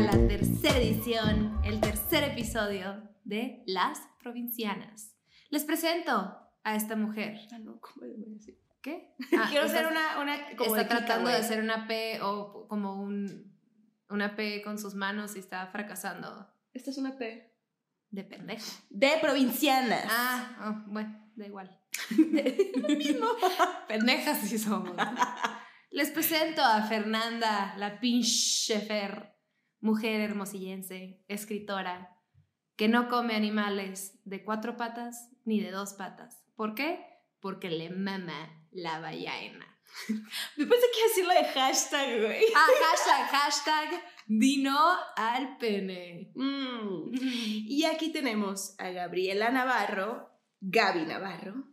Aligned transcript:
a 0.00 0.16
la 0.16 0.28
tercera 0.28 0.78
edición, 0.78 1.60
el 1.62 1.78
tercer 1.80 2.24
episodio 2.24 3.02
de 3.24 3.62
Las 3.66 4.00
Provincianas. 4.18 5.14
Les 5.50 5.64
presento 5.64 6.38
a 6.64 6.74
esta 6.74 6.96
mujer. 6.96 7.38
Ah, 7.52 7.58
no, 7.58 7.78
¿cómo 7.80 8.06
le 8.06 8.14
voy 8.14 8.30
a 8.30 8.34
decir? 8.34 8.58
¿Qué? 8.80 9.14
Quiero 9.28 9.66
está- 9.66 9.78
hacer 9.80 9.86
una, 9.88 10.20
una 10.20 10.56
como 10.56 10.74
está 10.76 10.88
tratando 10.88 11.28
de 11.28 11.36
hacer 11.36 11.60
una 11.62 11.86
P 11.86 12.18
o 12.22 12.66
como 12.66 13.02
un, 13.02 13.54
una 14.08 14.36
P 14.36 14.62
con 14.62 14.78
sus 14.78 14.94
manos 14.94 15.36
y 15.36 15.40
está 15.40 15.66
fracasando. 15.66 16.48
Esta 16.72 16.90
es 16.90 16.96
una 16.96 17.18
P. 17.18 17.54
De 18.08 18.24
pendeja. 18.24 18.64
De 18.88 19.18
provincianas. 19.20 20.06
Ah, 20.08 20.56
oh, 20.86 20.90
bueno, 20.90 21.30
da 21.36 21.46
igual. 21.46 21.78
Lo 22.16 22.88
mismo. 22.88 23.26
Pendejas 23.88 24.38
sí 24.40 24.58
somos. 24.58 24.96
Les 25.90 26.10
presento 26.10 26.62
a 26.62 26.82
Fernanda, 26.84 27.74
la 27.76 28.00
pinche 28.00 28.80
Fer, 28.80 29.36
mujer 29.80 30.20
hermosillense, 30.20 31.22
escritora, 31.28 32.16
que 32.76 32.88
no 32.88 33.08
come 33.08 33.34
animales 33.34 34.18
de 34.24 34.44
cuatro 34.44 34.76
patas 34.76 35.30
ni 35.44 35.60
de 35.60 35.70
dos 35.70 35.94
patas. 35.94 36.42
¿Por 36.56 36.74
qué? 36.74 37.04
Porque 37.40 37.70
le 37.70 37.90
mama 37.90 38.66
la 38.70 39.00
ballena. 39.00 39.66
Me 40.56 40.66
pensé 40.66 40.86
que 40.92 40.98
iba 40.98 41.04
a 41.04 41.08
decir 41.08 41.26
lo 41.26 41.34
de 41.34 41.60
hashtag, 41.60 42.20
güey. 42.22 42.44
Ah, 42.54 42.66
hashtag, 42.90 43.28
hashtag, 43.30 44.02
dino 44.26 44.78
al 45.16 45.56
pene. 45.58 46.32
Mm. 46.34 47.10
Y 47.70 47.84
aquí 47.84 48.12
tenemos 48.12 48.74
a 48.78 48.90
Gabriela 48.90 49.50
Navarro, 49.50 50.30
Gaby 50.60 51.06
Navarro, 51.06 51.64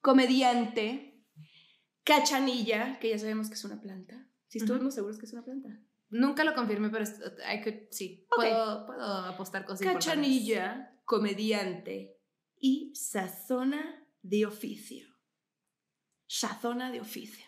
comediante, 0.00 1.24
cachanilla, 2.04 2.98
que 2.98 3.10
ya 3.10 3.18
sabemos 3.18 3.48
que 3.48 3.54
es 3.54 3.64
una 3.64 3.80
planta. 3.80 4.28
Si 4.48 4.58
estuvimos 4.58 4.94
seguros 4.94 5.18
que 5.18 5.26
es 5.26 5.32
una 5.32 5.44
planta. 5.44 5.68
Nunca 6.10 6.42
lo 6.44 6.54
confirmé, 6.54 6.88
pero 6.90 7.04
I 7.04 7.62
could- 7.62 7.88
sí, 7.90 8.26
puedo, 8.34 8.86
puedo 8.86 9.04
apostar 9.26 9.64
cosas. 9.64 9.86
Cachanilla, 9.86 10.96
comediante 11.04 12.18
y 12.56 12.92
sazona 12.94 14.06
de 14.22 14.46
oficio. 14.46 15.06
Sazona 16.26 16.90
de 16.90 17.00
oficio. 17.00 17.46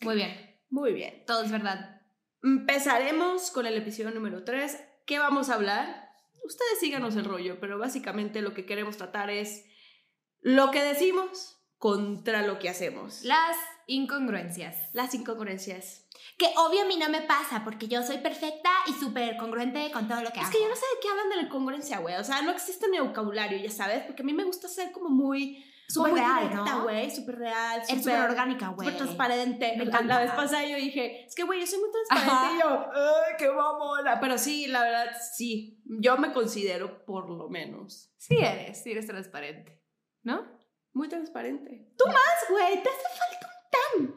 Muy 0.00 0.16
bien, 0.16 0.60
Muy 0.70 0.92
bien. 0.92 1.24
todo 1.26 1.42
es 1.42 1.50
verdad. 1.50 2.00
Empezaremos 2.42 3.50
con 3.50 3.66
el 3.66 3.74
episodio 3.76 4.10
número 4.12 4.44
3. 4.44 4.78
¿Qué 5.06 5.18
vamos 5.18 5.48
a 5.50 5.54
hablar? 5.54 6.10
Ustedes 6.44 6.78
síganos 6.80 7.16
el 7.16 7.24
rollo, 7.24 7.58
pero 7.60 7.78
básicamente 7.78 8.40
lo 8.42 8.54
que 8.54 8.66
queremos 8.66 8.96
tratar 8.96 9.30
es 9.30 9.64
lo 10.40 10.70
que 10.70 10.82
decimos 10.82 11.58
contra 11.78 12.46
lo 12.46 12.58
que 12.58 12.68
hacemos. 12.68 13.22
Las 13.24 13.56
incongruencias. 13.86 14.76
Las 14.92 15.14
incongruencias. 15.14 16.04
Que 16.38 16.46
obvio 16.58 16.82
a 16.82 16.86
mí 16.86 16.96
no 16.96 17.08
me 17.08 17.22
pasa 17.22 17.62
porque 17.64 17.88
yo 17.88 18.02
soy 18.02 18.18
perfecta 18.18 18.70
y 18.86 18.92
súper 18.92 19.36
congruente 19.36 19.90
con 19.90 20.06
todo 20.08 20.20
lo 20.22 20.30
que 20.30 20.40
Es 20.40 20.44
hago. 20.46 20.52
que 20.52 20.62
yo 20.62 20.68
no 20.68 20.74
sé 20.76 20.82
de 20.94 21.00
qué 21.00 21.08
hablan 21.08 21.28
de 21.30 21.36
la 21.36 21.42
incongruencia, 21.42 21.98
güey. 21.98 22.16
O 22.16 22.24
sea, 22.24 22.42
no 22.42 22.50
existe 22.50 22.88
mi 22.88 22.98
vocabulario, 22.98 23.58
ya 23.58 23.70
sabes, 23.70 24.02
porque 24.04 24.22
a 24.22 24.24
mí 24.24 24.32
me 24.32 24.44
gusta 24.44 24.68
ser 24.68 24.92
como 24.92 25.08
muy... 25.08 25.64
Súper 25.88 26.14
real, 26.14 26.48
directa, 26.48 26.64
¿no? 26.74 26.82
güey, 26.82 27.08
súper 27.14 27.36
real, 27.38 27.80
Es 27.88 27.98
súper 28.02 28.18
orgánica, 28.22 28.70
güey. 28.70 28.88
súper 28.88 28.96
transparente. 29.04 29.74
Me 29.76 29.84
encanta. 29.84 30.14
La 30.14 30.18
vez 30.20 30.32
pasada 30.32 30.64
yo 30.66 30.76
dije, 30.76 31.24
es 31.24 31.32
que 31.36 31.44
güey, 31.44 31.60
yo 31.60 31.66
soy 31.68 31.78
muy 31.78 31.90
transparente 31.92 32.32
Ajá. 32.32 32.52
y 32.56 32.60
yo, 32.60 32.86
¡ay, 32.92 33.34
qué 33.38 33.48
mamona! 33.52 34.18
Pero 34.18 34.36
sí, 34.36 34.66
la 34.66 34.82
verdad, 34.82 35.12
sí. 35.36 35.80
Yo 35.84 36.16
me 36.16 36.32
considero, 36.32 37.04
por 37.04 37.30
lo 37.30 37.48
menos, 37.48 38.12
Sí 38.16 38.36
eres, 38.36 38.82
sí 38.82 38.90
eres 38.90 39.06
transparente, 39.06 39.80
¿no? 40.24 40.44
muy 40.92 41.08
transparente. 41.08 41.92
Tú 41.96 42.06
más, 42.08 42.50
güey, 42.50 42.82
te 42.82 42.88
hace 42.88 43.18
falta 43.18 43.46
un 43.46 43.55
tan. 43.76 44.14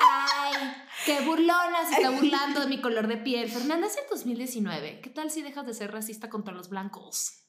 Ay, 0.00 0.74
qué 1.04 1.20
burlona 1.20 1.88
se 1.88 1.96
está 1.96 2.10
burlando 2.10 2.60
de 2.60 2.66
mi 2.66 2.80
color 2.80 3.06
de 3.06 3.16
piel. 3.16 3.50
Fernanda, 3.50 3.86
es 3.86 3.96
el 3.96 4.04
2019. 4.10 5.00
¿Qué 5.00 5.10
tal 5.10 5.30
si 5.30 5.42
dejas 5.42 5.66
de 5.66 5.74
ser 5.74 5.92
racista 5.92 6.28
contra 6.28 6.54
los 6.54 6.68
blancos? 6.68 7.44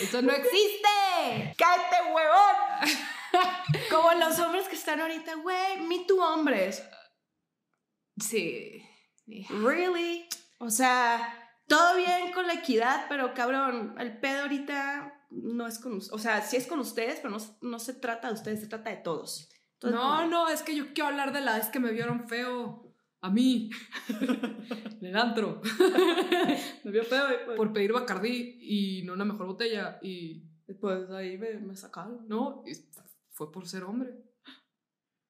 ¡Eso 0.00 0.22
no 0.22 0.32
existe! 0.32 1.54
¡Cállate, 1.58 1.96
huevón! 2.12 2.56
Como 3.90 4.12
los 4.14 4.38
hombres 4.38 4.68
que 4.68 4.76
están 4.76 5.00
ahorita, 5.00 5.34
güey, 5.36 5.80
me 5.82 6.04
tú 6.06 6.20
hombres. 6.22 6.82
Sí. 8.18 8.82
Really? 9.48 10.28
O 10.58 10.70
sea, 10.70 11.39
todo 11.70 11.96
bien 11.96 12.32
con 12.32 12.48
la 12.48 12.54
equidad, 12.54 13.06
pero 13.08 13.32
cabrón, 13.32 13.94
el 13.98 14.18
pedo 14.18 14.42
ahorita 14.42 15.26
no 15.30 15.68
es 15.68 15.78
con 15.78 15.92
ustedes. 15.94 16.12
O 16.12 16.18
sea, 16.18 16.42
sí 16.42 16.56
es 16.56 16.66
con 16.66 16.80
ustedes, 16.80 17.20
pero 17.20 17.30
no, 17.30 17.38
no 17.62 17.78
se 17.78 17.94
trata 17.94 18.26
de 18.26 18.34
ustedes, 18.34 18.60
se 18.60 18.66
trata 18.66 18.90
de 18.90 18.96
todos. 18.96 19.48
Entonces, 19.74 19.98
No, 19.98 20.26
no, 20.26 20.48
es 20.48 20.62
que 20.62 20.74
yo 20.74 20.92
quiero 20.92 21.10
hablar 21.10 21.32
de 21.32 21.42
la 21.42 21.54
vez 21.54 21.68
que 21.68 21.78
me 21.78 21.92
vieron 21.92 22.28
feo 22.28 22.92
a 23.20 23.30
mí, 23.30 23.70
en 24.08 25.06
el 25.06 25.16
antro, 25.16 25.62
Me 26.84 26.90
vio 26.90 27.04
feo 27.04 27.26
y 27.30 27.44
pues, 27.44 27.56
por 27.56 27.72
pedir 27.72 27.92
Bacardí 27.92 28.58
y 28.62 29.02
no 29.04 29.14
la 29.14 29.24
mejor 29.24 29.46
botella 29.46 30.00
y, 30.02 30.42
pues 30.80 31.08
ahí 31.10 31.38
me, 31.38 31.54
me 31.60 31.76
sacaron. 31.76 32.26
no, 32.26 32.64
y 32.66 32.72
fue 33.30 33.52
por 33.52 33.68
ser 33.68 33.84
hombre. 33.84 34.10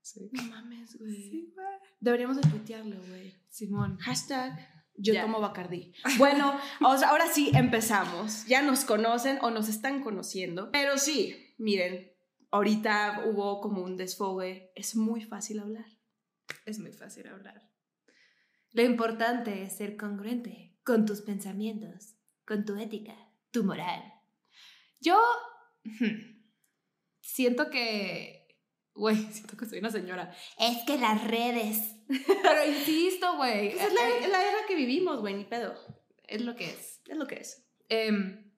Sí. 0.00 0.30
No 0.32 0.42
mames, 0.44 0.98
güey. 0.98 1.14
Sí, 1.14 1.52
güey. 1.54 1.66
Deberíamos 2.00 2.36
de 2.36 2.48
tuitearlo, 2.48 2.96
güey. 3.08 3.34
Simón. 3.48 3.98
Hashtag 3.98 4.79
yo 5.00 5.14
Ya. 5.14 5.22
tomo 5.22 5.40
Bacardí. 5.40 5.92
Bueno, 6.18 6.58
ahora 6.80 7.26
sí 7.32 7.50
empezamos. 7.54 8.46
Ya 8.46 8.62
nos 8.62 8.84
conocen 8.84 9.38
o 9.42 9.50
nos 9.50 9.68
están 9.68 10.02
conociendo. 10.02 10.70
Pero 10.70 10.98
sí, 10.98 11.54
miren, 11.58 12.12
ahorita 12.50 13.24
hubo 13.26 13.60
como 13.60 13.82
un 13.82 13.96
desfogue. 13.96 14.72
Es 14.74 14.96
muy 14.96 15.22
fácil 15.22 15.60
hablar. 15.60 15.86
Es 16.66 16.78
muy 16.78 16.92
fácil 16.92 17.26
hablar. 17.28 17.70
Lo 18.72 18.82
importante 18.82 19.62
es 19.64 19.76
ser 19.76 19.96
congruente 19.96 20.76
con 20.84 21.04
tus 21.06 21.22
pensamientos, 21.22 22.14
con 22.46 22.64
tu 22.64 22.76
ética, 22.76 23.14
tu 23.50 23.64
moral. 23.64 24.02
Yo 25.00 25.18
siento 27.20 27.70
que, 27.70 28.39
güey, 28.94 29.16
siento 29.32 29.56
que 29.56 29.66
soy 29.66 29.78
una 29.78 29.90
señora. 29.90 30.34
Es 30.58 30.84
que 30.86 30.98
las 30.98 31.26
redes. 31.26 31.96
Pero 32.08 32.66
insisto, 32.66 33.36
güey, 33.36 33.68
es 33.68 33.92
la, 33.92 34.28
la 34.28 34.42
era 34.42 34.66
que 34.66 34.74
vivimos, 34.74 35.20
güey, 35.20 35.34
ni 35.34 35.44
pedo. 35.44 35.74
es 36.26 36.42
lo 36.42 36.56
que 36.56 36.66
es. 36.70 37.00
Es 37.06 37.16
lo 37.16 37.26
que 37.26 37.36
es. 37.36 37.66
Em, 37.88 38.52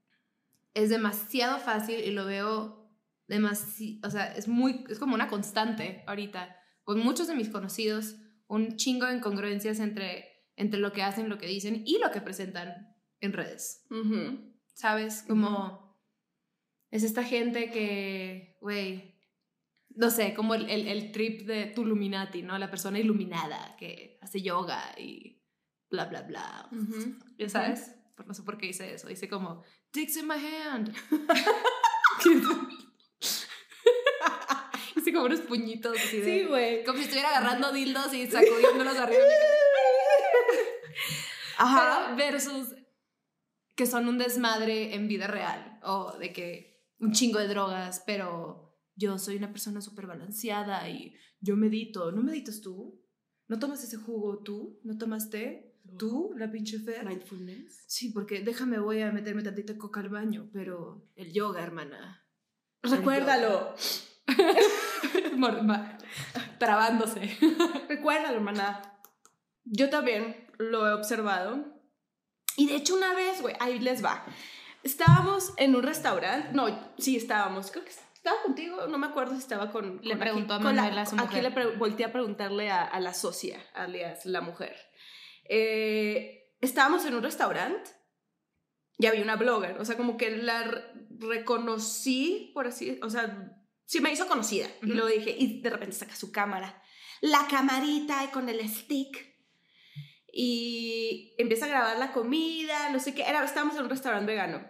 es 0.74 0.90
demasiado 0.90 1.58
fácil 1.58 2.00
y 2.00 2.10
lo 2.10 2.26
veo 2.26 2.90
demasiado, 3.28 4.06
o 4.06 4.10
sea, 4.10 4.34
es 4.34 4.48
muy, 4.48 4.84
es 4.88 4.98
como 4.98 5.14
una 5.14 5.28
constante 5.28 6.02
ahorita. 6.06 6.56
Con 6.84 6.98
muchos 6.98 7.28
de 7.28 7.34
mis 7.34 7.48
conocidos, 7.48 8.16
un 8.48 8.76
chingo 8.76 9.06
de 9.06 9.16
incongruencias 9.16 9.78
entre, 9.78 10.28
entre 10.56 10.80
lo 10.80 10.92
que 10.92 11.02
hacen, 11.02 11.28
lo 11.28 11.38
que 11.38 11.46
dicen 11.46 11.82
y 11.86 11.98
lo 11.98 12.10
que 12.10 12.20
presentan 12.20 12.94
en 13.20 13.32
redes. 13.32 13.86
¿Sabes? 14.74 15.24
Como 15.26 15.96
es 16.90 17.04
esta 17.04 17.22
gente 17.24 17.70
que, 17.70 18.58
güey, 18.60 19.11
no 19.96 20.10
sé, 20.10 20.34
como 20.34 20.54
el, 20.54 20.68
el, 20.70 20.88
el 20.88 21.12
trip 21.12 21.46
de 21.46 21.66
tu 21.66 21.82
Illuminati, 21.82 22.42
¿no? 22.42 22.58
La 22.58 22.70
persona 22.70 22.98
iluminada 22.98 23.76
que 23.78 24.18
hace 24.20 24.42
yoga 24.42 24.94
y 24.98 25.42
bla, 25.90 26.06
bla, 26.06 26.22
bla. 26.22 26.68
¿Ya 27.38 27.48
sabes? 27.48 27.94
No 28.26 28.34
sé 28.34 28.42
por 28.42 28.58
qué 28.58 28.66
dice 28.66 28.94
eso. 28.94 29.08
Dice 29.08 29.28
como, 29.28 29.62
dicks 29.92 30.16
in 30.16 30.26
my 30.26 30.34
hand. 30.34 30.94
dice 34.96 35.12
como 35.12 35.26
unos 35.26 35.40
puñitos 35.40 35.96
así 35.96 36.18
de... 36.18 36.24
Sí, 36.24 36.44
güey. 36.46 36.84
Como 36.84 36.98
si 36.98 37.04
estuviera 37.04 37.30
agarrando 37.30 37.72
dildos 37.72 38.14
y 38.14 38.26
sacudiéndolos 38.26 38.96
arriba. 38.96 39.22
Ajá. 41.58 42.14
Pero 42.16 42.16
versus 42.16 42.74
que 43.74 43.86
son 43.86 44.08
un 44.08 44.18
desmadre 44.18 44.94
en 44.94 45.08
vida 45.08 45.26
real. 45.26 45.78
O 45.82 46.12
de 46.18 46.32
que 46.32 46.86
un 47.00 47.12
chingo 47.12 47.38
de 47.38 47.48
drogas, 47.48 48.02
pero 48.06 48.61
yo 48.94 49.18
soy 49.18 49.36
una 49.36 49.52
persona 49.52 49.80
súper 49.80 50.06
balanceada 50.06 50.88
y 50.88 51.14
yo 51.40 51.56
medito. 51.56 52.12
¿No 52.12 52.22
meditas 52.22 52.60
tú? 52.60 53.00
¿No 53.48 53.58
tomas 53.58 53.82
ese 53.84 53.96
jugo 53.96 54.42
tú? 54.42 54.80
¿No 54.84 54.98
tomas 54.98 55.30
té? 55.30 55.72
¿Tú, 55.98 56.32
la 56.36 56.50
pinche 56.50 56.78
Fer? 56.78 57.04
Mindfulness. 57.04 57.84
Sí, 57.86 58.10
porque 58.10 58.40
déjame, 58.40 58.78
voy 58.78 59.02
a 59.02 59.12
meterme 59.12 59.42
tantita 59.42 59.76
coca 59.76 60.00
al 60.00 60.08
baño, 60.08 60.48
pero 60.52 61.06
el 61.16 61.32
yoga, 61.32 61.62
hermana. 61.62 62.24
Recuérdalo. 62.82 63.74
Trabándose. 66.58 67.36
Recuérdalo, 67.88 68.36
hermana. 68.36 68.82
Yo 69.64 69.90
también 69.90 70.46
lo 70.58 70.88
he 70.88 70.92
observado. 70.92 71.80
Y 72.56 72.68
de 72.68 72.76
hecho, 72.76 72.94
una 72.94 73.14
vez, 73.14 73.42
güey, 73.42 73.54
ahí 73.60 73.78
les 73.78 74.04
va. 74.04 74.24
Estábamos 74.82 75.52
en 75.56 75.74
un 75.74 75.82
restaurante. 75.82 76.50
No, 76.52 76.92
sí, 76.98 77.16
estábamos. 77.16 77.70
Creo 77.70 77.84
que 77.84 77.90
estaba 78.24 78.42
contigo. 78.42 78.86
No 78.86 78.98
me 78.98 79.06
acuerdo 79.08 79.32
si 79.34 79.38
estaba 79.40 79.70
con. 79.72 80.00
Le 80.02 80.10
con 80.10 80.18
preguntó 80.20 80.54
a 80.54 80.60
con 80.60 80.76
la- 80.76 80.84
a 80.84 81.06
su 81.06 81.16
Aquí 81.16 81.24
mujer. 81.24 81.42
le 81.42 81.50
pre- 81.50 81.76
volteé 81.76 82.06
a 82.06 82.12
preguntarle 82.12 82.70
a, 82.70 82.82
a 82.84 83.00
la 83.00 83.14
socia, 83.14 83.60
alias 83.74 84.24
la 84.26 84.40
mujer. 84.40 84.76
Eh, 85.48 86.54
estábamos 86.60 87.04
en 87.04 87.14
un 87.14 87.22
restaurante 87.22 87.90
y 88.98 89.06
había 89.06 89.22
una 89.22 89.36
blogger. 89.36 89.78
O 89.80 89.84
sea, 89.84 89.96
como 89.96 90.16
que 90.16 90.30
la 90.36 90.62
re- 90.64 90.84
reconocí, 91.18 92.52
por 92.54 92.66
así. 92.68 93.00
O 93.02 93.10
sea, 93.10 93.52
sí 93.84 94.00
me 94.00 94.12
hizo 94.12 94.28
conocida. 94.28 94.68
Y 94.82 94.86
luego 94.86 95.08
dije, 95.08 95.34
y 95.36 95.60
de 95.60 95.70
repente 95.70 95.96
saca 95.96 96.14
su 96.14 96.30
cámara, 96.30 96.80
la 97.20 97.46
camarita 97.50 98.22
y 98.24 98.28
con 98.28 98.48
el 98.48 98.60
stick. 98.68 99.32
Y 100.32 101.34
empieza 101.38 101.66
a 101.66 101.68
grabar 101.68 101.98
la 101.98 102.12
comida, 102.12 102.88
no 102.90 102.98
sé 103.00 103.14
qué. 103.14 103.22
Era, 103.22 103.44
estábamos 103.44 103.76
en 103.76 103.82
un 103.82 103.90
restaurante 103.90 104.30
vegano. 104.32 104.66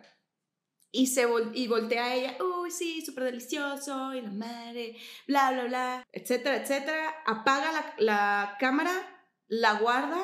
Y, 0.94 1.06
se 1.06 1.26
vol- 1.26 1.50
y 1.54 1.68
voltea 1.68 2.04
a 2.04 2.14
ella, 2.14 2.36
uy, 2.44 2.70
sí, 2.70 3.02
súper 3.04 3.24
delicioso, 3.24 4.12
y 4.14 4.20
la 4.20 4.30
madre, 4.30 4.96
bla, 5.26 5.50
bla, 5.52 5.64
bla, 5.64 6.06
etcétera, 6.12 6.56
etcétera. 6.56 7.14
Apaga 7.26 7.72
la, 7.72 7.94
la 7.98 8.56
cámara, 8.60 8.92
la 9.48 9.72
guarda 9.78 10.20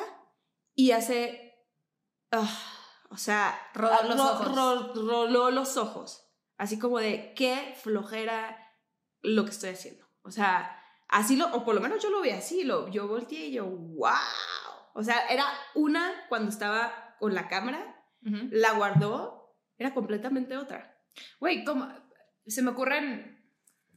y 0.75 0.91
hace, 0.91 1.65
ah, 2.31 2.47
o 3.09 3.17
sea, 3.17 3.59
Rodó 3.73 4.03
los 4.09 4.19
ojos. 4.19 4.55
ro- 4.55 4.93
roló 4.93 5.49
los 5.51 5.75
ojos. 5.77 6.25
Así 6.57 6.77
como 6.77 6.99
de, 6.99 7.33
qué 7.35 7.73
flojera 7.81 8.55
lo 9.21 9.45
que 9.45 9.51
estoy 9.51 9.71
haciendo. 9.71 10.05
O 10.21 10.29
sea, 10.31 10.79
así 11.07 11.35
lo, 11.35 11.47
o 11.55 11.65
por 11.65 11.73
lo 11.73 11.81
menos 11.81 12.03
yo 12.03 12.09
lo 12.11 12.21
vi 12.21 12.29
así, 12.29 12.63
lo, 12.63 12.89
yo 12.89 13.07
volteé 13.07 13.47
y 13.47 13.53
yo, 13.53 13.65
wow. 13.65 14.11
O 14.93 15.03
sea, 15.03 15.25
era 15.29 15.45
una 15.73 16.13
cuando 16.29 16.49
estaba 16.51 17.15
con 17.19 17.33
la 17.33 17.47
cámara, 17.47 18.03
Ujú. 18.23 18.49
la 18.51 18.73
guardó, 18.73 19.38
era 19.79 19.93
completamente 19.93 20.57
otra. 20.57 20.95
Güey, 21.39 21.63
como 21.63 21.87
se 22.45 22.61
me 22.61 22.71
ocurren 22.71 23.39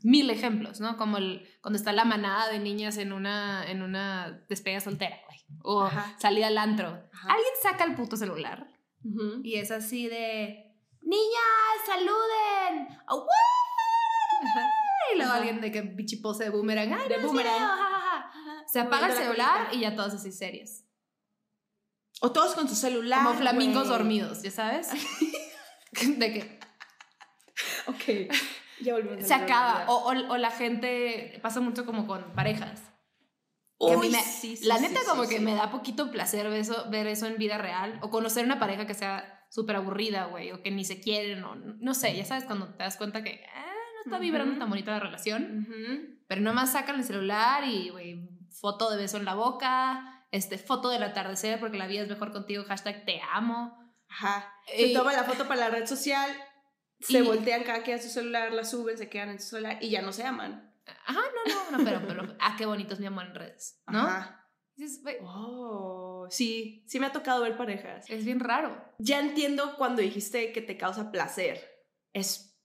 mil 0.02 0.30
ejemplos, 0.30 0.80
¿no? 0.80 0.96
Como 0.96 1.18
el 1.18 1.46
cuando 1.60 1.76
está 1.76 1.92
la 1.92 2.04
manada 2.04 2.48
de 2.48 2.58
niñas 2.58 2.96
en 2.96 3.12
una 3.12 3.64
en 3.70 3.82
una 3.82 4.44
despedida 4.48 4.80
soltera, 4.80 5.16
güey, 5.26 5.38
o 5.62 5.82
Ajá. 5.84 6.16
salida 6.18 6.46
al 6.46 6.58
antro. 6.58 6.88
Ajá. 7.12 7.28
Alguien 7.28 7.52
saca 7.62 7.84
el 7.84 7.94
puto 7.94 8.16
celular 8.16 8.66
y 9.42 9.56
es 9.56 9.70
así 9.70 10.08
de 10.08 10.72
niñas, 11.02 11.86
saluden. 11.86 12.88
¡Ah, 13.06 13.14
güey! 13.14 13.26
Y 15.12 15.16
luego 15.16 15.32
Ajá. 15.32 15.38
alguien 15.40 15.60
de 15.60 15.70
que 15.72 15.82
pinche 15.82 16.18
pose 16.18 16.44
de 16.44 16.50
boomerang, 16.50 16.92
¡ay, 16.94 17.08
De 17.08 17.18
no, 17.18 17.26
boomerang. 17.26 17.70
Se 18.66 18.80
apaga 18.80 19.08
el 19.08 19.12
celular 19.12 19.68
y 19.72 19.80
ya 19.80 19.94
todos 19.94 20.14
así 20.14 20.32
serios. 20.32 20.84
O 22.20 22.30
todos 22.32 22.54
con 22.54 22.68
su 22.68 22.74
celular. 22.74 23.24
Como 23.24 23.38
flamingos 23.38 23.88
dormidos, 23.88 24.42
¿ya 24.42 24.50
sabes? 24.50 24.88
de 26.18 26.32
que 26.32 26.58
Ok. 27.86 28.32
Ya 28.80 28.94
volvimos 28.94 29.22
a 29.24 29.26
se 29.26 29.34
acaba. 29.34 29.84
O, 29.88 30.10
o- 30.10 30.32
o 30.32 30.36
la 30.36 30.50
gente 30.50 31.38
pasa 31.42 31.60
mucho 31.60 31.84
como 31.86 32.06
con 32.06 32.32
parejas. 32.34 32.80
que 33.78 33.92
a 33.92 33.96
mí 33.96 34.06
Uy, 34.06 34.10
me- 34.10 34.22
sí, 34.22 34.56
sí, 34.56 34.64
la 34.66 34.78
neta, 34.78 35.00
sí, 35.00 35.06
como 35.08 35.28
que 35.28 35.40
me 35.40 35.54
da 35.54 35.70
poquito 35.70 36.10
placer 36.10 36.48
ver 36.48 36.60
eso, 36.60 36.88
ver 36.90 37.06
eso 37.06 37.26
en 37.26 37.36
vida 37.36 37.58
real. 37.58 37.98
O 38.02 38.10
conocer 38.10 38.44
una 38.44 38.58
pareja 38.58 38.86
que 38.86 38.94
sea 38.94 39.44
súper 39.50 39.76
aburrida, 39.76 40.26
güey. 40.26 40.52
O 40.52 40.62
que 40.62 40.70
ni 40.70 40.84
se 40.84 41.00
quieren. 41.00 41.44
O 41.44 41.54
no 41.56 41.94
sé, 41.94 42.16
ya 42.16 42.24
sabes, 42.24 42.44
cuando 42.44 42.68
te 42.74 42.82
das 42.84 42.96
cuenta 42.96 43.22
que 43.22 43.44
ah, 43.54 43.72
no 43.96 44.00
está 44.12 44.18
vibrando 44.18 44.52
Ujú. 44.52 44.60
tan 44.60 44.70
bonita 44.70 44.92
la 44.92 45.00
relación. 45.00 45.66
Ujú. 45.68 46.22
Pero 46.28 46.40
nomás 46.40 46.72
sacan 46.72 46.96
el 46.96 47.04
celular 47.04 47.64
y, 47.64 47.90
güey, 47.90 48.28
foto 48.50 48.90
de 48.90 48.96
beso 48.96 49.16
en 49.18 49.24
la 49.24 49.34
boca. 49.34 50.24
Este, 50.30 50.56
foto 50.58 50.88
del 50.88 51.02
atardecer 51.02 51.60
porque 51.60 51.76
la 51.76 51.86
vida 51.86 52.02
es 52.02 52.08
mejor 52.08 52.32
contigo. 52.32 52.64
Hashtag 52.64 53.04
te 53.04 53.20
amo. 53.32 53.78
Ajá. 54.12 54.54
Y- 54.76 54.88
Se 54.88 54.94
toma 54.94 55.12
la 55.12 55.24
foto 55.24 55.48
para 55.48 55.60
la 55.60 55.70
red 55.70 55.86
social, 55.86 56.30
se 57.00 57.18
Y- 57.18 57.22
voltean 57.22 57.64
cada 57.64 57.82
quien 57.82 57.98
a 57.98 58.02
su 58.02 58.08
celular, 58.08 58.52
la 58.52 58.64
suben, 58.64 58.96
se 58.98 59.08
quedan 59.08 59.30
en 59.30 59.40
su 59.40 59.48
celular 59.50 59.78
y 59.80 59.90
ya 59.90 60.02
no 60.02 60.12
se 60.12 60.24
aman. 60.24 60.70
Ajá, 61.06 61.20
no, 61.46 61.54
no, 61.70 61.78
no, 61.78 61.84
pero, 61.84 62.02
pero, 62.06 62.36
ah, 62.40 62.54
qué 62.58 62.66
bonito 62.66 62.94
es 62.94 63.00
mi 63.00 63.06
amor 63.06 63.24
en 63.26 63.34
redes, 63.34 63.80
¿no? 63.86 64.00
Ajá. 64.00 64.38
Dices, 64.74 65.02
Oh, 65.22 66.26
sí, 66.30 66.84
sí 66.88 66.98
me 66.98 67.06
ha 67.06 67.12
tocado 67.12 67.42
ver 67.42 67.56
parejas. 67.56 68.08
es 68.10 68.24
bien 68.24 68.40
raro. 68.40 68.82
Ya 68.98 69.20
entiendo 69.20 69.76
cuando 69.76 70.02
dijiste 70.02 70.52
que 70.52 70.60
te 70.62 70.76
causa 70.76 71.10
placer. 71.12 71.60
Es 72.12 72.58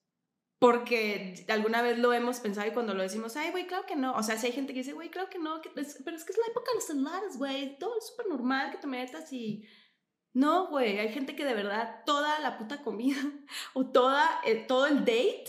porque 0.60 1.46
alguna 1.50 1.82
vez 1.84 2.00
lo 2.00 2.14
hemos 2.14 2.40
pensado 2.40 2.68
y 2.68 2.72
cuando 2.72 2.94
lo 2.96 3.04
decimos, 3.04 3.36
ay, 3.38 3.52
güey, 3.52 3.68
claro 3.68 3.86
que 3.86 3.96
no. 3.96 4.14
O 4.16 4.24
sea, 4.24 4.38
si 4.38 4.48
hay 4.48 4.54
gente 4.54 4.74
que 4.74 4.80
dice, 4.80 4.94
güey, 4.94 5.10
claro 5.10 5.30
que 5.30 5.38
no, 5.38 5.62
que 5.62 5.70
es- 5.80 6.02
pero 6.04 6.18
es 6.18 6.24
que 6.24 6.32
es 6.32 6.38
la 6.40 6.48
época 6.48 6.72
de 6.72 6.76
los 6.76 6.86
celulares, 6.86 7.38
güey. 7.38 7.78
Todo 7.78 7.98
es 8.00 8.08
súper 8.08 8.28
normal 8.28 8.72
que 8.72 8.78
te 8.78 8.88
metas 8.88 9.32
y... 9.32 9.64
No, 10.38 10.68
güey, 10.68 11.00
hay 11.00 11.12
gente 11.12 11.36
que 11.36 11.44
de 11.46 11.56
verdad 11.56 12.04
toda 12.06 12.38
la 12.40 12.60
puta 12.60 12.84
comida 12.84 13.18
o 13.74 13.88
toda, 13.88 14.30
eh, 14.46 14.66
todo 14.68 14.86
el 14.86 15.00
date 15.00 15.46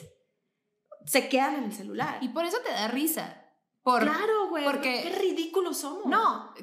se 1.04 1.28
quedan 1.28 1.56
en 1.56 1.64
el 1.64 1.72
celular. 1.72 2.18
Y 2.22 2.28
por 2.30 2.46
eso 2.46 2.56
te 2.64 2.70
da 2.72 2.88
risa. 2.88 3.44
Por, 3.82 4.02
claro, 4.02 4.48
güey, 4.48 4.64
porque- 4.64 5.00
qué 5.02 5.16
ridículos 5.16 5.76
somos. 5.78 6.06
No, 6.06 6.54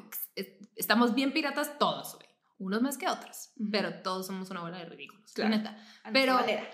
estamos 0.74 1.14
bien 1.14 1.32
piratas 1.32 1.78
todos, 1.78 2.16
güey. 2.16 2.26
Unos 2.58 2.82
más 2.82 2.98
que 2.98 3.08
otros. 3.08 3.52
Ujú. 3.58 3.70
Pero 3.70 4.02
todos 4.02 4.26
somos 4.26 4.50
una 4.50 4.60
bola 4.62 4.78
de 4.78 4.86
ridículos. 4.86 5.32
Claro. 5.32 5.50
La 5.50 5.56
neta. 5.58 5.84
A 6.02 6.10
pero- 6.10 6.34
manera. 6.34 6.68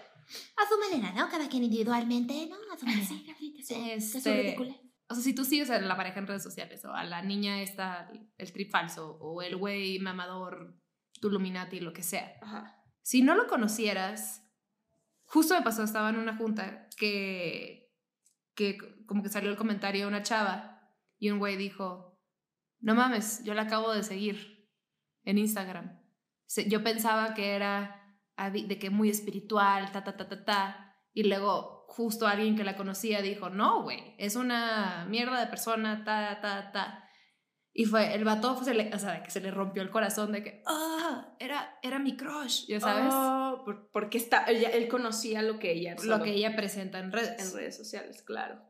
A 0.56 0.69
su 0.69 0.78
manera, 0.78 1.12
¿no? 1.12 1.28
Cada 1.31 1.48
quien 1.48 1.64
individualmente, 1.64 2.46
¿no? 2.48 2.56
A 2.72 2.78
su 2.78 2.87
manera. 2.87 3.06
Este-. 3.58 4.56
O 5.08 5.14
sea, 5.14 5.22
si 5.22 5.34
tú 5.34 5.44
sigues 5.44 5.69
a 5.69 5.78
la 5.81 5.96
pareja 5.96 6.19
en 6.20 6.26
redes 6.26 6.43
sociales 6.43 6.82
o 6.87 6.93
a 6.93 7.05
la 7.05 7.20
niña 7.20 7.60
esta, 7.60 8.10
el 8.38 8.52
trip 8.52 8.70
falso 8.70 9.19
o 9.20 9.43
el 9.43 9.56
güey 9.56 9.98
mamador, 9.98 10.81
tu 11.22 11.28
Illuminati, 11.28 11.78
lo 11.78 11.92
que 11.92 12.02
sea. 12.02 12.36
Ajá. 12.42 12.84
Si 13.00 13.22
no 13.22 13.36
lo 13.36 13.46
conocieras, 13.46 14.42
justo 15.24 15.54
me 15.54 15.62
pasó, 15.62 15.84
estaba 15.84 16.10
en 16.10 16.16
una 16.16 16.36
junta 16.36 16.88
que, 16.96 17.94
que 18.54 18.76
como 19.06 19.22
que 19.22 19.28
salió 19.28 19.48
el 19.48 19.56
comentario 19.56 20.02
de 20.02 20.08
una 20.08 20.24
chava 20.24 20.92
y 21.19 21.30
un 21.30 21.38
güey 21.38 21.56
dijo, 21.56 22.20
no 22.80 22.96
mames, 22.96 23.44
yo 23.44 23.54
la 23.54 23.62
acabo 23.62 23.92
de 23.92 24.02
seguir 24.02 24.69
en 25.22 25.38
Instagram. 25.38 26.00
Yo 26.66 26.82
pensaba 26.82 27.34
que 27.34 27.54
era 27.54 28.19
de 28.52 28.78
que 28.78 28.90
muy 28.90 29.08
espiritual, 29.08 29.92
ta, 29.92 30.02
ta, 30.02 30.16
ta, 30.16 30.28
ta, 30.28 30.44
ta. 30.44 30.96
Y 31.14 31.22
luego 31.22 31.86
justo 31.86 32.26
alguien 32.26 32.56
que 32.56 32.64
la 32.64 32.76
conocía 32.76 33.22
dijo, 33.22 33.48
no, 33.48 33.84
güey, 33.84 34.16
es 34.19 34.34
una 34.34 35.06
mierda 35.08 35.38
de 35.38 35.46
persona, 35.46 36.02
ta, 36.04 36.40
ta, 36.40 36.72
ta. 36.72 37.01
Y 37.74 37.86
fue, 37.86 38.14
el 38.14 38.24
vato, 38.24 38.62
se 38.62 38.74
le, 38.74 38.94
o 38.94 38.98
sea, 38.98 39.22
que 39.22 39.30
se 39.30 39.40
le 39.40 39.50
rompió 39.50 39.82
el 39.82 39.90
corazón 39.90 40.30
de 40.32 40.42
que, 40.42 40.62
ah, 40.66 41.34
era, 41.38 41.78
era 41.82 41.98
mi 41.98 42.16
crush, 42.16 42.66
ya 42.66 42.80
sabes. 42.80 43.12
Oh, 43.14 43.62
por- 43.64 43.88
porque 43.90 44.19
está, 44.19 44.44
ella- 44.46 44.69
él 44.70 44.88
conocía 44.88 45.40
lo 45.40 45.58
que 45.58 45.72
ella 45.72 45.96
lo 46.04 46.22
que 46.22 46.32
ella 46.32 46.54
presenta 46.54 46.98
en 46.98 47.10
redes. 47.12 47.40
en 47.42 47.54
redes 47.58 47.76
sociales, 47.76 48.22
claro. 48.22 48.60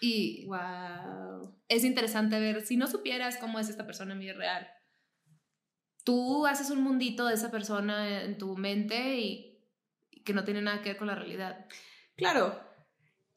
Y 0.00 0.46
Wow. 0.46 1.56
es 1.68 1.84
interesante 1.84 2.38
ver, 2.38 2.64
si 2.64 2.76
no 2.76 2.86
supieras 2.86 3.36
cómo 3.38 3.58
es 3.58 3.68
esta 3.68 3.84
persona 3.86 4.12
en 4.12 4.20
vida 4.20 4.34
real, 4.34 4.68
tú 6.04 6.46
haces 6.46 6.70
un 6.70 6.82
mundito 6.82 7.26
de 7.26 7.34
esa 7.34 7.50
persona 7.50 8.22
en 8.22 8.38
tu 8.38 8.56
mente 8.56 9.16
y 9.18 9.60
que 10.24 10.32
no 10.34 10.44
tiene 10.44 10.62
nada 10.62 10.82
que 10.82 10.90
ver 10.90 10.98
con 10.98 11.06
la 11.08 11.14
realidad. 11.14 11.66
Claro. 12.16 12.60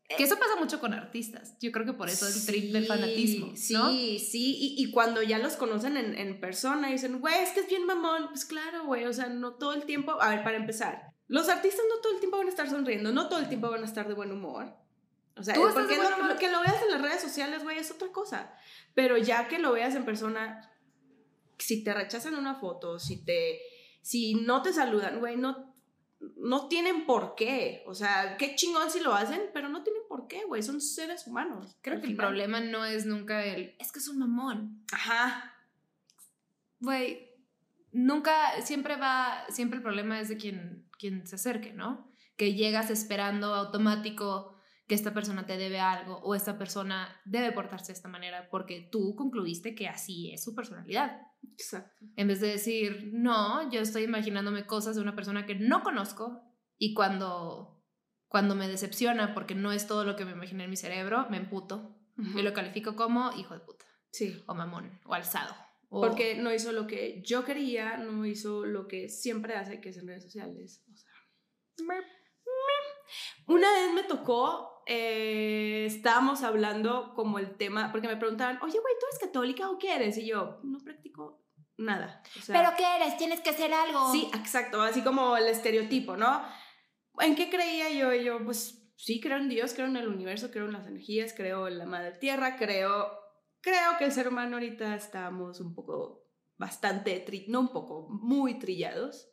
Que 0.08 0.24
eso 0.24 0.38
pasa 0.38 0.56
mucho 0.58 0.80
con 0.80 0.94
artistas. 0.94 1.58
Yo 1.60 1.72
creo 1.72 1.86
que 1.86 1.94
por 1.94 2.10
eso 2.10 2.28
el 2.28 2.46
trip 2.46 2.72
del 2.72 2.84
Sí, 2.84 2.88
fanatismo, 2.88 3.56
Sí, 3.56 3.74
¿no? 3.74 3.90
sí. 3.90 4.56
Y, 4.60 4.76
y 4.84 4.92
cuando 4.92 5.24
ya 5.24 5.40
los 5.40 5.56
conocen 5.56 5.98
en, 5.98 6.16
en 6.18 6.40
persona 6.40 6.90
y 6.90 6.94
dicen, 6.94 7.20
güey, 7.20 7.36
es 7.42 7.50
que 7.52 7.62
es 7.62 7.68
bien 7.68 7.86
mamón. 7.86 8.28
Pues 8.30 8.46
claro, 8.46 8.86
güey. 8.86 9.06
O 9.06 9.14
sea, 9.14 9.28
no 9.28 9.56
todo 9.56 9.74
el 9.74 9.84
tiempo. 9.86 10.22
A 10.22 10.30
ver, 10.30 10.44
para 10.44 10.58
empezar. 10.58 11.14
Los 11.28 11.50
artistas 11.50 11.82
no 11.90 12.02
todo 12.02 12.14
el 12.14 12.20
tiempo 12.20 12.38
van 12.38 12.46
a 12.46 12.52
estar 12.52 12.70
sonriendo. 12.70 13.12
No 13.12 13.30
todo 13.30 13.40
el 13.40 13.48
tiempo 13.50 13.72
van 13.72 13.82
a 13.82 13.86
estar 13.88 14.08
de 14.08 14.14
buen 14.14 14.32
humor. 14.32 14.76
O 15.38 15.44
sea, 15.44 15.56
¿Tú 15.56 15.68
estás 15.68 15.84
porque 15.84 16.00
humor? 16.00 16.28
lo 16.34 16.38
que 16.38 16.52
lo 16.52 16.62
veas 16.62 16.82
en 16.84 16.92
las 16.92 17.02
redes 17.02 17.22
sociales, 17.22 17.64
güey, 17.64 17.80
es 17.80 17.90
otra 17.90 18.10
cosa. 18.12 18.54
Pero 18.94 19.18
ya 19.18 19.48
que 19.48 19.58
lo 19.58 19.72
veas 19.74 19.96
en 19.96 20.06
persona, 20.06 20.72
si 21.58 21.84
te 21.84 21.94
rechazan 21.96 22.36
una 22.36 22.56
foto, 22.56 23.00
si 23.00 23.26
te. 23.26 23.60
Si 24.04 24.36
no 24.36 24.62
te 24.62 24.72
saludan, 24.72 25.20
güey, 25.20 25.36
no. 25.36 25.75
No 26.38 26.68
tienen 26.68 27.06
por 27.06 27.36
qué. 27.36 27.84
O 27.88 27.94
sea, 27.94 28.38
qué 28.38 28.56
chingón 28.56 28.90
si 28.90 29.00
lo 29.00 29.14
hacen, 29.14 29.42
pero 29.54 29.70
no 29.70 29.84
tienen 29.84 30.04
por 30.08 30.28
qué, 30.28 30.44
güey. 30.46 30.64
Son 30.64 30.82
seres 30.82 31.28
humanos. 31.28 31.78
Creo 31.82 32.02
que 32.02 32.08
el 32.08 32.16
problema 32.16 32.60
no 32.60 32.86
es 32.86 33.06
nunca 33.06 33.44
el, 33.44 33.76
es 33.80 33.92
que 33.92 34.00
es 34.00 34.08
un 34.08 34.20
mamón. 34.20 34.84
Ajá. 34.92 35.54
Güey, 36.80 37.30
nunca, 37.92 38.62
siempre 38.62 38.96
va, 38.96 39.46
siempre 39.50 39.78
el 39.78 39.84
problema 39.84 40.20
es 40.20 40.30
de 40.30 40.38
quien, 40.38 40.88
quien 40.98 41.26
se 41.28 41.36
acerque, 41.36 41.74
¿no? 41.74 42.12
Que 42.36 42.54
llegas 42.54 42.90
esperando 42.90 43.54
automático 43.56 44.55
que 44.88 44.94
esta 44.96 45.14
persona 45.14 45.46
te 45.46 45.58
debe 45.58 45.80
algo 45.80 46.18
o 46.20 46.36
esta 46.36 46.58
persona 46.58 47.20
debe 47.26 47.52
portarse 47.52 47.88
de 47.88 47.94
esta 47.98 48.08
manera 48.08 48.50
porque 48.52 48.88
tú 48.92 49.16
concluiste 49.16 49.74
que 49.74 49.88
así 49.88 50.32
es 50.32 50.44
su 50.44 50.54
personalidad. 50.54 51.22
Exacto. 51.54 52.06
En 52.16 52.28
vez 52.28 52.40
de 52.40 52.48
decir, 52.50 53.10
no, 53.14 53.70
yo 53.72 53.82
estoy 53.82 54.04
imaginándome 54.04 54.66
cosas 54.68 54.96
de 54.96 55.02
una 55.02 55.16
persona 55.16 55.46
que 55.46 55.56
no 55.56 55.82
conozco 55.84 56.44
y 56.78 56.94
cuando, 56.94 57.84
cuando 58.28 58.54
me 58.56 58.68
decepciona 58.68 59.34
porque 59.34 59.56
no 59.56 59.72
es 59.72 59.88
todo 59.88 60.04
lo 60.06 60.16
que 60.16 60.26
me 60.26 60.34
imaginé 60.34 60.66
en 60.66 60.70
mi 60.70 60.78
cerebro, 60.78 61.28
me 61.30 61.38
emputo 61.38 61.98
y 62.18 62.42
lo 62.44 62.54
califico 62.54 62.96
como 62.96 63.32
hijo 63.34 63.54
de 63.56 63.60
puta 63.62 63.86
Sí. 64.12 64.44
o 64.48 64.54
mamón 64.54 65.00
o 65.06 65.14
alzado. 65.14 65.54
o- 65.90 66.02
Porque 66.02 66.36
no 66.36 66.54
hizo 66.54 66.72
lo 66.72 66.88
que 66.88 67.22
yo 67.26 67.44
quería, 67.46 67.98
no 67.98 68.26
hizo 68.26 68.66
lo 68.66 68.88
que 68.88 69.08
siempre 69.10 69.56
hace, 69.56 69.82
que 69.82 69.90
es 69.90 69.98
en 69.98 70.08
redes 70.08 70.24
sociales. 70.24 70.84
O 70.92 70.96
sea, 70.96 71.12
Una 73.48 73.72
vez 73.74 73.94
me 73.94 74.04
tocó, 74.04 74.75
eh, 74.86 75.86
estábamos 75.88 76.44
hablando 76.44 77.14
como 77.16 77.40
el 77.40 77.58
tema, 77.58 77.92
porque 77.92 78.08
me 78.08 78.18
preguntaban, 78.18 78.60
oye, 78.62 78.80
güey, 78.80 78.94
¿tú 79.00 79.06
eres 79.08 79.20
católica 79.20 79.70
o 79.70 79.78
qué 79.78 79.96
eres? 79.96 80.18
Y 80.18 80.28
yo, 80.28 80.60
no 80.64 80.80
practico 80.80 81.44
nada. 81.78 82.22
O 82.38 82.42
sea, 82.42 82.60
¿Pero 82.60 82.78
qué 82.78 82.96
eres? 82.96 83.18
Tienes 83.18 83.42
que 83.42 83.50
hacer 83.50 83.74
algo. 83.74 84.12
Sí, 84.12 84.30
exacto, 84.36 84.82
así 84.82 85.02
como 85.02 85.36
el 85.38 85.48
estereotipo, 85.48 86.18
¿no? 86.18 86.44
¿En 87.20 87.36
qué 87.36 87.50
creía 87.50 87.90
yo? 87.90 88.14
Y 88.14 88.24
yo, 88.24 88.44
pues, 88.46 88.92
sí 88.96 89.20
creo 89.20 89.38
en 89.38 89.50
Dios, 89.50 89.74
creo 89.74 89.88
en 89.88 89.98
el 89.98 90.08
universo, 90.08 90.52
creo 90.52 90.66
en 90.66 90.74
las 90.74 90.88
energías, 90.88 91.34
creo 91.36 91.68
en 91.68 91.80
la 91.80 91.86
madre 91.86 92.12
tierra, 92.12 92.56
creo, 92.56 93.12
creo 93.62 93.98
que 93.98 94.06
el 94.06 94.12
ser 94.12 94.28
humano 94.28 94.58
ahorita 94.58 94.96
estamos 94.96 95.60
un 95.60 95.74
poco, 95.74 96.30
bastante, 96.58 97.26
no 97.48 97.60
un 97.62 97.70
poco, 97.70 98.08
muy 98.10 98.60
trillados. 98.60 99.30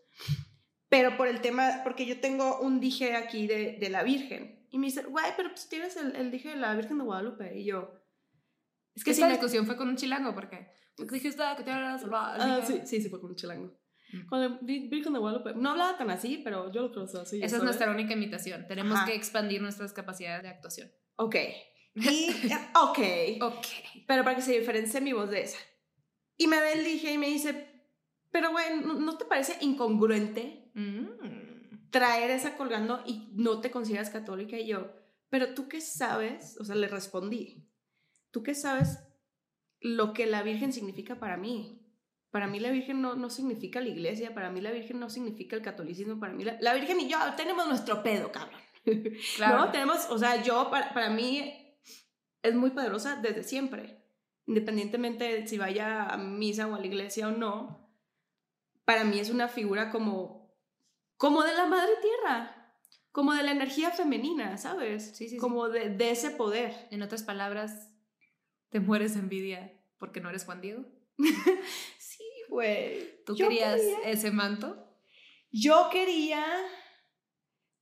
Pero 0.88 1.16
por 1.16 1.28
el 1.28 1.40
tema, 1.40 1.80
porque 1.85 2.06
yo 2.06 2.21
tengo 2.21 2.61
un 2.61 2.80
dije 2.80 3.16
aquí 3.16 3.47
de, 3.47 3.78
de 3.78 3.90
la 3.90 4.02
Virgen. 4.02 4.62
Y 4.72 4.78
me 4.78 4.86
dice, 4.86 5.02
güey, 5.04 5.26
pero 5.36 5.50
pues 5.50 5.68
tienes 5.68 5.96
el, 5.96 6.16
el 6.16 6.30
dije 6.32 6.48
de 6.48 6.56
la 6.56 6.74
Virgen 6.74 6.98
de 6.98 7.04
Guadalupe. 7.04 7.56
Y 7.58 7.64
yo, 7.66 7.92
Es 8.94 9.04
que 9.04 9.10
esta 9.12 9.26
me- 9.26 9.32
discusión 9.32 9.66
fue 9.66 9.76
con 9.76 9.88
un 9.88 9.96
chilango, 9.96 10.34
porque 10.34 10.66
dijiste 10.96 11.42
que 11.56 11.62
te 11.62 11.70
salvar. 11.70 12.40
Ah, 12.40 12.60
sí, 12.66 12.80
sí, 12.84 13.00
sí, 13.02 13.08
fue 13.08 13.20
con 13.20 13.30
un 13.30 13.36
chilango. 13.36 13.78
Mm. 14.12 14.26
Con 14.26 14.42
el 14.42 14.58
Vir- 14.60 14.90
Virgen 14.90 15.12
de 15.12 15.18
Guadalupe. 15.18 15.54
No 15.54 15.70
hablaba 15.70 15.96
tan 15.96 16.10
así, 16.10 16.40
pero 16.42 16.72
yo 16.72 16.82
lo 16.82 16.92
conozco 16.92 17.18
así. 17.20 17.36
Esa 17.36 17.44
es 17.46 17.50
¿sabes? 17.52 17.64
nuestra 17.64 17.90
única 17.90 18.14
imitación. 18.14 18.66
Tenemos 18.66 18.96
Ajá. 18.96 19.06
que 19.06 19.14
expandir 19.14 19.60
nuestras 19.62 19.92
capacidades 19.92 20.42
de 20.42 20.48
actuación. 20.48 20.90
Ok. 21.16 21.36
Y, 21.94 22.30
ok. 22.74 22.98
Ok. 23.42 23.66
Pero 24.08 24.24
para 24.24 24.34
que 24.36 24.40
se 24.40 24.58
diferencie 24.58 25.02
mi 25.02 25.12
voz 25.12 25.28
de 25.28 25.42
esa. 25.42 25.58
Y 26.38 26.46
me 26.46 26.58
ve 26.58 26.72
el 26.72 26.84
dije 26.84 27.12
y 27.12 27.18
me 27.18 27.28
dice, 27.28 27.68
pero 28.30 28.50
güey, 28.50 28.80
¿no, 28.82 28.94
no 28.94 29.18
te 29.18 29.26
parece 29.26 29.58
incongruente 29.60 30.70
Mm. 30.74 31.41
Traer 31.92 32.32
esa 32.32 32.56
colgando 32.56 33.04
y 33.06 33.28
no 33.34 33.61
te 33.61 33.70
consideras 33.70 34.11
católica? 34.11 34.58
Y 34.58 34.66
yo, 34.66 34.92
pero 35.30 35.54
tú 35.54 35.68
qué 35.68 35.80
sabes, 35.80 36.56
o 36.58 36.64
sea, 36.64 36.75
le 36.75 36.88
respondí, 36.88 37.68
¿tú 38.32 38.42
qué 38.42 38.56
sabes 38.56 38.99
lo 39.80 40.12
que 40.12 40.26
la 40.26 40.42
Virgen 40.42 40.72
significa 40.72 41.20
para 41.20 41.37
mí? 41.37 41.78
Para 42.32 42.49
mí 42.49 42.58
la 42.58 42.70
Virgen 42.70 43.00
no, 43.00 43.14
no 43.14 43.30
significa 43.30 43.80
la 43.80 43.90
iglesia, 43.90 44.34
para 44.34 44.50
mí 44.50 44.61
la 44.61 44.72
Virgen 44.72 44.99
no 44.99 45.11
significa 45.11 45.54
el 45.54 45.62
catolicismo, 45.62 46.18
para 46.18 46.32
mí 46.32 46.42
la, 46.42 46.56
la 46.61 46.75
Virgen 46.75 46.99
y 46.99 47.08
yo 47.08 47.18
tenemos 47.37 47.68
nuestro 47.68 48.02
pedo, 48.02 48.32
cabrón. 48.32 48.61
Claro. 49.37 49.58
¿No? 49.58 49.70
Tenemos, 49.70 50.08
o 50.11 50.18
sea, 50.18 50.42
yo, 50.42 50.68
para, 50.68 50.92
para 50.92 51.08
mí, 51.08 51.78
es 52.42 52.54
muy 52.54 52.70
poderosa 52.70 53.16
desde 53.16 53.44
siempre. 53.44 54.02
Independientemente 54.46 55.25
de 55.25 55.46
si 55.46 55.56
vaya 55.56 56.04
a 56.06 56.16
misa 56.16 56.66
o 56.66 56.75
a 56.75 56.80
la 56.80 56.87
iglesia 56.87 57.28
o 57.28 57.30
no, 57.30 57.88
para 58.84 59.04
mí 59.04 59.20
es 59.20 59.30
una 59.30 59.49
figura 59.49 59.90
como, 59.90 60.41
como 61.22 61.44
de 61.44 61.54
la 61.54 61.66
madre 61.66 61.92
tierra, 62.02 62.74
como 63.12 63.32
de 63.32 63.44
la 63.44 63.52
energía 63.52 63.92
femenina, 63.92 64.58
¿sabes? 64.58 65.10
Sí, 65.16 65.28
sí, 65.28 65.28
sí. 65.30 65.36
Como 65.36 65.68
de, 65.68 65.90
de 65.90 66.10
ese 66.10 66.30
poder. 66.32 66.74
En 66.90 67.00
otras 67.00 67.22
palabras, 67.22 67.90
te 68.70 68.80
mueres 68.80 69.14
de 69.14 69.20
envidia 69.20 69.72
porque 69.98 70.20
no 70.20 70.30
eres 70.30 70.44
Juan 70.44 70.60
Diego. 70.60 70.84
Sí, 71.98 72.24
güey. 72.48 73.22
¿Tú 73.24 73.36
querías 73.36 73.80
quería- 73.80 74.00
ese 74.10 74.32
manto? 74.32 74.84
Yo 75.52 75.90
quería... 75.92 76.44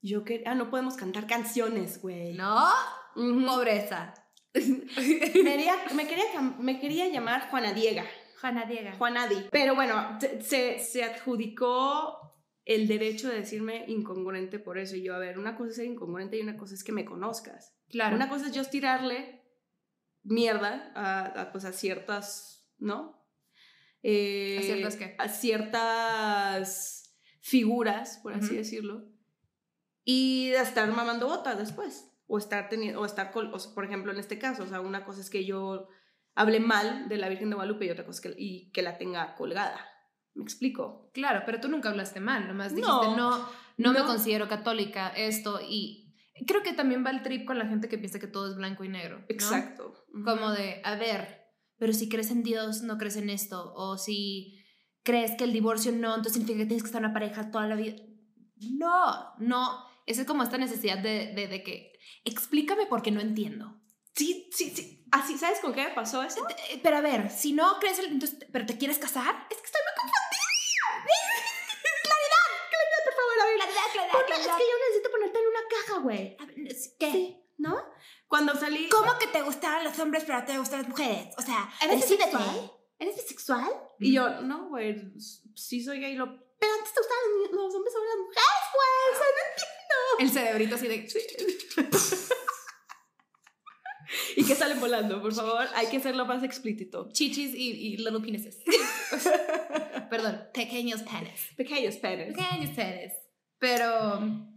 Yo 0.02 0.22
quería... 0.22 0.50
Ah, 0.50 0.54
no 0.54 0.68
podemos 0.68 0.96
cantar 0.96 1.26
canciones, 1.26 2.02
güey. 2.02 2.34
No, 2.34 2.68
pobreza. 3.14 4.12
Me 4.54 5.44
quería, 5.44 5.74
me, 5.94 6.06
quería, 6.06 6.24
cam- 6.34 6.58
me 6.58 6.78
quería 6.78 7.08
llamar 7.08 7.48
Juana 7.50 7.72
Diega. 7.72 8.04
Juana 8.40 8.66
Diego. 8.66 8.90
Juanadi. 8.98 9.46
Pero 9.50 9.74
bueno, 9.74 10.18
se, 10.42 10.78
se 10.78 11.04
adjudicó 11.04 12.19
el 12.64 12.86
derecho 12.88 13.28
de 13.28 13.36
decirme 13.36 13.84
incongruente 13.88 14.58
por 14.58 14.78
eso. 14.78 14.96
Y 14.96 15.02
yo, 15.02 15.14
a 15.14 15.18
ver, 15.18 15.38
una 15.38 15.56
cosa 15.56 15.70
es 15.70 15.76
ser 15.76 15.86
incongruente 15.86 16.36
y 16.36 16.40
una 16.42 16.56
cosa 16.56 16.74
es 16.74 16.84
que 16.84 16.92
me 16.92 17.04
conozcas. 17.04 17.74
Claro. 17.88 18.16
Una 18.16 18.28
cosa 18.28 18.46
es 18.46 18.52
yo 18.52 18.64
tirarle 18.64 19.42
mierda 20.22 20.92
a, 20.94 21.24
a, 21.26 21.52
pues, 21.52 21.64
a 21.64 21.72
ciertas, 21.72 22.70
¿no? 22.78 23.18
Eh, 24.02 24.58
¿A 24.58 24.62
ciertas 24.62 24.96
qué? 24.96 25.16
A 25.18 25.28
ciertas 25.28 27.18
figuras, 27.40 28.18
por 28.22 28.34
así 28.34 28.56
decirlo. 28.56 29.08
Y 30.04 30.50
estar 30.52 30.90
mamando 30.92 31.26
botas 31.26 31.58
después. 31.58 32.06
O 32.26 32.38
estar 32.38 32.68
teniendo, 32.68 33.00
o 33.00 33.04
estar, 33.04 33.32
col- 33.32 33.52
o 33.52 33.58
sea, 33.58 33.74
por 33.74 33.84
ejemplo, 33.84 34.12
en 34.12 34.18
este 34.18 34.38
caso, 34.38 34.62
o 34.62 34.66
sea, 34.66 34.80
una 34.80 35.04
cosa 35.04 35.20
es 35.20 35.30
que 35.30 35.44
yo 35.44 35.88
hable 36.36 36.60
mal 36.60 37.08
de 37.08 37.16
la 37.16 37.28
Virgen 37.28 37.50
de 37.50 37.56
Guadalupe 37.56 37.86
y 37.86 37.90
otra 37.90 38.06
cosa 38.06 38.18
es 38.18 38.34
que, 38.34 38.40
y 38.40 38.70
que 38.70 38.82
la 38.82 38.98
tenga 38.98 39.34
colgada. 39.34 39.84
¿Me 40.34 40.42
explico? 40.44 41.10
Claro, 41.12 41.42
pero 41.44 41.60
tú 41.60 41.68
nunca 41.68 41.90
hablaste 41.90 42.20
mal, 42.20 42.46
nomás 42.48 42.74
dijiste, 42.74 42.90
No. 42.90 43.16
no, 43.16 43.48
no, 43.78 43.92
me 43.92 43.98
No. 44.00 44.06
considero 44.06 44.48
católica, 44.48 45.08
esto, 45.08 45.60
y 45.66 46.14
creo 46.46 46.62
que 46.62 46.72
también 46.72 47.04
va 47.04 47.10
el 47.10 47.22
trip 47.22 47.44
con 47.46 47.58
la 47.58 47.66
gente 47.66 47.88
que 47.88 47.98
piensa 47.98 48.18
que 48.20 48.26
todo 48.26 48.48
es 48.48 48.56
blanco 48.56 48.84
y 48.84 48.88
negro. 48.88 49.18
¿no? 49.18 49.24
Exacto. 49.28 49.92
Como 50.24 50.50
de, 50.52 50.80
a 50.84 50.94
ver, 50.96 51.40
pero 51.78 51.92
si 51.92 52.08
crees 52.08 52.30
en 52.30 52.42
Dios, 52.42 52.82
no 52.82 52.96
crees 52.98 53.16
en 53.16 53.28
esto, 53.30 53.72
o 53.74 53.98
si 53.98 54.58
crees 55.02 55.32
que 55.36 55.44
el 55.44 55.52
divorcio 55.52 55.92
no, 55.92 56.08
entonces 56.14 56.34
significa 56.34 56.58
que 56.58 56.66
tienes 56.66 56.82
que 56.82 56.88
estar 56.88 57.00
en 57.02 57.06
una 57.06 57.14
pareja 57.14 57.50
toda 57.50 57.66
la 57.66 57.74
vida. 57.76 57.96
No, 58.56 59.34
no, 59.38 59.84
esa 60.06 60.22
es 60.22 60.26
como 60.26 60.42
esta 60.42 60.58
necesidad 60.58 60.98
de, 60.98 61.32
de, 61.34 61.48
de 61.48 61.62
que, 61.62 61.92
explícame 62.24 62.86
porque 62.86 63.10
no 63.10 63.20
entiendo. 63.20 63.79
Sí, 64.14 64.50
sí, 64.52 64.70
sí. 64.74 65.04
Así, 65.12 65.38
¿sabes 65.38 65.60
con 65.60 65.72
qué 65.74 65.84
me 65.84 65.90
pasó 65.94 66.22
eso? 66.22 66.46
Eh, 66.70 66.80
Pero 66.82 66.96
a 66.98 67.00
ver, 67.00 67.30
si 67.30 67.52
no 67.52 67.78
crees, 67.80 67.98
en- 67.98 68.12
entonces, 68.12 68.38
¿pero 68.52 68.66
te 68.66 68.76
quieres 68.78 68.98
casar? 68.98 69.46
Es 69.50 69.56
que 69.58 69.64
estoy 69.66 69.80
muy 69.82 69.94
Por 73.04 73.14
favor, 73.14 73.40
a 73.40 73.46
ver. 73.46 73.56
Claridad, 73.56 73.92
claridad, 73.92 74.26
claridad. 74.26 74.50
es 74.50 74.56
que 74.56 74.70
yo 74.70 74.78
necesito 74.88 75.10
ponerte 75.10 75.38
en 75.38 75.46
una 75.46 75.60
caja, 75.68 76.00
güey. 76.00 76.36
¿Qué? 76.98 77.12
Sí, 77.12 77.44
¿no? 77.58 77.76
Cuando 78.28 78.54
salí... 78.56 78.88
¿Cómo 78.88 79.18
que 79.18 79.26
te 79.26 79.42
gustaban 79.42 79.84
los 79.84 79.98
hombres 79.98 80.24
pero 80.26 80.44
te 80.44 80.56
gustan 80.58 80.80
las 80.82 80.88
mujeres? 80.88 81.34
O 81.36 81.42
sea, 81.42 81.68
¿Eres 81.82 82.08
bisexual? 82.08 82.72
¿Eres 82.98 83.16
bisexual? 83.16 83.64
Mm. 83.98 84.04
Y 84.04 84.12
yo, 84.12 84.28
no, 84.42 84.68
güey, 84.68 84.96
sí 85.56 85.82
soy 85.82 85.98
gay, 86.00 86.14
lo... 86.14 86.26
pero 86.58 86.72
antes 86.74 86.92
te 86.92 87.00
gustaban 87.00 87.24
los, 87.42 87.50
los 87.52 87.74
hombres 87.74 87.92
sobre 87.92 88.08
las 88.08 88.18
mujeres, 88.18 88.64
güey. 88.74 89.12
O 89.12 89.16
sea, 89.18 89.26
no 89.36 89.42
entiendo. 89.50 89.96
El 90.20 90.30
cerebrito 90.30 90.74
así 90.76 90.86
de... 90.88 91.08
Y 94.36 94.44
que 94.44 94.54
salen 94.54 94.80
volando, 94.80 95.20
por 95.20 95.34
favor. 95.34 95.66
Hay 95.74 95.86
que 95.86 95.98
hacerlo 95.98 96.26
más 96.26 96.42
explícito. 96.42 97.08
Chichis 97.12 97.54
y, 97.54 97.70
y 97.70 97.96
little 97.96 98.20
penises. 98.20 98.58
Perdón, 100.10 100.40
pequeños 100.52 101.02
penes. 101.02 101.48
Pequeños 101.56 101.96
penes. 101.96 102.36
Pequeños 102.36 102.70
penes. 102.70 103.14
Pero, 103.58 104.56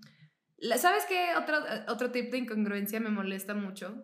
¿sabes 0.77 1.05
qué? 1.07 1.35
Otro, 1.37 1.57
otro 1.87 2.11
tip 2.11 2.31
de 2.31 2.39
incongruencia 2.39 2.99
me 2.99 3.09
molesta 3.09 3.53
mucho. 3.53 4.03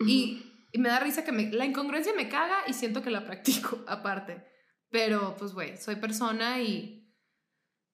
Y, 0.00 0.42
y 0.72 0.78
me 0.78 0.88
da 0.88 0.98
risa 0.98 1.24
que 1.24 1.32
me, 1.32 1.52
la 1.52 1.64
incongruencia 1.64 2.12
me 2.14 2.28
caga 2.28 2.56
y 2.66 2.72
siento 2.72 3.02
que 3.02 3.10
la 3.10 3.24
practico 3.24 3.84
aparte. 3.86 4.44
Pero, 4.90 5.36
pues, 5.36 5.52
güey, 5.52 5.76
soy 5.76 5.96
persona 5.96 6.60
y 6.60 7.12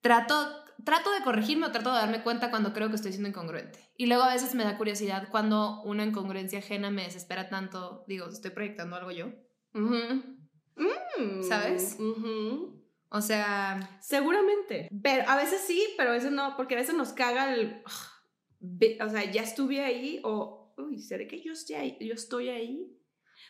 trato, 0.01 0.60
trato 0.85 1.13
de 1.13 1.23
corregirme 1.23 1.67
o 1.67 1.73
trato 1.73 1.93
de 1.93 1.99
darme 1.99 2.23
cuenta 2.23 2.51
cuando 2.51 2.73
creo 2.73 2.89
que 2.89 2.97
estoy 2.97 3.13
siendo 3.13 3.29
incongruente. 3.29 3.79
Y 3.97 4.07
luego 4.07 4.23
a 4.23 4.33
veces 4.33 4.55
me 4.55 4.65
da 4.65 4.77
curiosidad 4.77 5.29
cuando 5.31 5.83
una 5.83 6.05
incongruencia 6.05 6.59
ajena 6.61 6.91
me 6.91 7.05
desespera 7.05 7.49
tanto. 7.49 8.05
Digo, 8.07 8.29
estoy 8.29 8.51
proyectando 8.51 8.97
algo 8.97 9.11
yo. 9.11 9.33
Mm. 9.73 11.43
¿Sabes? 11.43 11.99
O 13.11 13.21
sea, 13.21 13.99
Seguramente. 14.01 14.89
Pero 15.03 15.29
a 15.29 15.37
veces 15.37 15.63
sí, 15.67 15.85
pero 15.97 16.11
a 16.11 16.15
veces 16.15 16.33
no, 16.33 16.57
porque 16.57 16.75
a 16.75 16.79
veces 16.79 16.95
nos 16.95 17.13
caga 17.13 17.55
el. 17.55 17.83
O 19.01 19.09
sea, 19.09 19.31
ya 19.31 19.43
estuve 19.43 19.85
ahí 19.85 20.21
o. 20.25 20.75
Uy, 20.79 20.99
¿será 20.99 21.27
que 21.27 21.43
yo 21.43 21.53
estoy 21.53 21.77
ahí? 21.77 21.99
Yo 22.01 22.15
estoy 22.15 22.49
ahí. 22.49 22.97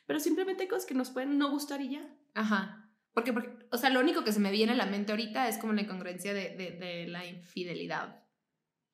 Pero 0.06 0.18
simplemente 0.18 0.64
hay 0.64 0.68
cosas 0.68 0.87
que 0.87 0.94
nos 0.94 1.10
pueden 1.10 1.38
no 1.38 1.50
gustar 1.50 1.80
y 1.80 1.90
ya. 1.90 2.16
Ajá. 2.34 2.90
Porque, 3.12 3.32
porque, 3.32 3.59
o 3.70 3.76
sea, 3.76 3.90
lo 3.90 4.00
único 4.00 4.24
que 4.24 4.32
se 4.32 4.40
me 4.40 4.50
viene 4.50 4.72
a 4.72 4.76
la 4.76 4.86
mente 4.86 5.12
ahorita 5.12 5.48
es 5.48 5.58
como 5.58 5.72
la 5.72 5.82
incongruencia 5.82 6.34
de, 6.34 6.56
de, 6.56 6.72
de 6.72 7.06
la 7.06 7.24
infidelidad. 7.26 8.24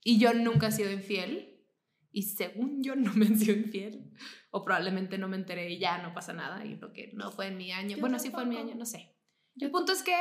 Y 0.05 0.19
yo 0.19 0.35
nunca 0.35 0.69
he 0.69 0.73
sido 0.73 0.93
infiel. 0.93 1.65
Y 2.13 2.23
según 2.23 2.83
yo 2.83 2.95
no 2.95 3.13
me 3.15 3.27
han 3.27 3.39
sido 3.39 3.57
infiel. 3.57 4.13
O 4.51 4.65
probablemente 4.65 5.19
no 5.19 5.29
me 5.29 5.37
enteré 5.37 5.71
y 5.71 5.79
ya 5.79 5.99
no 5.99 6.15
pasa 6.15 6.33
nada. 6.33 6.65
Y 6.65 6.77
lo 6.77 6.93
que 6.93 7.11
no 7.15 7.33
fue 7.33 7.49
en 7.49 7.57
mi 7.57 7.73
año. 7.73 7.97
Yo 7.97 8.01
bueno, 8.01 8.19
sí 8.19 8.31
fue 8.31 8.43
en 8.43 8.49
mi 8.51 8.57
año, 8.57 8.75
no 8.75 8.87
sé. 8.87 9.17
El 9.57 9.71
punto 9.71 9.93
es 9.93 10.03
que 10.03 10.15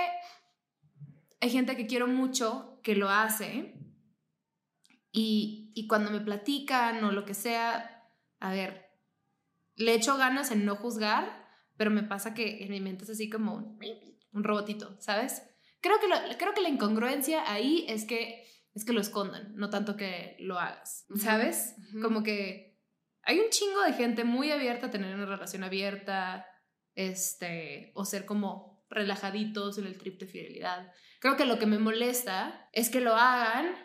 hay 1.41 1.49
gente 1.49 1.75
que 1.75 1.85
quiero 1.85 2.07
mucho 2.07 2.79
que 2.81 2.95
lo 2.95 3.09
hace. 3.09 3.75
Y, 5.11 5.71
y 5.75 5.87
cuando 5.87 6.11
me 6.11 6.21
platican 6.21 7.03
o 7.03 7.11
lo 7.11 7.25
que 7.25 7.33
sea, 7.33 8.09
a 8.39 8.51
ver, 8.51 8.85
le 9.75 9.93
echo 9.93 10.17
ganas 10.17 10.51
en 10.51 10.65
no 10.65 10.75
juzgar, 10.75 11.47
pero 11.77 11.91
me 11.91 12.03
pasa 12.03 12.33
que 12.33 12.63
en 12.63 12.71
mi 12.71 12.79
mente 12.79 13.03
es 13.03 13.09
así 13.11 13.29
como 13.29 13.77
un, 14.35 14.43
robotito, 14.43 14.95
¿sabes? 15.01 15.41
Creo 15.81 15.99
que, 15.99 16.07
lo- 16.07 16.37
creo 16.37 16.53
que 16.53 16.61
la 16.61 16.69
incongruencia 16.69 17.51
ahí 17.51 17.85
es 17.87 18.05
que, 18.05 18.45
es 18.73 18.85
que 18.85 18.93
lo 18.93 19.01
escondan, 19.01 19.55
no 19.55 19.69
tanto 19.69 19.95
que 19.95 20.35
lo 20.39 20.59
hagas, 20.59 21.05
¿sabes? 21.15 21.75
Como 22.01 22.21
que 22.23 22.79
hay 23.23 23.39
un 23.39 23.49
chingo 23.49 23.81
de 23.81 23.93
gente 23.93 24.23
muy 24.23 24.51
abierta 24.51 24.87
a 24.87 24.91
tener 24.91 25.15
una 25.15 25.25
relación 25.25 25.63
abierta, 25.63 26.45
este, 26.95 27.91
o 27.95 28.05
ser 28.05 28.25
como 28.25 28.85
relajaditos 28.89 29.77
en 29.77 29.85
el 29.87 29.97
trip 29.97 30.19
de 30.19 30.27
fidelidad. 30.27 30.91
Creo 31.19 31.35
que 31.35 31.45
lo 31.45 31.59
que 31.59 31.65
me 31.65 31.79
molesta 31.79 32.69
es 32.71 32.89
que 32.89 33.01
lo 33.01 33.15
hagan 33.15 33.75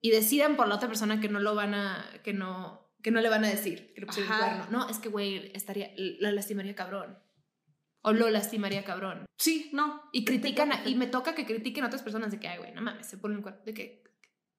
y 0.00 0.10
decidan 0.10 0.56
por 0.56 0.68
la 0.68 0.76
otra 0.76 0.88
persona 0.88 1.20
que 1.20 1.28
no 1.28 1.40
lo 1.40 1.54
van 1.54 1.74
a, 1.74 2.04
que 2.22 2.32
no, 2.32 2.92
que 3.02 3.10
no 3.10 3.20
le 3.20 3.28
van 3.30 3.44
a 3.44 3.48
decir 3.48 3.92
que 3.94 4.00
le. 4.02 4.06
No, 4.70 4.88
es 4.88 4.98
que, 4.98 5.08
güey, 5.08 5.50
estaría, 5.54 5.92
la 5.96 6.30
lastimaría 6.32 6.74
cabrón. 6.74 7.18
O 8.06 8.12
lo 8.12 8.28
lastimaría 8.30 8.84
cabrón. 8.84 9.24
Sí, 9.38 9.70
no. 9.72 10.02
Y 10.12 10.24
critican, 10.24 10.72
a- 10.72 10.86
y 10.88 10.94
me 10.94 11.06
toca 11.06 11.34
que 11.34 11.46
critiquen 11.46 11.84
a 11.84 11.86
otras 11.86 12.02
personas 12.02 12.30
de 12.30 12.38
que, 12.38 12.48
ay, 12.48 12.58
güey, 12.58 12.72
no 12.72 12.82
mames, 12.82 13.06
se 13.06 13.16
ponen 13.18 13.38
un 13.38 13.42
cuerno. 13.42 13.62
De 13.64 13.72
que, 13.72 14.02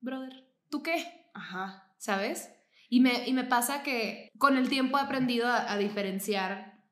brother, 0.01 0.47
¿tú 0.69 0.81
qué? 0.81 1.29
Ajá. 1.33 1.93
¿Sabes? 1.99 2.49
Y 2.89 3.01
me, 3.01 3.27
y 3.27 3.33
me 3.33 3.43
pasa 3.43 3.83
que 3.83 4.29
con 4.37 4.57
el 4.57 4.67
tiempo 4.69 4.97
he 4.97 5.01
aprendido 5.01 5.47
a, 5.47 5.71
a 5.71 5.77
diferenciar 5.77 6.83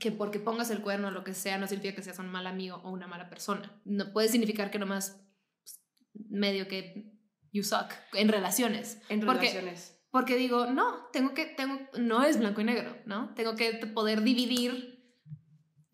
que 0.00 0.10
porque 0.10 0.40
pongas 0.40 0.70
el 0.70 0.80
cuerno 0.80 1.08
o 1.08 1.10
lo 1.10 1.22
que 1.22 1.34
sea 1.34 1.56
no 1.58 1.66
significa 1.68 1.94
que 1.96 2.02
seas 2.02 2.18
un 2.18 2.28
mal 2.28 2.46
amigo 2.46 2.76
o 2.82 2.90
una 2.90 3.06
mala 3.06 3.28
persona. 3.28 3.80
No 3.84 4.12
puede 4.12 4.28
significar 4.28 4.70
que 4.70 4.78
nomás 4.78 5.20
pues, 5.62 5.82
medio 6.30 6.66
que 6.66 7.12
you 7.52 7.62
suck 7.62 7.92
en 8.14 8.28
relaciones. 8.28 9.00
En 9.08 9.20
Porque- 9.20 9.48
relaciones. 9.48 9.90
Porque 10.10 10.36
digo, 10.36 10.66
no, 10.66 11.06
tengo 11.12 11.34
que, 11.34 11.44
tengo, 11.46 11.78
no 11.98 12.22
es 12.24 12.38
blanco 12.38 12.60
y 12.60 12.64
negro, 12.64 12.96
¿no? 13.04 13.34
Tengo 13.34 13.56
que 13.56 13.72
poder 13.94 14.22
dividir 14.22 14.93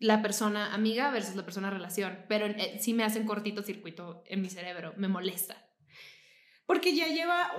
la 0.01 0.23
persona 0.23 0.73
amiga 0.73 1.11
versus 1.11 1.35
la 1.35 1.45
persona 1.45 1.69
relación. 1.69 2.25
Pero 2.27 2.47
eh, 2.47 2.79
sí 2.81 2.93
me 2.93 3.03
hacen 3.03 3.25
cortito 3.25 3.61
circuito 3.61 4.23
en 4.25 4.41
mi 4.41 4.49
cerebro, 4.49 4.93
me 4.97 5.07
molesta. 5.07 5.55
Porque 6.65 6.95
ya 6.95 7.07
lleva, 7.07 7.51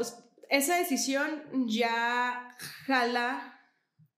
esa 0.50 0.76
decisión 0.76 1.68
ya 1.68 2.56
jala 2.86 3.60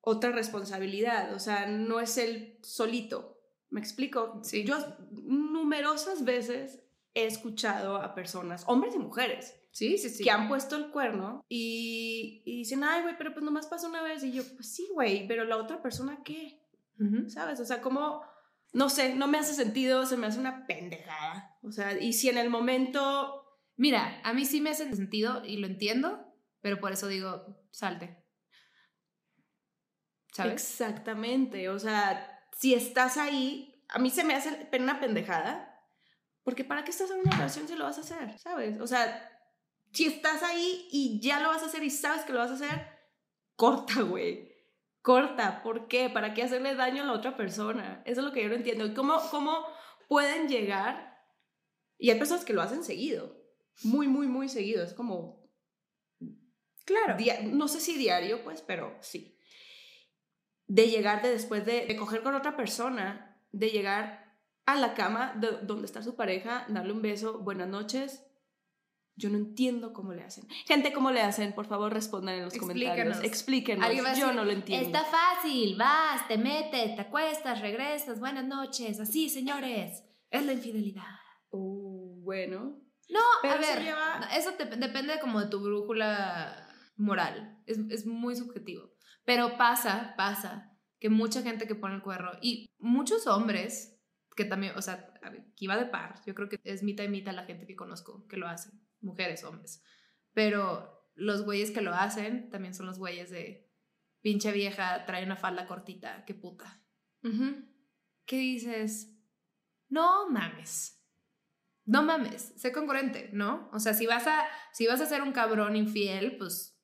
otra 0.00 0.32
responsabilidad, 0.32 1.34
o 1.34 1.38
sea, 1.38 1.66
no 1.66 2.00
es 2.00 2.16
el 2.18 2.58
solito. 2.62 3.40
¿Me 3.70 3.80
explico? 3.80 4.40
Sí. 4.42 4.64
Yo 4.64 4.78
numerosas 5.12 6.24
veces 6.24 6.82
he 7.12 7.26
escuchado 7.26 7.96
a 7.96 8.14
personas, 8.14 8.64
hombres 8.66 8.94
y 8.94 8.98
mujeres, 8.98 9.54
Sí, 9.70 9.98
sí, 9.98 10.08
sí. 10.08 10.24
que 10.24 10.30
han 10.30 10.48
puesto 10.48 10.76
el 10.76 10.90
cuerno 10.90 11.44
y, 11.48 12.42
y 12.46 12.58
dicen, 12.58 12.84
ay, 12.84 13.02
güey, 13.02 13.18
pero 13.18 13.32
pues 13.32 13.44
nomás 13.44 13.66
pasa 13.66 13.88
una 13.88 14.02
vez. 14.02 14.22
Y 14.24 14.32
yo, 14.32 14.44
pues 14.54 14.72
sí, 14.72 14.88
güey, 14.92 15.26
pero 15.26 15.44
la 15.44 15.56
otra 15.56 15.82
persona, 15.82 16.20
¿qué? 16.24 16.63
¿Sabes? 17.28 17.60
O 17.60 17.64
sea, 17.64 17.80
como, 17.80 18.22
no 18.72 18.88
sé, 18.88 19.14
no 19.14 19.26
me 19.26 19.38
hace 19.38 19.54
sentido, 19.54 20.06
se 20.06 20.16
me 20.16 20.26
hace 20.26 20.38
una 20.38 20.66
pendejada. 20.66 21.58
O 21.62 21.72
sea, 21.72 22.00
y 22.00 22.12
si 22.12 22.28
en 22.28 22.38
el 22.38 22.50
momento 22.50 23.44
Mira, 23.76 24.20
a 24.22 24.32
mí 24.32 24.44
sí 24.44 24.60
me 24.60 24.70
hace 24.70 24.94
sentido 24.94 25.44
y 25.44 25.56
lo 25.56 25.66
entiendo, 25.66 26.32
pero 26.60 26.78
por 26.78 26.92
eso 26.92 27.08
digo, 27.08 27.60
salte. 27.70 28.22
¿Sabes? 30.32 30.52
Exactamente, 30.52 31.68
o 31.68 31.78
sea, 31.78 32.48
si 32.56 32.74
estás 32.74 33.16
ahí, 33.16 33.84
a 33.88 33.98
mí 33.98 34.10
se 34.10 34.24
me 34.24 34.34
hace 34.34 34.68
una 34.78 35.00
pendejada, 35.00 35.70
porque 36.42 36.64
¿para 36.64 36.84
qué 36.84 36.90
estás 36.90 37.10
en 37.10 37.20
una 37.20 37.32
relación 37.32 37.66
si 37.66 37.74
lo 37.74 37.84
vas 37.84 37.98
a 37.98 38.02
hacer? 38.02 38.38
¿Sabes? 38.38 38.80
O 38.80 38.86
sea, 38.86 39.30
si 39.92 40.06
estás 40.06 40.42
ahí 40.42 40.88
y 40.90 41.20
ya 41.20 41.40
lo 41.40 41.48
vas 41.48 41.62
a 41.62 41.66
hacer 41.66 41.82
y 41.82 41.90
sabes 41.90 42.24
que 42.24 42.32
lo 42.32 42.40
vas 42.40 42.50
a 42.50 42.54
hacer, 42.54 42.88
corta, 43.56 44.02
güey. 44.02 44.53
Corta, 45.04 45.62
¿por 45.62 45.86
qué? 45.86 46.08
¿Para 46.08 46.32
qué 46.32 46.42
hacerle 46.42 46.74
daño 46.76 47.02
a 47.02 47.06
la 47.06 47.12
otra 47.12 47.36
persona? 47.36 48.00
Eso 48.06 48.22
es 48.22 48.26
lo 48.26 48.32
que 48.32 48.42
yo 48.42 48.48
no 48.48 48.54
entiendo. 48.54 48.86
¿Y 48.86 48.94
cómo, 48.94 49.20
cómo 49.30 49.66
pueden 50.08 50.48
llegar? 50.48 51.22
Y 51.98 52.08
hay 52.08 52.16
personas 52.18 52.46
que 52.46 52.54
lo 52.54 52.62
hacen 52.62 52.82
seguido, 52.82 53.36
muy, 53.82 54.08
muy, 54.08 54.28
muy 54.28 54.48
seguido. 54.48 54.82
Es 54.82 54.94
como, 54.94 55.46
Claro. 56.86 57.16
no 57.42 57.68
sé 57.68 57.80
si 57.80 57.98
diario, 57.98 58.42
pues, 58.44 58.62
pero 58.62 58.96
sí. 59.02 59.38
De 60.68 60.88
llegar 60.88 61.20
de 61.20 61.28
después 61.32 61.66
de, 61.66 61.84
de 61.84 61.96
coger 61.96 62.22
con 62.22 62.34
otra 62.34 62.56
persona, 62.56 63.38
de 63.52 63.68
llegar 63.68 64.38
a 64.64 64.74
la 64.74 64.94
cama 64.94 65.34
de- 65.36 65.58
donde 65.64 65.84
está 65.84 66.02
su 66.02 66.16
pareja, 66.16 66.64
darle 66.70 66.94
un 66.94 67.02
beso, 67.02 67.40
buenas 67.40 67.68
noches. 67.68 68.24
Yo 69.16 69.30
no 69.30 69.36
entiendo 69.38 69.92
cómo 69.92 70.12
le 70.12 70.22
hacen. 70.24 70.48
Gente, 70.66 70.92
¿cómo 70.92 71.10
le 71.12 71.20
hacen? 71.22 71.52
Por 71.54 71.66
favor, 71.66 71.92
respondan 71.92 72.34
en 72.36 72.44
los 72.46 72.56
comentarios. 72.56 73.22
Explíquenos. 73.22 73.84
Va 73.84 73.88
a 73.88 73.92
Yo 73.92 74.02
decir, 74.04 74.26
no 74.34 74.44
lo 74.44 74.50
entiendo. 74.50 74.86
Está 74.86 75.04
fácil, 75.04 75.76
vas, 75.76 76.26
te 76.26 76.36
metes, 76.36 76.96
te 76.96 77.00
acuestas, 77.02 77.60
regresas, 77.60 78.18
buenas 78.18 78.44
noches, 78.44 78.98
así, 78.98 79.28
señores. 79.28 80.02
Es 80.30 80.44
la 80.44 80.52
infidelidad. 80.52 81.04
Uh, 81.50 82.20
bueno. 82.24 82.80
No, 83.08 83.20
Pero 83.42 83.54
a 83.54 83.60
eso 83.60 83.72
ver, 83.74 83.82
lleva- 83.84 84.28
eso 84.36 84.50
te- 84.54 84.64
depende 84.64 85.20
como 85.20 85.40
de 85.40 85.48
tu 85.48 85.60
brújula 85.62 86.66
moral. 86.96 87.62
Es, 87.66 87.78
es 87.90 88.06
muy 88.06 88.34
subjetivo. 88.34 88.90
Pero 89.24 89.56
pasa, 89.56 90.14
pasa, 90.16 90.72
que 90.98 91.08
mucha 91.10 91.42
gente 91.42 91.66
que 91.68 91.74
pone 91.74 91.94
el 91.94 92.02
cuerno 92.02 92.30
y 92.42 92.66
muchos 92.78 93.26
hombres 93.26 93.96
que 94.36 94.44
también, 94.44 94.72
o 94.76 94.82
sea, 94.82 95.12
que 95.54 95.64
iba 95.64 95.76
de 95.76 95.86
par, 95.86 96.20
yo 96.26 96.34
creo 96.34 96.48
que 96.48 96.58
es 96.64 96.82
mitad 96.82 97.04
y 97.04 97.08
mitad 97.08 97.32
la 97.32 97.44
gente 97.44 97.66
que 97.66 97.76
conozco 97.76 98.26
que 98.26 98.36
lo 98.36 98.48
hacen, 98.48 98.72
mujeres, 99.04 99.44
hombres. 99.44 99.82
Pero 100.32 101.10
los 101.14 101.44
güeyes 101.44 101.70
que 101.70 101.82
lo 101.82 101.94
hacen 101.94 102.50
también 102.50 102.74
son 102.74 102.86
los 102.86 102.98
güeyes 102.98 103.30
de 103.30 103.70
pinche 104.20 104.52
vieja, 104.52 105.04
trae 105.06 105.24
una 105.24 105.36
falda 105.36 105.66
cortita, 105.66 106.24
qué 106.24 106.34
puta. 106.34 106.82
¿Qué 108.26 108.36
dices? 108.36 109.16
No 109.88 110.28
mames. 110.30 111.02
No 111.86 112.02
mames, 112.02 112.54
sé 112.56 112.72
congruente, 112.72 113.30
¿no? 113.32 113.68
O 113.72 113.78
sea, 113.78 113.92
si 113.92 114.06
vas 114.06 114.26
a, 114.26 114.46
si 114.72 114.86
vas 114.86 115.00
a 115.02 115.06
ser 115.06 115.22
un 115.22 115.32
cabrón 115.32 115.76
infiel, 115.76 116.38
pues 116.38 116.80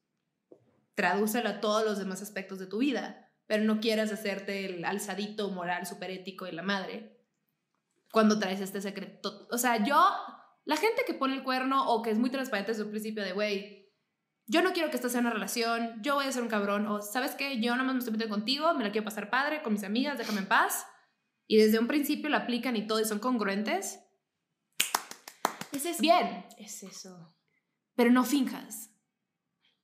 tradúcelo 0.95 1.49
a 1.49 1.61
todos 1.61 1.85
los 1.85 1.99
demás 1.99 2.21
aspectos 2.21 2.59
de 2.59 2.67
tu 2.67 2.79
vida, 2.79 3.33
pero 3.47 3.65
no 3.65 3.81
quieras 3.81 4.13
hacerte 4.13 4.67
el 4.67 4.85
alzadito 4.85 5.51
moral, 5.51 5.87
super 5.87 6.11
ético 6.11 6.45
de 6.45 6.53
la 6.53 6.63
madre 6.63 7.19
cuando 8.13 8.39
traes 8.39 8.61
este 8.61 8.83
secreto. 8.83 9.49
O 9.51 9.57
sea, 9.57 9.83
yo, 9.85 9.99
la 10.71 10.77
gente 10.77 11.03
que 11.05 11.15
pone 11.15 11.35
el 11.35 11.43
cuerno 11.43 11.85
o 11.91 12.01
que 12.01 12.11
es 12.11 12.19
muy 12.21 12.31
transparente 12.31 12.71
desde 12.71 12.85
un 12.85 12.91
principio 12.91 13.25
de, 13.25 13.33
güey, 13.33 13.93
yo 14.47 14.63
no 14.63 14.73
quiero 14.73 14.89
que 14.89 14.95
esto 14.95 15.09
sea 15.09 15.21
una 15.21 15.31
relación, 15.31 16.01
yo 16.01 16.15
voy 16.15 16.27
a 16.27 16.31
ser 16.33 16.45
un 16.45 16.49
cabrón, 16.49 16.87
o 16.87 17.03
sabes 17.03 17.35
qué, 17.35 17.61
yo 17.61 17.75
nomás 17.75 17.95
me 17.95 17.99
estoy 17.99 18.13
metiendo 18.13 18.33
contigo, 18.37 18.73
me 18.75 18.85
la 18.85 18.93
quiero 18.93 19.05
pasar 19.05 19.31
padre 19.31 19.63
con 19.63 19.73
mis 19.73 19.83
amigas, 19.83 20.17
déjame 20.17 20.39
en 20.43 20.47
paz. 20.47 20.87
Y 21.49 21.57
desde 21.57 21.81
un 21.81 21.89
principio 21.89 22.31
la 22.31 22.37
aplican 22.37 22.77
y 22.77 22.87
todo 22.87 23.01
y 23.01 23.05
son 23.05 23.19
congruentes. 23.19 23.99
Es 25.73 26.01
Bien, 26.01 26.47
Es 26.57 26.85
eso. 26.85 27.35
pero 27.97 28.13
no 28.13 28.23
finjas. 28.23 28.95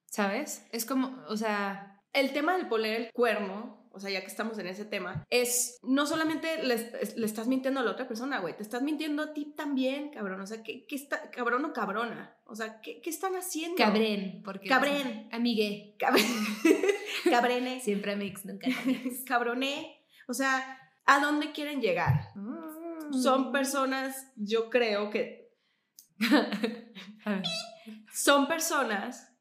¿Sabes? 0.04 0.68
Es 0.70 0.86
como, 0.86 1.20
o 1.26 1.36
sea, 1.36 2.00
El 2.12 2.32
tema 2.32 2.56
del 2.56 2.68
poner 2.68 3.00
el 3.00 3.12
cuerno, 3.12 3.85
o 3.96 4.00
sea, 4.00 4.10
ya 4.10 4.20
que 4.20 4.26
estamos 4.26 4.58
en 4.58 4.66
ese 4.66 4.84
tema, 4.84 5.24
es 5.30 5.78
no 5.82 6.06
solamente 6.06 6.62
le, 6.62 6.74
es- 6.74 7.16
le 7.16 7.24
estás 7.26 7.46
mintiendo 7.48 7.80
a 7.80 7.82
la 7.82 7.90
otra 7.92 8.06
persona, 8.06 8.38
güey, 8.40 8.54
te 8.56 8.62
estás 8.62 8.82
mintiendo 8.82 9.22
a 9.22 9.32
ti 9.32 9.54
también, 9.56 10.10
cabrón. 10.10 10.40
O 10.40 10.46
sea, 10.46 10.62
¿qué, 10.62 10.86
qué 10.86 10.94
está, 10.96 11.30
cabrón 11.30 11.64
o 11.64 11.72
cabrona? 11.72 12.36
O 12.44 12.54
sea, 12.54 12.80
¿qué, 12.82 13.00
qué 13.00 13.10
están 13.10 13.34
haciendo? 13.36 13.76
cabrén, 13.76 14.42
porque... 14.44 14.68
Cabrén. 14.68 15.28
Amigue. 15.32 15.96
Cab- 15.98 16.14
Cabrene. 17.30 17.80
Siempre 17.80 18.12
amigos, 18.12 18.44
nunca 18.44 18.68
amigos. 18.82 19.14
Cabroné. 19.26 20.04
O 20.28 20.34
sea, 20.34 20.78
¿a 21.06 21.20
dónde 21.20 21.52
quieren 21.52 21.80
llegar? 21.80 22.28
Mm. 22.34 23.12
Son 23.22 23.50
personas, 23.52 24.30
yo 24.36 24.68
creo 24.70 25.10
que 25.10 25.50
son 28.12 28.48
personas. 28.48 29.32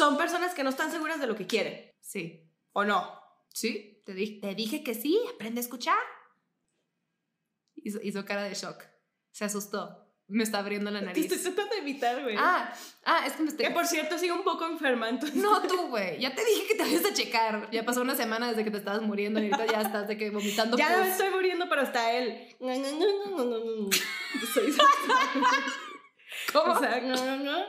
¡Te 0.00 0.04
Son 0.06 0.16
personas 0.16 0.54
que 0.54 0.62
no 0.64 0.70
están 0.70 0.90
seguras 0.90 1.20
de 1.20 1.26
lo 1.26 1.36
que 1.36 1.46
quieren, 1.46 1.92
Sí. 2.00 2.50
¿o 2.72 2.84
no? 2.84 3.20
Sí, 3.52 4.02
te 4.06 4.14
dije. 4.14 4.40
Te 4.40 4.54
dije 4.54 4.82
que 4.82 4.94
sí, 4.94 5.20
aprende 5.34 5.60
a 5.60 5.64
escuchar. 5.64 5.98
Hizo, 7.76 7.98
hizo 8.02 8.24
cara 8.24 8.44
de 8.44 8.54
shock. 8.54 8.82
Se 9.30 9.44
asustó. 9.44 10.06
Me 10.28 10.44
está 10.44 10.60
abriendo 10.60 10.90
la 10.92 11.00
Te 11.00 11.06
nariz. 11.06 11.24
estoy 11.32 11.52
tratando 11.52 11.74
de 11.74 11.80
evitar, 11.82 12.22
güey. 12.22 12.36
Ah, 12.38 12.72
ah, 13.04 13.24
es 13.26 13.32
que 13.32 13.42
me 13.42 13.48
estoy... 13.48 13.66
Que 13.66 13.72
por 13.72 13.84
cierto, 13.86 14.16
sigo 14.16 14.36
un 14.36 14.44
poco 14.44 14.64
enferma, 14.64 15.08
entonces. 15.08 15.36
No, 15.42 15.60
tú, 15.62 15.88
güey. 15.88 16.20
Ya 16.20 16.32
te 16.34 16.44
dije 16.44 16.66
que 16.68 16.74
te 16.76 16.82
vayas 16.84 17.04
a 17.04 17.12
checar. 17.12 17.68
Ya 17.72 17.84
pasó 17.84 18.00
una 18.02 18.14
semana 18.14 18.48
desde 18.48 18.62
que 18.62 18.70
te 18.70 18.76
estabas 18.78 19.02
muriendo 19.02 19.40
y 19.40 19.50
ahorita 19.50 19.66
ya 19.66 19.80
estás 19.82 20.06
de 20.06 20.16
que 20.16 20.30
vomitando 20.30 20.76
Ya 20.76 20.96
me 20.98 21.10
estoy 21.10 21.30
muriendo, 21.30 21.68
pero 21.68 21.82
hasta 21.82 22.12
él. 22.12 22.56
Soy- 24.54 24.72
¿Cómo? 26.52 26.72
O 26.72 26.78
sea, 26.78 27.00
no, 27.00 27.14
no, 27.14 27.36
no. 27.36 27.64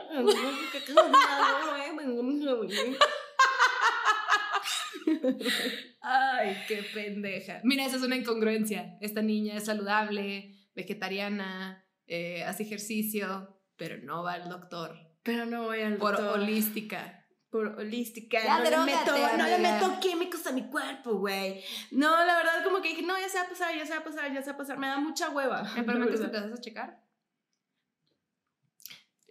Ay, 6.00 6.56
qué 6.68 6.82
pendeja. 6.94 7.60
Mira, 7.64 7.86
esa 7.86 7.96
es 7.96 8.02
una 8.02 8.16
incongruencia. 8.16 8.96
Esta 9.00 9.22
niña 9.22 9.56
es 9.56 9.66
saludable, 9.66 10.54
vegetariana, 10.74 11.84
eh, 12.06 12.44
hace 12.44 12.64
ejercicio, 12.64 13.60
pero 13.76 13.98
no 14.02 14.22
va 14.22 14.34
al 14.34 14.48
doctor. 14.48 14.96
Pero 15.22 15.46
no 15.46 15.64
voy 15.64 15.80
al 15.82 15.96
Por 15.98 16.16
doctor. 16.16 16.40
holística. 16.40 17.18
por 17.50 17.78
holística. 17.78 18.42
Ya, 18.42 18.58
no, 18.58 18.64
le 18.64 18.92
meto, 18.92 19.12
no 19.36 19.46
le 19.46 19.58
meto 19.58 20.00
químicos 20.00 20.46
a 20.46 20.52
mi 20.52 20.62
cuerpo, 20.70 21.18
güey. 21.18 21.62
No, 21.90 22.24
la 22.24 22.34
verdad, 22.36 22.64
como 22.64 22.80
que 22.80 22.88
dije, 22.88 23.02
no, 23.02 23.18
ya 23.20 23.28
se 23.28 23.38
va 23.38 23.44
a 23.44 23.48
pasar, 23.48 23.76
ya 23.76 23.84
se 23.84 23.92
va 23.92 23.98
a 23.98 24.04
pasar, 24.04 24.32
ya 24.32 24.40
se 24.40 24.50
va 24.50 24.54
a 24.54 24.58
pasar. 24.58 24.78
Me 24.78 24.86
da 24.86 24.98
mucha 24.98 25.28
hueva. 25.28 25.62
¿Me 25.74 25.82
la 25.82 25.92
permites 25.92 26.20
que 26.20 26.28
te 26.28 26.40
vas 26.40 26.50
a 26.52 26.60
checar? 26.60 27.02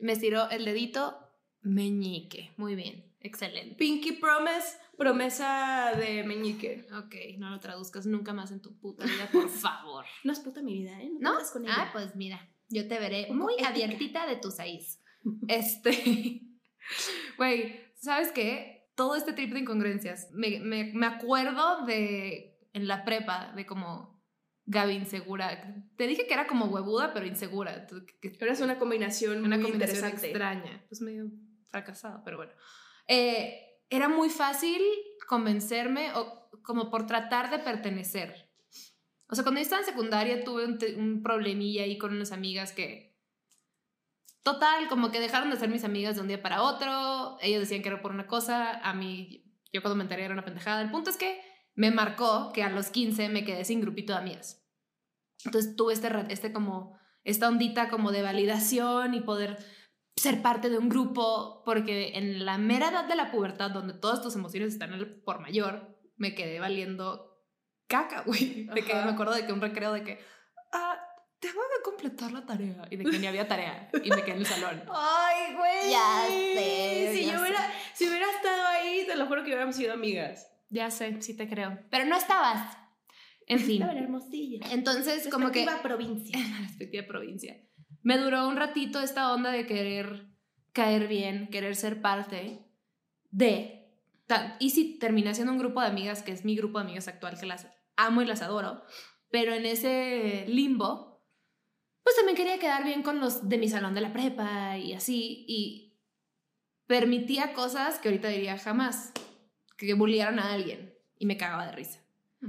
Me 0.02 0.14
estiró 0.14 0.50
el 0.50 0.66
dedito 0.66 1.18
meñique. 1.62 2.52
Muy 2.58 2.76
bien. 2.76 3.06
Excelente. 3.20 3.76
Pinky 3.76 4.14
Promise, 4.14 4.78
promesa 4.98 5.94
de 5.96 6.24
meñique. 6.24 6.88
Ok, 6.98 7.38
no 7.38 7.52
lo 7.52 7.60
traduzcas 7.60 8.08
nunca 8.08 8.34
más 8.34 8.52
en 8.52 8.62
tu 8.62 8.78
puta 8.80 9.06
vida, 9.06 9.30
por 9.32 9.48
favor. 9.50 10.06
No 10.24 10.34
es 10.34 10.40
puta 10.40 10.62
mi 10.64 10.74
vida, 10.74 11.00
¿eh? 11.02 11.12
No, 11.20 11.34
¿No? 11.34 11.40
con 11.54 11.66
ella. 11.66 11.76
Ah, 11.78 11.90
pues 11.94 12.16
mira, 12.16 12.50
yo 12.70 12.88
te 12.88 13.00
veré 13.00 13.32
muy 13.32 13.54
ética. 13.54 13.70
abiertita 13.70 14.26
de 14.28 14.36
tus 14.38 14.56
seis. 14.56 15.00
Este, 15.48 16.42
güey, 17.38 17.80
¿sabes 17.96 18.32
qué? 18.32 18.90
Todo 18.96 19.16
este 19.16 19.34
trip 19.34 19.54
de 19.54 19.60
incongruencias, 19.60 20.30
me, 20.32 20.60
me, 20.60 20.92
me 20.94 21.06
acuerdo 21.06 21.86
de, 21.86 22.58
en 22.74 22.88
la 22.88 23.06
prepa, 23.06 23.54
de 23.56 23.68
como 23.68 24.21
Gaby 24.72 24.94
insegura. 24.94 25.62
Te 25.98 26.08
dije 26.08 26.26
que 26.26 26.34
era 26.34 26.48
como 26.48 26.66
huevuda, 26.66 27.14
pero 27.14 27.26
insegura. 27.26 27.86
Pero 28.40 28.52
es 28.52 28.62
una 28.62 28.80
combinación 28.80 29.44
una 29.44 29.58
muy 29.58 29.66
combinación 29.66 29.98
interesante. 29.98 30.28
extraña. 30.28 30.86
Pues 30.88 31.02
medio 31.02 31.30
fracasado, 31.70 32.22
pero 32.24 32.38
bueno. 32.38 32.54
Eh, 33.08 33.82
era 33.90 34.08
muy 34.08 34.30
fácil 34.30 34.82
convencerme 35.28 36.14
o 36.14 36.50
como 36.64 36.90
por 36.90 37.06
tratar 37.06 37.50
de 37.50 37.60
pertenecer. 37.60 38.50
O 39.28 39.36
sea, 39.36 39.44
cuando 39.44 39.60
yo 39.60 39.64
estaba 39.64 39.82
en 39.82 39.88
secundaria 39.88 40.44
tuve 40.44 40.66
un, 40.66 40.80
un 40.98 41.22
problemilla 41.22 41.84
ahí 41.84 41.98
con 41.98 42.14
unas 42.14 42.32
amigas 42.32 42.72
que... 42.72 43.12
Total, 44.44 44.88
como 44.88 45.12
que 45.12 45.20
dejaron 45.20 45.52
de 45.52 45.58
ser 45.58 45.70
mis 45.70 45.84
amigas 45.84 46.16
de 46.16 46.22
un 46.22 46.28
día 46.28 46.42
para 46.42 46.64
otro. 46.64 47.38
Ellos 47.42 47.60
decían 47.60 47.82
que 47.82 47.90
era 47.90 48.02
por 48.02 48.12
una 48.12 48.26
cosa. 48.26 48.80
A 48.80 48.94
mí, 48.94 49.44
yo 49.72 49.82
cuando 49.82 49.98
me 49.98 50.04
enteré 50.04 50.24
era 50.24 50.34
una 50.34 50.46
pendejada. 50.46 50.82
El 50.82 50.90
punto 50.90 51.10
es 51.10 51.18
que 51.18 51.42
me 51.76 51.92
marcó 51.92 52.52
que 52.54 52.64
a 52.64 52.70
los 52.70 52.90
15 52.90 53.30
me 53.30 53.46
quedé 53.46 53.66
sin 53.66 53.82
grupito 53.82 54.14
de 54.14 54.20
amigas. 54.20 54.61
Entonces 55.46 55.76
tuve 55.76 55.94
este, 55.94 56.10
este 56.30 56.54
como, 56.54 56.98
esta 57.24 57.48
ondita 57.48 57.90
como 57.90 58.12
de 58.12 58.22
validación 58.22 59.14
y 59.14 59.22
poder 59.22 59.58
ser 60.16 60.42
parte 60.42 60.70
de 60.70 60.78
un 60.78 60.90
grupo, 60.90 61.64
porque 61.66 62.18
en 62.18 62.46
la 62.46 62.58
mera 62.58 62.90
edad 62.90 63.06
de 63.06 63.16
la 63.16 63.32
pubertad, 63.32 63.72
donde 63.72 63.94
todas 63.94 64.22
tus 64.22 64.36
emociones 64.36 64.74
están 64.74 64.92
por 65.26 65.40
mayor, 65.40 65.98
me 66.18 66.36
quedé 66.36 66.60
valiendo 66.60 67.32
caca, 67.88 68.22
güey. 68.26 68.66
De 68.74 68.84
que 68.84 68.94
Ajá. 68.94 69.06
me 69.06 69.12
acuerdo 69.12 69.34
de 69.34 69.46
que 69.46 69.54
un 69.54 69.62
recreo 69.62 69.94
de 69.94 70.04
que, 70.04 70.20
ah, 70.74 70.98
tengo 71.40 71.60
que 71.76 71.84
completar 71.84 72.32
la 72.32 72.46
tarea. 72.46 72.88
Y 72.92 72.98
de 72.98 73.04
que 73.06 73.18
ni 73.18 73.26
había 73.28 73.48
tarea. 73.48 73.90
Y 74.04 74.10
me 74.10 74.22
quedé 74.24 74.34
en 74.34 74.38
el 74.38 74.46
salón. 74.46 74.84
Ay, 74.94 75.56
güey. 75.56 75.92
Ya 75.92 76.26
sé, 76.28 77.12
Si 77.14 77.26
ya 77.26 77.34
yo 77.34 77.38
sé. 77.40 77.42
hubiera, 77.42 77.72
si 77.96 78.08
hubiera 78.08 78.30
estado 78.30 78.68
ahí, 78.68 79.06
te 79.08 79.16
lo 79.16 79.26
juro 79.26 79.42
que 79.42 79.48
hubiéramos 79.48 79.76
sido 79.76 79.94
amigas. 79.94 80.48
Ya 80.70 80.92
sé, 80.92 81.22
sí 81.22 81.36
te 81.36 81.50
creo. 81.50 81.80
Pero 81.90 82.06
no 82.06 82.16
estabas. 82.16 82.78
En 83.52 83.60
fin. 83.60 83.82
Estaba 83.82 83.98
en 83.98 84.04
Hermosillo. 84.06 84.60
Entonces, 84.72 85.28
como 85.30 85.52
que... 85.52 85.66
Respectiva 85.66 85.82
provincia. 85.84 86.40
en 86.40 86.52
la 86.52 86.60
respectiva 86.60 87.06
provincia. 87.06 87.58
Me 88.02 88.18
duró 88.18 88.48
un 88.48 88.56
ratito 88.56 89.02
esta 89.02 89.34
onda 89.34 89.52
de 89.52 89.66
querer 89.68 90.28
caer 90.72 91.08
bien, 91.08 91.50
querer 91.50 91.76
ser 91.76 92.02
parte 92.02 92.66
de... 93.30 93.78
Y 94.60 94.70
si 94.70 94.98
terminé 94.98 95.36
siendo 95.36 95.52
un 95.52 95.60
grupo 95.60 95.82
de 95.82 95.88
amigas, 95.88 96.24
que 96.24 96.32
es 96.32 96.46
mi 96.46 96.56
grupo 96.56 96.80
de 96.80 96.86
amigas 96.86 97.10
actual, 97.10 97.38
que 97.38 97.46
las 97.46 97.68
amo 97.98 98.22
y 98.22 98.26
las 98.26 98.42
adoro, 98.42 98.84
pero 99.30 99.54
en 99.54 99.66
ese 99.66 100.46
limbo, 100.48 101.22
pues 102.02 102.16
también 102.16 102.38
quería 102.38 102.58
quedar 102.58 102.86
bien 102.86 103.04
con 103.04 103.20
los 103.20 103.50
de 103.50 103.58
mi 103.58 103.68
salón 103.68 103.94
de 103.94 104.00
la 104.00 104.14
prepa 104.14 104.78
y 104.78 104.94
así, 104.94 105.44
y 105.50 106.00
permitía 106.88 107.52
cosas 107.52 108.00
que 108.00 108.08
ahorita 108.08 108.30
diría 108.30 108.58
jamás, 108.58 109.12
que 109.78 109.94
bullearan 109.96 110.40
a 110.40 110.54
alguien, 110.54 110.96
y 111.20 111.26
me 111.26 111.36
cagaba 111.36 111.66
de 111.66 111.74
risa. 111.74 112.01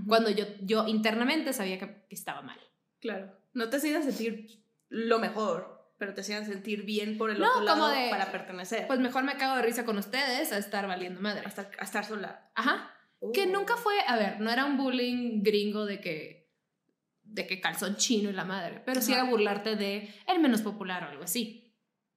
Cuando 0.06 0.30
yo, 0.30 0.44
yo 0.62 0.86
internamente 0.88 1.52
sabía 1.52 1.78
que- 1.78 2.04
que 2.08 2.14
estaba 2.14 2.42
mal. 2.42 2.58
Claro. 3.00 3.36
No 3.52 3.68
te 3.68 3.76
hacían 3.76 4.02
sentir 4.02 4.64
lo 4.88 5.18
mejor, 5.18 5.92
pero 5.98 6.14
te 6.14 6.22
hacían 6.22 6.46
sentir 6.46 6.84
bien 6.84 7.18
por 7.18 7.30
el 7.30 7.38
No, 7.38 7.50
otro 7.50 7.64
lado 7.64 7.88
de- 7.88 8.08
para 8.10 8.32
pertenecer. 8.32 8.86
Pues 8.86 9.00
mejor 9.00 9.24
me 9.24 9.36
cago 9.36 9.56
de 9.56 9.62
risa 9.62 9.84
con 9.84 9.98
ustedes 9.98 10.52
a 10.52 10.58
estar 10.58 10.86
valiendo 10.86 11.20
madre. 11.20 11.42
hasta 11.44 11.70
a 11.78 11.84
estar 11.84 12.04
sola. 12.04 12.50
Ajá. 12.54 12.90
Que 13.32 13.44
Oh. 13.44 13.46
nunca 13.52 13.76
fue, 13.76 13.94
a 14.08 14.16
ver, 14.16 14.40
no 14.40 14.50
era 14.50 14.64
un 14.64 14.76
bullying 14.76 15.42
gringo 15.42 15.84
de 15.86 16.00
que 16.00 16.42
de 17.24 17.46
que 17.46 17.60
calzón 17.60 17.96
chino 17.96 18.28
y 18.30 18.32
la 18.32 18.44
madre, 18.44 18.82
pero 18.84 19.00
sí 19.00 19.12
Ajá. 19.12 19.22
era 19.22 19.30
burlarte 19.30 19.76
de 19.76 20.12
el 20.26 20.40
menos 20.40 20.60
popular 20.60 21.04
o 21.04 21.08
algo 21.08 21.22
así. 21.24 21.72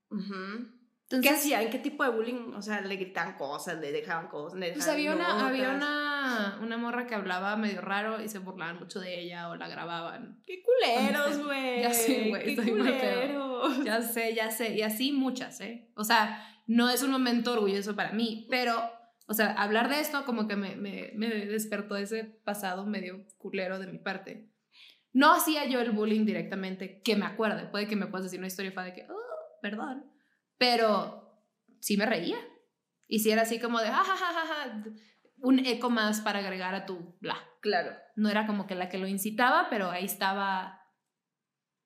Ujú. 0.09 0.71
Entonces, 1.15 1.31
¿Qué 1.31 1.53
hacían? 1.53 1.69
¿Qué 1.71 1.79
tipo 1.79 2.03
de 2.03 2.09
bullying? 2.09 2.53
O 2.55 2.61
sea, 2.61 2.81
le 2.81 2.95
gritaban 2.95 3.37
cosas, 3.37 3.79
le 3.79 3.91
dejaban 3.91 4.27
cosas, 4.27 4.59
le 4.59 4.73
Pues 4.73 4.87
había 4.87 5.13
una, 5.13 5.47
había 5.47 5.71
una, 5.71 6.59
una 6.61 6.77
morra 6.77 7.07
que 7.07 7.15
hablaba 7.15 7.55
medio 7.55 7.81
raro 7.81 8.21
y 8.21 8.27
se 8.27 8.39
burlaban 8.39 8.79
mucho 8.79 8.99
de 8.99 9.21
ella 9.21 9.49
o 9.49 9.55
la 9.55 9.67
grababan. 9.67 10.41
¡Qué 10.45 10.61
culeros, 10.61 11.37
güey! 11.45 11.81
Ya 11.81 11.93
sé, 11.93 12.29
güey, 12.29 12.43
¡Qué 12.43 12.49
estoy 12.51 12.71
mal 12.71 12.93
pedo. 12.99 13.61
culeros! 13.61 13.85
Ya 13.85 14.01
sé, 14.01 14.33
ya 14.35 14.51
sé. 14.51 14.75
Y 14.75 14.81
así 14.81 15.11
muchas, 15.11 15.61
¿eh? 15.61 15.89
O 15.95 16.03
sea, 16.03 16.45
no 16.67 16.89
es 16.89 17.03
un 17.03 17.11
momento 17.11 17.53
orgulloso 17.53 17.95
para 17.95 18.11
mí, 18.11 18.47
pero, 18.49 18.91
o 19.27 19.33
sea, 19.33 19.53
hablar 19.53 19.89
de 19.89 20.01
esto 20.01 20.25
como 20.25 20.47
que 20.47 20.55
me, 20.55 20.75
me, 20.75 21.11
me 21.15 21.27
despertó 21.29 21.95
ese 21.95 22.23
pasado 22.43 22.85
medio 22.85 23.25
culero 23.37 23.79
de 23.79 23.87
mi 23.87 23.99
parte. 23.99 24.49
No 25.13 25.33
hacía 25.33 25.65
yo 25.65 25.79
el 25.79 25.91
bullying 25.91 26.25
directamente, 26.25 27.01
que 27.01 27.15
me 27.15 27.25
acuerde. 27.25 27.67
Puede 27.67 27.87
que 27.87 27.95
me 27.95 28.07
puedas 28.07 28.25
decir 28.25 28.39
una 28.39 28.47
historia 28.47 28.71
de 28.83 28.93
que, 28.93 29.07
oh, 29.09 29.59
perdón. 29.61 30.14
Pero 30.57 31.43
sí 31.79 31.97
me 31.97 32.05
reía. 32.05 32.37
Y 33.07 33.19
sí 33.19 33.31
era 33.31 33.43
así 33.43 33.59
como 33.59 33.79
de, 33.79 33.87
ja, 33.87 34.03
ja, 34.03 34.15
ja, 34.15 34.33
ja, 34.33 34.45
ja", 34.47 34.83
un 35.37 35.59
eco 35.59 35.89
más 35.89 36.21
para 36.21 36.39
agregar 36.39 36.73
a 36.73 36.85
tu 36.85 37.17
bla. 37.19 37.37
Claro. 37.61 37.95
No 38.15 38.29
era 38.29 38.47
como 38.47 38.67
que 38.67 38.75
la 38.75 38.89
que 38.89 38.97
lo 38.97 39.07
incitaba, 39.07 39.67
pero 39.69 39.91
ahí 39.91 40.05
estaba 40.05 40.81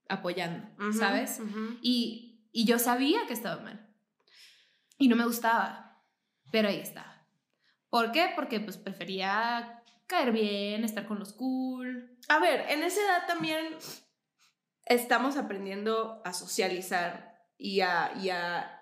apoyando, 0.07 0.67
¿sabes? 0.93 1.39
Y, 1.81 2.47
y 2.51 2.65
yo 2.65 2.79
sabía 2.79 3.27
que 3.27 3.33
estaba 3.33 3.61
mal. 3.61 3.93
Y 4.97 5.07
no 5.07 5.15
me 5.15 5.25
gustaba. 5.25 6.03
Pero 6.51 6.67
ahí 6.69 6.79
estaba. 6.79 7.27
¿Por 7.89 8.11
qué? 8.11 8.31
Porque 8.35 8.59
pues 8.59 8.77
prefería 8.77 9.83
caer 10.07 10.31
bien, 10.31 10.83
estar 10.83 11.05
con 11.05 11.19
los 11.19 11.33
cool. 11.33 12.17
A 12.27 12.39
ver, 12.39 12.65
en 12.69 12.83
esa 12.83 13.01
edad 13.01 13.27
también 13.27 13.77
estamos 14.85 15.37
aprendiendo 15.37 16.21
a 16.25 16.33
socializar 16.33 17.28
y 17.59 17.81
a, 17.81 18.13
y 18.19 18.29
a- 18.31 18.81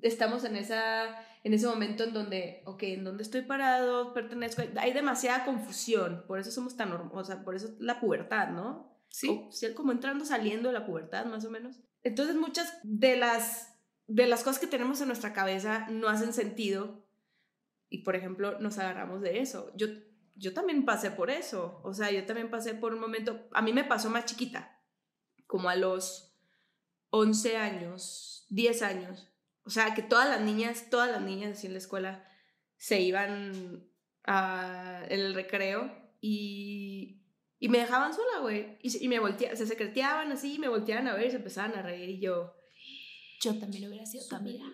estamos 0.00 0.42
en 0.44 0.56
esa 0.56 1.24
en 1.44 1.54
ese 1.54 1.66
momento 1.66 2.04
en 2.04 2.12
donde, 2.12 2.62
ok, 2.66 2.82
en 2.84 3.04
donde 3.04 3.24
estoy 3.24 3.42
parado, 3.42 4.14
pertenezco, 4.14 4.62
hay 4.76 4.92
demasiada 4.92 5.44
confusión, 5.44 6.24
por 6.28 6.38
eso 6.38 6.52
somos 6.52 6.76
tan, 6.76 6.92
o 6.92 7.24
sea, 7.24 7.42
por 7.42 7.56
eso 7.56 7.74
la 7.80 7.98
pubertad, 7.98 8.50
¿no? 8.50 8.96
Sí. 9.08 9.28
O 9.28 9.74
como 9.74 9.92
entrando, 9.92 10.24
saliendo 10.24 10.68
de 10.68 10.74
la 10.74 10.86
pubertad, 10.86 11.26
más 11.26 11.44
o 11.44 11.50
menos. 11.50 11.80
Entonces, 12.02 12.36
muchas 12.36 12.78
de 12.84 13.16
las, 13.16 13.76
de 14.06 14.26
las 14.26 14.42
cosas 14.44 14.58
que 14.60 14.66
tenemos 14.66 15.00
en 15.00 15.08
nuestra 15.08 15.32
cabeza 15.32 15.86
no 15.90 16.08
hacen 16.08 16.32
sentido. 16.32 17.06
Y, 17.90 18.04
por 18.04 18.16
ejemplo, 18.16 18.58
nos 18.58 18.78
agarramos 18.78 19.20
de 19.20 19.40
eso. 19.40 19.70
Yo, 19.76 19.88
yo 20.34 20.54
también 20.54 20.86
pasé 20.86 21.10
por 21.10 21.28
eso. 21.28 21.80
O 21.84 21.92
sea, 21.92 22.10
yo 22.10 22.24
también 22.24 22.50
pasé 22.50 22.74
por 22.74 22.94
un 22.94 23.00
momento, 23.00 23.48
a 23.52 23.60
mí 23.60 23.72
me 23.74 23.84
pasó 23.84 24.08
más 24.08 24.24
chiquita, 24.24 24.80
como 25.46 25.68
a 25.68 25.76
los 25.76 26.31
11 27.12 27.56
años, 27.58 28.46
10 28.48 28.82
años. 28.82 29.28
O 29.64 29.70
sea, 29.70 29.94
que 29.94 30.02
todas 30.02 30.28
las 30.28 30.40
niñas, 30.40 30.88
todas 30.90 31.10
las 31.10 31.20
niñas 31.22 31.52
así 31.58 31.66
en 31.66 31.74
la 31.74 31.78
escuela 31.78 32.24
se 32.78 33.00
iban 33.00 33.86
a, 34.24 35.04
en 35.08 35.20
el 35.20 35.34
recreo 35.34 35.92
y, 36.20 37.20
y 37.60 37.68
me 37.68 37.78
dejaban 37.78 38.12
sola, 38.14 38.40
güey. 38.40 38.78
Y, 38.82 39.04
y 39.04 39.08
me 39.08 39.18
volteaban, 39.20 39.56
se 39.56 39.66
secreteaban 39.66 40.32
así, 40.32 40.54
y 40.54 40.58
me 40.58 40.68
volteaban 40.68 41.06
a 41.06 41.14
ver 41.14 41.26
y 41.26 41.30
se 41.30 41.36
empezaban 41.36 41.74
a 41.76 41.82
reír 41.82 42.08
y 42.08 42.20
yo... 42.20 42.56
Yo 43.42 43.58
también 43.58 43.88
hubiera 43.88 44.06
sido 44.06 44.24
tu 44.28 44.36
amiga. 44.36 44.64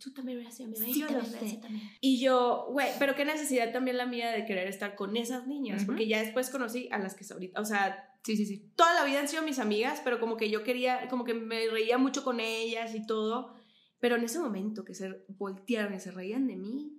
Tú 0.00 0.12
también 0.14 0.38
hubieras 0.38 0.56
sido 0.56 0.68
mi 0.70 0.76
Sí, 0.76 1.00
yo 1.00 1.06
lo 1.08 1.18
también 1.20 1.60
sé. 1.60 1.66
amiga. 1.66 1.90
Y 2.00 2.20
yo, 2.20 2.68
güey, 2.70 2.88
pero 3.00 3.16
qué 3.16 3.24
necesidad 3.24 3.72
también 3.72 3.96
la 3.96 4.06
mía 4.06 4.30
de 4.30 4.46
querer 4.46 4.68
estar 4.68 4.94
con 4.94 5.16
esas 5.16 5.46
niñas, 5.48 5.78
Ujú. 5.82 5.86
porque 5.86 6.06
ya 6.06 6.22
después 6.22 6.50
conocí 6.50 6.88
a 6.92 6.98
las 6.98 7.14
que 7.16 7.24
ahorita, 7.32 7.60
o 7.60 7.64
sea, 7.64 8.09
Sí, 8.24 8.36
sí, 8.36 8.44
sí. 8.46 8.72
toda 8.76 8.92
la 8.94 9.04
vida 9.04 9.20
han 9.20 9.28
sido 9.28 9.42
mis 9.42 9.58
amigas, 9.58 10.00
pero 10.04 10.20
como 10.20 10.36
que 10.36 10.50
yo 10.50 10.62
quería, 10.62 11.08
como 11.08 11.24
que 11.24 11.34
me 11.34 11.66
reía 11.68 11.96
mucho 11.98 12.22
con 12.22 12.38
ellas 12.40 12.94
y 12.94 13.06
todo, 13.06 13.54
pero 13.98 14.16
en 14.16 14.24
ese 14.24 14.38
momento 14.38 14.84
que 14.84 14.94
se 14.94 15.24
voltearon 15.28 15.94
y 15.94 16.00
se 16.00 16.10
reían 16.10 16.46
de 16.46 16.56
mí, 16.56 16.96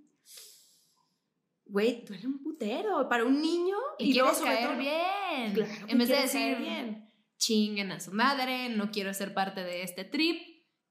güey, 1.65 2.03
duele 2.05 2.27
un 2.27 2.41
putero 2.41 3.07
para 3.07 3.23
un 3.23 3.41
niño 3.41 3.77
Y, 3.99 4.13
luego 4.13 4.31
quieres 4.31 4.37
sobre 4.39 4.53
caer 4.55 4.67
todo- 4.69 4.77
bien. 4.79 5.53
Claro 5.53 5.87
en 5.87 5.97
vez 5.97 6.09
de 6.09 6.15
decir, 6.15 6.57
bien. 6.57 7.11
chinguen 7.37 7.91
a 7.91 7.99
su 7.99 8.11
madre, 8.11 8.69
no 8.69 8.91
quiero 8.91 9.13
ser 9.13 9.33
parte 9.33 9.63
de 9.63 9.83
este 9.83 10.03
trip, 10.03 10.41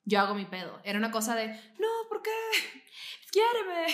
yo 0.04 0.20
hago 0.20 0.34
mi 0.34 0.46
pedo. 0.46 0.80
Era 0.84 0.98
una 0.98 1.10
cosa 1.10 1.34
de, 1.36 1.48
no, 1.78 1.88
¿por 2.08 2.22
qué? 2.22 2.30
Quiéreme. 3.32 3.86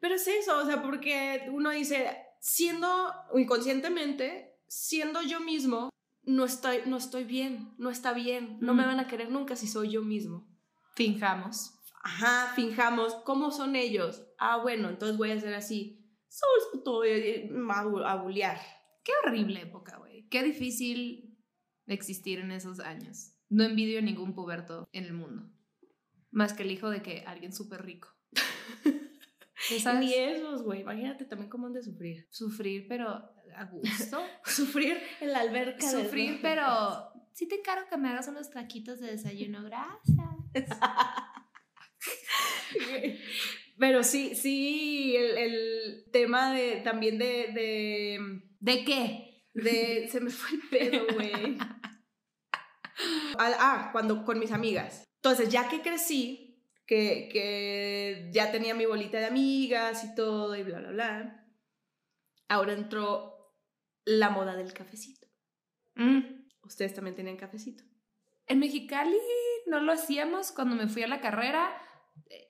Pero 0.00 0.14
es 0.14 0.26
eso, 0.28 0.58
o 0.58 0.64
sea, 0.66 0.80
porque 0.82 1.48
uno 1.50 1.70
dice, 1.70 2.16
siendo 2.40 3.12
inconscientemente, 3.34 4.58
siendo 4.66 5.22
yo 5.22 5.40
mismo, 5.40 5.90
no 6.22 6.44
estoy, 6.44 6.78
no 6.86 6.96
estoy 6.96 7.24
bien, 7.24 7.74
no 7.78 7.90
está 7.90 8.12
bien, 8.12 8.58
no 8.60 8.74
me 8.74 8.84
van 8.84 9.00
a 9.00 9.06
querer 9.06 9.30
nunca 9.30 9.56
si 9.56 9.66
soy 9.66 9.90
yo 9.90 10.02
mismo. 10.02 10.46
Finjamos. 10.94 11.74
Ajá, 12.02 12.52
finjamos, 12.54 13.14
¿cómo 13.24 13.50
son 13.50 13.76
ellos? 13.76 14.24
Ah, 14.38 14.58
bueno, 14.58 14.88
entonces 14.88 15.16
voy 15.16 15.30
a 15.30 15.34
hacer 15.34 15.54
así. 15.54 16.04
Soy 16.28 16.82
todo 16.84 17.04
eh, 17.04 17.50
a 18.04 18.16
bulear. 18.16 18.60
Qué 19.04 19.12
horrible 19.24 19.62
época, 19.62 19.96
güey. 19.98 20.28
Qué 20.28 20.42
difícil 20.42 21.38
existir 21.86 22.40
en 22.40 22.50
esos 22.52 22.80
años. 22.80 23.32
No 23.48 23.64
envidio 23.64 23.98
a 23.98 24.02
ningún 24.02 24.34
puberto 24.34 24.88
en 24.92 25.04
el 25.04 25.14
mundo. 25.14 25.50
Más 26.30 26.52
que 26.52 26.62
el 26.62 26.70
hijo 26.70 26.90
de 26.90 27.02
que 27.02 27.24
alguien 27.26 27.52
súper 27.52 27.84
rico. 27.84 28.08
¿Ya 29.70 29.80
¿Sabes? 29.80 30.00
Ni 30.00 30.14
esos, 30.14 30.62
güey. 30.62 30.80
Imagínate 30.80 31.24
también 31.24 31.50
cómo 31.50 31.66
han 31.66 31.72
de 31.72 31.82
sufrir. 31.82 32.26
Sufrir, 32.30 32.86
pero 32.88 33.08
a 33.10 33.64
gusto. 33.70 34.22
Sufrir 34.44 34.98
en 35.20 35.32
la 35.32 35.40
alberca. 35.40 35.90
Sufrir, 35.90 36.38
pero 36.40 37.10
sí 37.32 37.46
te 37.48 37.56
encargo 37.56 37.88
que 37.88 37.96
me 37.96 38.08
hagas 38.08 38.28
unos 38.28 38.50
taquitos 38.50 39.00
de 39.00 39.08
desayuno. 39.12 39.64
Gracias. 39.64 40.28
Pero 43.78 44.02
sí, 44.02 44.34
sí, 44.34 45.14
el, 45.16 45.38
el 45.38 46.04
tema 46.12 46.52
de 46.52 46.80
también 46.80 47.16
de, 47.16 47.52
de, 47.54 48.42
¿De 48.58 48.84
qué? 48.84 49.44
de, 49.54 50.08
se 50.10 50.20
me 50.20 50.30
fue 50.30 50.58
el 50.58 50.68
pedo, 50.68 51.06
güey. 51.14 51.58
Ah, 53.38 53.90
cuando 53.92 54.24
con 54.24 54.40
mis 54.40 54.50
amigas. 54.50 55.04
Entonces, 55.22 55.50
ya 55.50 55.68
que 55.68 55.82
crecí, 55.82 56.47
que, 56.88 57.28
que 57.30 58.30
ya 58.32 58.50
tenía 58.50 58.74
mi 58.74 58.86
bolita 58.86 59.18
de 59.18 59.26
amigas 59.26 60.02
y 60.04 60.14
todo 60.14 60.56
y 60.56 60.62
bla, 60.62 60.80
bla, 60.80 60.90
bla, 60.90 61.46
ahora 62.48 62.72
entró 62.72 63.54
la 64.06 64.30
moda 64.30 64.56
del 64.56 64.72
cafecito. 64.72 65.26
Mm. 65.96 66.48
Ustedes 66.62 66.94
también 66.94 67.14
tenían 67.14 67.36
cafecito. 67.36 67.84
En 68.46 68.58
Mexicali 68.58 69.18
no 69.66 69.80
lo 69.80 69.92
hacíamos 69.92 70.50
cuando 70.50 70.76
me 70.76 70.88
fui 70.88 71.02
a 71.02 71.08
la 71.08 71.20
carrera. 71.20 71.70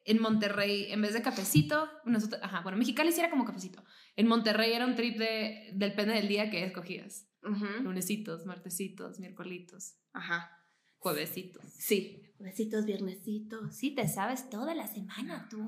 En 0.04 0.22
Monterrey, 0.22 0.92
en 0.92 1.02
vez 1.02 1.12
de 1.12 1.20
cafecito, 1.20 1.90
nosotros, 2.04 2.40
ajá, 2.42 2.60
bueno, 2.60 2.76
en 2.76 2.80
Mexicali 2.80 3.10
sí 3.10 3.20
era 3.20 3.30
como 3.30 3.44
cafecito. 3.44 3.84
En 4.14 4.28
Monterrey 4.28 4.72
era 4.72 4.86
un 4.86 4.94
trip 4.94 5.18
de, 5.18 5.70
depende 5.74 6.14
del 6.14 6.28
día 6.28 6.48
que 6.48 6.64
escogías. 6.64 7.28
Lunesitos, 7.82 8.46
martesitos, 8.46 9.18
miércolitos, 9.18 9.96
Ajá. 10.12 10.57
Juevesitos. 10.98 11.64
Sí. 11.72 12.22
Juevesitos, 12.36 12.84
viernesitos. 12.84 13.74
Sí, 13.74 13.94
te 13.94 14.06
sabes 14.06 14.48
toda 14.48 14.74
la 14.74 14.86
semana 14.86 15.48
tú. 15.50 15.58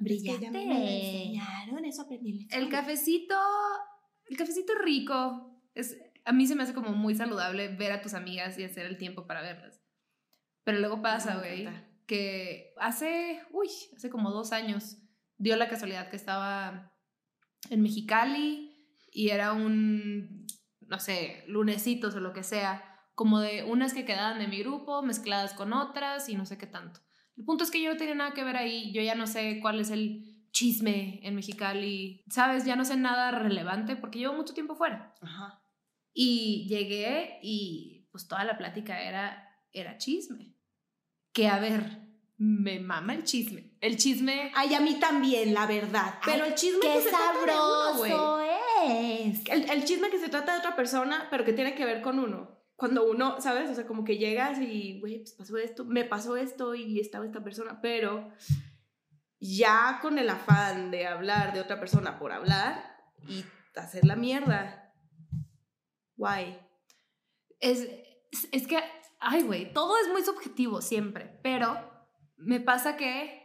Brillante. 0.00 0.50
Brillante. 0.50 1.88
eso 1.88 2.02
aprendí. 2.02 2.48
El 2.50 2.68
cafecito, 2.68 3.36
el 4.26 4.36
cafecito 4.36 4.74
rico. 4.74 5.60
Es, 5.74 5.96
a 6.24 6.32
mí 6.32 6.46
se 6.46 6.54
me 6.54 6.64
hace 6.64 6.74
como 6.74 6.92
muy 6.92 7.14
saludable 7.14 7.68
ver 7.68 7.92
a 7.92 8.02
tus 8.02 8.14
amigas 8.14 8.58
y 8.58 8.64
hacer 8.64 8.86
el 8.86 8.98
tiempo 8.98 9.26
para 9.26 9.42
verlas. 9.42 9.80
Pero 10.64 10.78
luego 10.78 11.02
pasa, 11.02 11.36
Me 11.36 11.40
güey, 11.40 11.68
que 12.06 12.74
hace, 12.78 13.40
uy, 13.52 13.68
hace 13.96 14.10
como 14.10 14.30
dos 14.30 14.52
años 14.52 14.98
dio 15.38 15.56
la 15.56 15.68
casualidad 15.68 16.08
que 16.10 16.16
estaba 16.16 16.92
en 17.70 17.82
Mexicali 17.82 18.72
y 19.12 19.30
era 19.30 19.52
un, 19.52 20.46
no 20.86 20.98
sé, 20.98 21.44
lunesitos 21.46 22.14
o 22.14 22.20
lo 22.20 22.32
que 22.32 22.42
sea, 22.42 22.91
como 23.14 23.40
de 23.40 23.64
unas 23.64 23.94
que 23.94 24.04
quedaban 24.04 24.38
de 24.38 24.48
mi 24.48 24.58
grupo 24.58 25.02
mezcladas 25.02 25.52
con 25.54 25.72
otras 25.72 26.28
y 26.28 26.34
no 26.34 26.46
sé 26.46 26.58
qué 26.58 26.66
tanto. 26.66 27.00
El 27.36 27.44
punto 27.44 27.64
es 27.64 27.70
que 27.70 27.82
yo 27.82 27.90
no 27.90 27.96
tenía 27.96 28.14
nada 28.14 28.34
que 28.34 28.44
ver 28.44 28.56
ahí, 28.56 28.92
yo 28.92 29.02
ya 29.02 29.14
no 29.14 29.26
sé 29.26 29.58
cuál 29.60 29.80
es 29.80 29.90
el 29.90 30.32
chisme 30.52 31.20
en 31.22 31.34
Mexicali, 31.34 32.24
¿sabes? 32.28 32.64
Ya 32.64 32.76
no 32.76 32.84
sé 32.84 32.96
nada 32.96 33.30
relevante 33.30 33.96
porque 33.96 34.18
llevo 34.18 34.34
mucho 34.34 34.54
tiempo 34.54 34.74
fuera. 34.74 35.14
Ajá. 35.20 35.62
Y 36.12 36.66
llegué 36.68 37.38
y 37.42 38.08
pues 38.10 38.28
toda 38.28 38.44
la 38.44 38.58
plática 38.58 39.02
era, 39.02 39.48
era 39.72 39.96
chisme. 39.96 40.54
Que 41.32 41.48
a 41.48 41.58
ver, 41.58 42.02
me 42.36 42.80
mama 42.80 43.14
el 43.14 43.24
chisme. 43.24 43.72
El 43.80 43.96
chisme... 43.96 44.52
Ay, 44.54 44.74
a 44.74 44.80
mí 44.80 44.96
también, 45.00 45.54
la 45.54 45.66
verdad. 45.66 46.18
Pero 46.24 46.44
Ay, 46.44 46.50
el 46.50 46.54
chisme 46.54 46.80
¡Qué 46.82 46.88
que 46.88 47.02
se 47.02 47.08
trata 47.08 47.32
de 47.32 47.40
uno, 47.40 47.98
sabroso 47.98 48.40
es! 48.40 49.48
El, 49.48 49.70
el 49.70 49.84
chisme 49.84 50.10
que 50.10 50.18
se 50.18 50.28
trata 50.28 50.52
de 50.52 50.58
otra 50.58 50.76
persona, 50.76 51.28
pero 51.30 51.44
que 51.44 51.54
tiene 51.54 51.74
que 51.74 51.86
ver 51.86 52.02
con 52.02 52.18
uno. 52.18 52.61
Cuando 52.76 53.08
uno, 53.08 53.40
¿sabes? 53.40 53.70
O 53.70 53.74
sea, 53.74 53.86
como 53.86 54.04
que 54.04 54.18
llegas 54.18 54.58
y, 54.58 54.98
güey, 55.00 55.18
pues 55.18 55.32
pasó 55.32 55.56
esto, 55.58 55.84
me 55.84 56.04
pasó 56.04 56.36
esto 56.36 56.74
y 56.74 56.98
estaba 56.98 57.24
esta 57.24 57.42
persona, 57.44 57.80
pero 57.80 58.30
ya 59.38 59.98
con 60.00 60.18
el 60.18 60.28
afán 60.28 60.90
de 60.90 61.06
hablar 61.06 61.52
de 61.52 61.60
otra 61.60 61.78
persona 61.78 62.18
por 62.18 62.32
hablar 62.32 62.82
y 63.28 63.44
hacer 63.76 64.04
la 64.04 64.16
mierda. 64.16 64.94
Guay. 66.16 66.58
Es, 67.60 67.88
es, 68.50 68.66
que, 68.66 68.78
ay, 69.20 69.42
güey, 69.42 69.72
todo 69.72 69.96
es 69.98 70.08
muy 70.08 70.22
subjetivo 70.22 70.80
siempre, 70.80 71.38
pero 71.42 71.76
me 72.36 72.60
pasa 72.60 72.96
que 72.96 73.42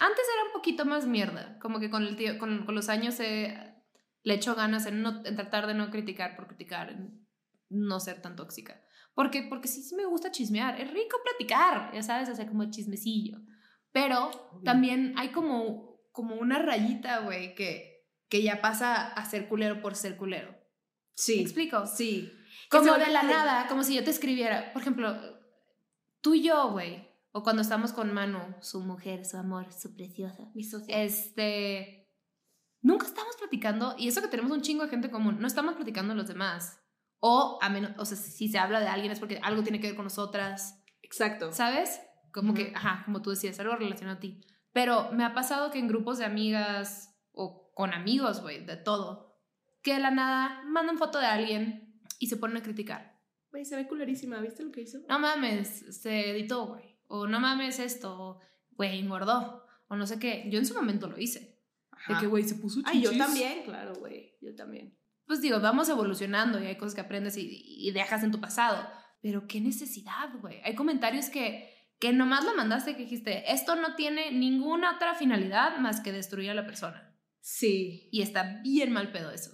antes 0.00 0.24
era 0.34 0.44
un 0.46 0.52
poquito 0.52 0.84
más 0.84 1.06
mierda, 1.06 1.58
como 1.60 1.80
que 1.80 1.90
con, 1.90 2.02
el 2.04 2.16
tío, 2.16 2.38
con, 2.38 2.66
con 2.66 2.74
los 2.74 2.88
años 2.88 3.18
he- 3.20 3.74
le 4.22 4.34
echo 4.34 4.54
ganas 4.54 4.86
en, 4.86 5.02
no, 5.02 5.22
tratar 5.22 5.66
de 5.66 5.74
no 5.74 5.90
criticar 5.90 6.36
por 6.36 6.46
criticar, 6.48 6.96
no 7.70 8.00
ser 8.00 8.20
tan 8.22 8.36
tóxica. 8.36 8.82
Porque, 9.14 9.42
porque 9.48 9.68
sí, 9.68 9.82
sí 9.82 9.94
me 9.96 10.04
gusta 10.04 10.30
chismear, 10.30 10.80
es 10.80 10.90
rico 10.92 11.16
platicar, 11.24 11.90
ya 11.92 12.02
sabes, 12.02 12.28
hacer 12.28 12.46
como 12.48 12.70
chismecillo. 12.70 13.38
Pero 13.90 14.30
también 14.64 15.14
hay 15.16 15.30
como, 15.30 16.00
como 16.12 16.36
una 16.36 16.58
rayita, 16.58 17.20
güey, 17.20 17.54
que, 17.54 18.06
que 18.28 18.42
ya 18.42 18.60
pasa 18.60 19.08
a 19.08 19.24
ser 19.24 19.48
culero 19.48 19.80
por 19.80 19.96
ser 19.96 20.16
culero. 20.16 20.50
¿Me 20.52 20.58
Sí. 21.14 21.40
explico? 21.40 21.84
Sí. 21.86 22.32
Como 22.70 22.94
de 22.94 23.08
la 23.10 23.22
nada, 23.24 23.66
como 23.66 23.82
si 23.82 23.94
yo 23.94 24.04
te 24.04 24.10
escribiera, 24.10 24.72
por 24.72 24.82
ejemplo, 24.82 25.16
tú 26.20 26.34
y 26.34 26.42
yo, 26.42 26.70
güey, 26.70 27.08
o 27.32 27.42
cuando 27.42 27.62
estamos 27.62 27.92
con 27.92 28.12
Manu, 28.12 28.38
su 28.60 28.80
mujer, 28.80 29.24
su 29.24 29.36
amor, 29.36 29.72
su 29.72 29.94
preciosa. 29.96 30.50
Mi 30.54 30.62
socia. 30.64 31.02
Este, 31.02 32.08
nunca 32.82 33.06
estamos 33.06 33.36
platicando, 33.36 33.94
y 33.98 34.06
eso 34.08 34.20
que 34.22 34.28
tenemos 34.28 34.52
un 34.52 34.62
chingo 34.62 34.84
de 34.84 34.90
gente 34.90 35.08
en 35.08 35.12
común, 35.12 35.38
no 35.40 35.46
estamos 35.46 35.74
platicando 35.74 36.14
los 36.14 36.28
demás. 36.28 36.80
O, 37.20 37.58
a 37.60 37.68
menos, 37.68 37.92
o 37.98 38.04
sea, 38.04 38.16
si 38.16 38.48
se 38.48 38.58
habla 38.58 38.80
de 38.80 38.88
alguien 38.88 39.10
es 39.10 39.18
porque 39.18 39.40
algo 39.42 39.62
tiene 39.62 39.80
que 39.80 39.88
ver 39.88 39.96
con 39.96 40.04
nosotras, 40.04 40.82
Exacto. 41.02 41.52
¿sabes? 41.52 42.00
Como 42.32 42.54
que, 42.54 42.64
Ujú. 42.64 42.72
ajá, 42.76 43.02
como 43.06 43.22
tú 43.22 43.30
decías, 43.30 43.58
algo 43.60 43.74
relacionado 43.76 44.18
a 44.18 44.20
ti. 44.20 44.40
Pero 44.72 45.10
me 45.12 45.24
ha 45.24 45.34
pasado 45.34 45.70
que 45.70 45.78
en 45.78 45.88
grupos 45.88 46.18
de 46.18 46.24
amigas 46.26 47.18
o 47.32 47.72
con 47.74 47.92
amigos, 47.92 48.42
güey, 48.42 48.64
de 48.64 48.76
todo, 48.76 49.40
que 49.82 49.94
de 49.94 50.00
la 50.00 50.10
nada 50.10 50.62
mandan 50.66 50.98
foto 50.98 51.18
de 51.18 51.26
alguien 51.26 52.00
y 52.18 52.26
se 52.26 52.36
ponen 52.36 52.58
a 52.58 52.62
criticar. 52.62 53.18
Güey, 53.50 53.64
se 53.64 53.76
ve 53.76 53.88
culerísima, 53.88 54.40
¿viste 54.40 54.62
lo 54.62 54.70
que 54.70 54.82
hizo? 54.82 54.98
No 55.08 55.18
mames, 55.18 56.00
se 56.02 56.30
editó, 56.30 56.66
güey. 56.66 57.00
O 57.06 57.26
no 57.26 57.40
mames 57.40 57.78
esto, 57.78 58.38
güey, 58.72 58.98
engordó. 59.00 59.64
O 59.88 59.96
no 59.96 60.06
sé 60.06 60.18
qué. 60.18 60.44
Yo 60.50 60.58
en 60.58 60.66
su 60.66 60.74
momento 60.74 61.08
lo 61.08 61.18
hice. 61.18 61.40
De 62.06 62.14
Ajá. 62.14 62.20
que, 62.20 62.26
güey, 62.26 62.44
se 62.44 62.56
puso 62.56 62.80
Ay, 62.84 63.00
yo 63.00 63.10
chichis. 63.10 63.24
también, 63.26 63.62
claro, 63.64 63.94
güey. 63.94 64.36
Yo 64.42 64.54
también. 64.54 64.97
Pues 65.28 65.40
digo, 65.40 65.60
vamos 65.60 65.88
evolucionando 65.88 66.60
y 66.60 66.66
hay 66.66 66.76
cosas 66.76 66.96
que 66.96 67.02
aprendes 67.02 67.36
y, 67.36 67.62
y 67.64 67.92
dejas 67.92 68.24
en 68.24 68.32
tu 68.32 68.40
pasado. 68.40 68.88
Pero 69.20 69.46
qué 69.46 69.60
necesidad, 69.60 70.30
güey. 70.40 70.60
Hay 70.64 70.74
comentarios 70.74 71.28
que, 71.28 71.72
que 72.00 72.12
nomás 72.12 72.44
lo 72.44 72.56
mandaste 72.56 72.96
que 72.96 73.02
dijiste, 73.02 73.52
esto 73.52 73.76
no 73.76 73.94
tiene 73.94 74.32
ninguna 74.32 74.96
otra 74.96 75.14
finalidad 75.14 75.76
más 75.78 76.00
que 76.00 76.12
destruir 76.12 76.50
a 76.50 76.54
la 76.54 76.66
persona. 76.66 77.14
Sí. 77.40 78.08
Y 78.10 78.22
está 78.22 78.60
bien 78.62 78.90
mal 78.90 79.12
pedo 79.12 79.30
eso. 79.30 79.52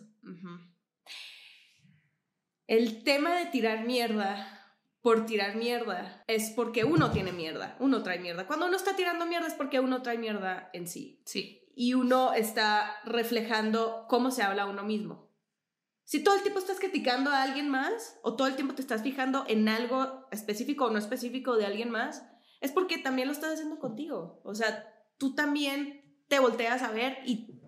El 2.66 3.02
tema 3.02 3.34
de 3.34 3.46
tirar 3.46 3.84
mierda 3.84 4.50
por 5.00 5.26
tirar 5.26 5.56
mierda 5.56 6.24
es 6.26 6.50
porque 6.50 6.84
uno 6.84 7.10
tiene 7.10 7.30
mierda, 7.30 7.76
uno 7.78 8.02
trae 8.02 8.18
mierda. 8.18 8.46
Cuando 8.46 8.66
uno 8.66 8.76
está 8.76 8.96
tirando 8.96 9.26
mierda 9.26 9.48
es 9.48 9.54
porque 9.54 9.80
uno 9.80 10.02
trae 10.02 10.18
mierda 10.18 10.70
en 10.72 10.88
sí. 10.88 11.20
Sí. 11.26 11.60
Y 11.76 11.94
uno 11.94 12.32
está 12.32 12.96
reflejando 13.04 14.06
cómo 14.08 14.30
se 14.30 14.42
habla 14.42 14.62
a 14.62 14.66
uno 14.66 14.82
mismo. 14.82 15.23
Si 16.04 16.22
todo 16.22 16.34
el 16.36 16.42
tiempo 16.42 16.58
estás 16.58 16.78
criticando 16.78 17.30
a 17.30 17.42
alguien 17.42 17.68
más 17.68 18.18
o 18.22 18.36
todo 18.36 18.46
el 18.46 18.56
tiempo 18.56 18.74
te 18.74 18.82
estás 18.82 19.02
fijando 19.02 19.44
en 19.48 19.68
algo 19.68 20.26
específico 20.30 20.86
o 20.86 20.90
no 20.90 20.98
específico 20.98 21.56
de 21.56 21.66
alguien 21.66 21.90
más, 21.90 22.22
es 22.60 22.72
porque 22.72 22.98
también 22.98 23.28
lo 23.28 23.32
estás 23.32 23.54
haciendo 23.54 23.78
contigo. 23.78 24.40
O 24.44 24.54
sea, 24.54 24.86
tú 25.18 25.34
también 25.34 26.22
te 26.28 26.38
volteas 26.38 26.82
a 26.82 26.90
ver 26.90 27.18
y 27.24 27.60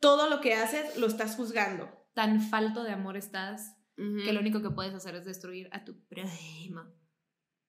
todo 0.00 0.28
lo 0.28 0.40
que 0.40 0.54
haces 0.54 0.98
lo 0.98 1.06
estás 1.06 1.36
juzgando. 1.36 1.88
Tan 2.14 2.40
falto 2.40 2.82
de 2.84 2.92
amor 2.92 3.16
estás 3.16 3.74
que 3.96 4.32
lo 4.32 4.40
único 4.40 4.60
que 4.60 4.70
puedes 4.70 4.94
hacer 4.94 5.14
es 5.14 5.24
destruir 5.24 5.70
a 5.72 5.84
tu 5.84 5.98
prójimo. 6.06 6.82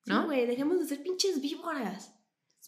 ¿No? 0.05 0.25
Güey, 0.25 0.45
dejemos 0.45 0.79
de 0.79 0.85
ser 0.85 1.01
pinches 1.01 1.41
víboras. 1.41 2.13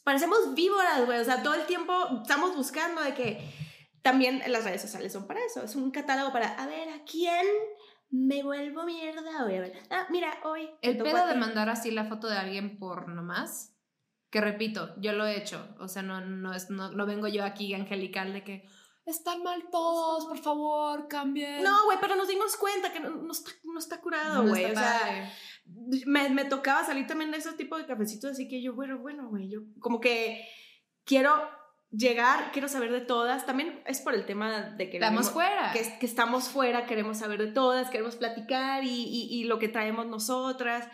Parecemos 0.03 0.55
víboras, 0.55 1.05
güey. 1.05 1.19
O 1.19 1.25
sea, 1.25 1.43
todo 1.43 1.55
el 1.55 1.65
tiempo 1.65 1.93
estamos 2.21 2.55
buscando 2.55 3.01
de 3.01 3.13
que 3.13 3.68
también 4.01 4.41
las 4.47 4.63
redes 4.63 4.81
sociales 4.81 5.13
son 5.13 5.27
para 5.27 5.43
eso. 5.43 5.63
Es 5.63 5.75
un 5.75 5.91
catálogo 5.91 6.31
para, 6.31 6.53
a 6.55 6.67
ver, 6.67 6.89
¿a 6.89 7.03
quién 7.03 7.45
me 8.09 8.43
vuelvo 8.43 8.83
mierda 8.85 9.45
hoy? 9.45 9.55
A 9.55 9.61
ver, 9.61 9.73
ah, 9.89 10.07
mira, 10.09 10.39
hoy. 10.43 10.69
El 10.81 10.97
pedo 10.97 11.27
de 11.27 11.35
mandar 11.35 11.69
así 11.69 11.91
la 11.91 12.05
foto 12.05 12.27
de 12.27 12.37
alguien 12.37 12.79
por 12.79 13.09
nomás, 13.09 13.75
que 14.29 14.41
repito, 14.41 14.95
yo 14.99 15.13
lo 15.13 15.25
he 15.25 15.37
hecho. 15.37 15.75
O 15.79 15.87
sea, 15.87 16.01
no, 16.01 16.21
no, 16.21 16.53
es, 16.53 16.69
no, 16.69 16.91
no 16.91 17.05
vengo 17.05 17.27
yo 17.27 17.43
aquí 17.43 17.73
angelical 17.73 18.33
de 18.33 18.43
que 18.43 18.69
están 19.05 19.43
mal 19.43 19.69
todos, 19.71 20.25
por 20.25 20.37
favor, 20.37 21.07
cambien. 21.07 21.63
No, 21.63 21.85
güey, 21.85 21.97
pero 21.99 22.15
nos 22.15 22.27
dimos 22.27 22.55
cuenta 22.55 22.93
que 22.93 22.99
no, 22.99 23.09
no 23.09 23.31
está, 23.31 23.51
no 23.63 23.79
está 23.79 23.99
curado, 23.99 24.47
güey. 24.47 24.65
o 24.65 24.75
sea, 24.75 25.33
me, 26.05 26.29
me 26.29 26.45
tocaba 26.45 26.85
salir 26.85 27.07
también 27.07 27.31
de 27.31 27.37
ese 27.37 27.53
tipo 27.53 27.77
de 27.77 27.85
cafecitos, 27.85 28.31
así 28.31 28.47
que 28.47 28.61
yo, 28.61 28.73
bueno, 28.73 28.99
bueno, 28.99 29.29
güey, 29.29 29.49
yo 29.49 29.61
como 29.79 29.99
que 29.99 30.47
quiero 31.05 31.31
llegar, 31.91 32.51
quiero 32.51 32.67
saber 32.67 32.91
de 32.91 33.01
todas. 33.01 33.45
También 33.45 33.81
es 33.85 34.01
por 34.01 34.13
el 34.13 34.25
tema 34.25 34.61
de 34.61 34.89
que... 34.89 34.97
Estamos 34.97 35.31
fuera. 35.31 35.71
que, 35.73 35.97
que 35.99 36.05
estamos 36.05 36.49
fuera, 36.49 36.85
queremos 36.85 37.17
saber 37.17 37.39
de 37.43 37.51
todas, 37.51 37.89
queremos 37.89 38.15
platicar 38.15 38.83
y, 38.83 38.89
y- 38.89 39.27
y 39.39 39.43
lo 39.45 39.59
que 39.59 39.67
traemos 39.69 40.05
nosotras. 40.07 40.87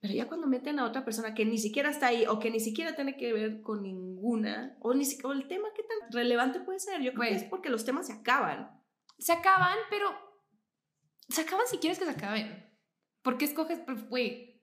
Pero 0.00 0.12
ya 0.14 0.28
cuando 0.28 0.46
meten 0.46 0.78
a 0.78 0.84
otra 0.84 1.04
persona 1.04 1.34
que 1.34 1.44
ni 1.46 1.56
siquiera 1.58 1.88
está 1.88 2.08
ahí 2.08 2.26
o 2.26 2.38
que 2.38 2.50
ni 2.50 2.60
siquiera 2.60 2.94
tiene 2.94 3.16
que 3.16 3.32
ver 3.32 3.62
con 3.62 3.82
ninguna, 3.82 4.76
o, 4.80 4.92
ni 4.94 5.04
si- 5.04 5.18
o 5.24 5.32
el 5.32 5.48
tema, 5.48 5.68
¿qué 5.74 5.82
tan 5.82 6.12
relevante 6.12 6.60
puede 6.60 6.78
ser? 6.78 7.00
Yo 7.02 7.12
creo 7.14 7.30
que 7.30 7.36
es 7.36 7.44
porque 7.44 7.70
los 7.70 7.84
temas 7.84 8.06
se 8.06 8.12
acaban. 8.12 8.70
Se 9.18 9.32
acaban, 9.32 9.78
pero 9.90 10.08
se 11.28 11.40
acaban 11.42 11.66
si 11.66 11.78
quieres 11.78 11.98
que 11.98 12.04
se 12.04 12.10
acaben. 12.10 12.70
¿Por 13.22 13.38
qué 13.38 13.46
escoges, 13.46 13.80
güey? 14.10 14.53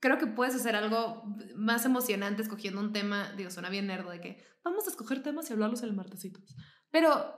Creo 0.00 0.18
que 0.18 0.26
puedes 0.26 0.54
hacer 0.54 0.76
algo 0.76 1.22
más 1.56 1.84
emocionante 1.84 2.42
escogiendo 2.42 2.80
un 2.80 2.92
tema, 2.92 3.32
digo, 3.32 3.50
suena 3.50 3.68
bien 3.70 3.86
nerdo 3.86 4.10
de 4.10 4.20
que 4.20 4.44
vamos 4.64 4.86
a 4.86 4.90
escoger 4.90 5.22
temas 5.22 5.48
y 5.48 5.52
hablarlos 5.52 5.82
el 5.82 5.92
martesitos. 5.92 6.56
Pero, 6.90 7.34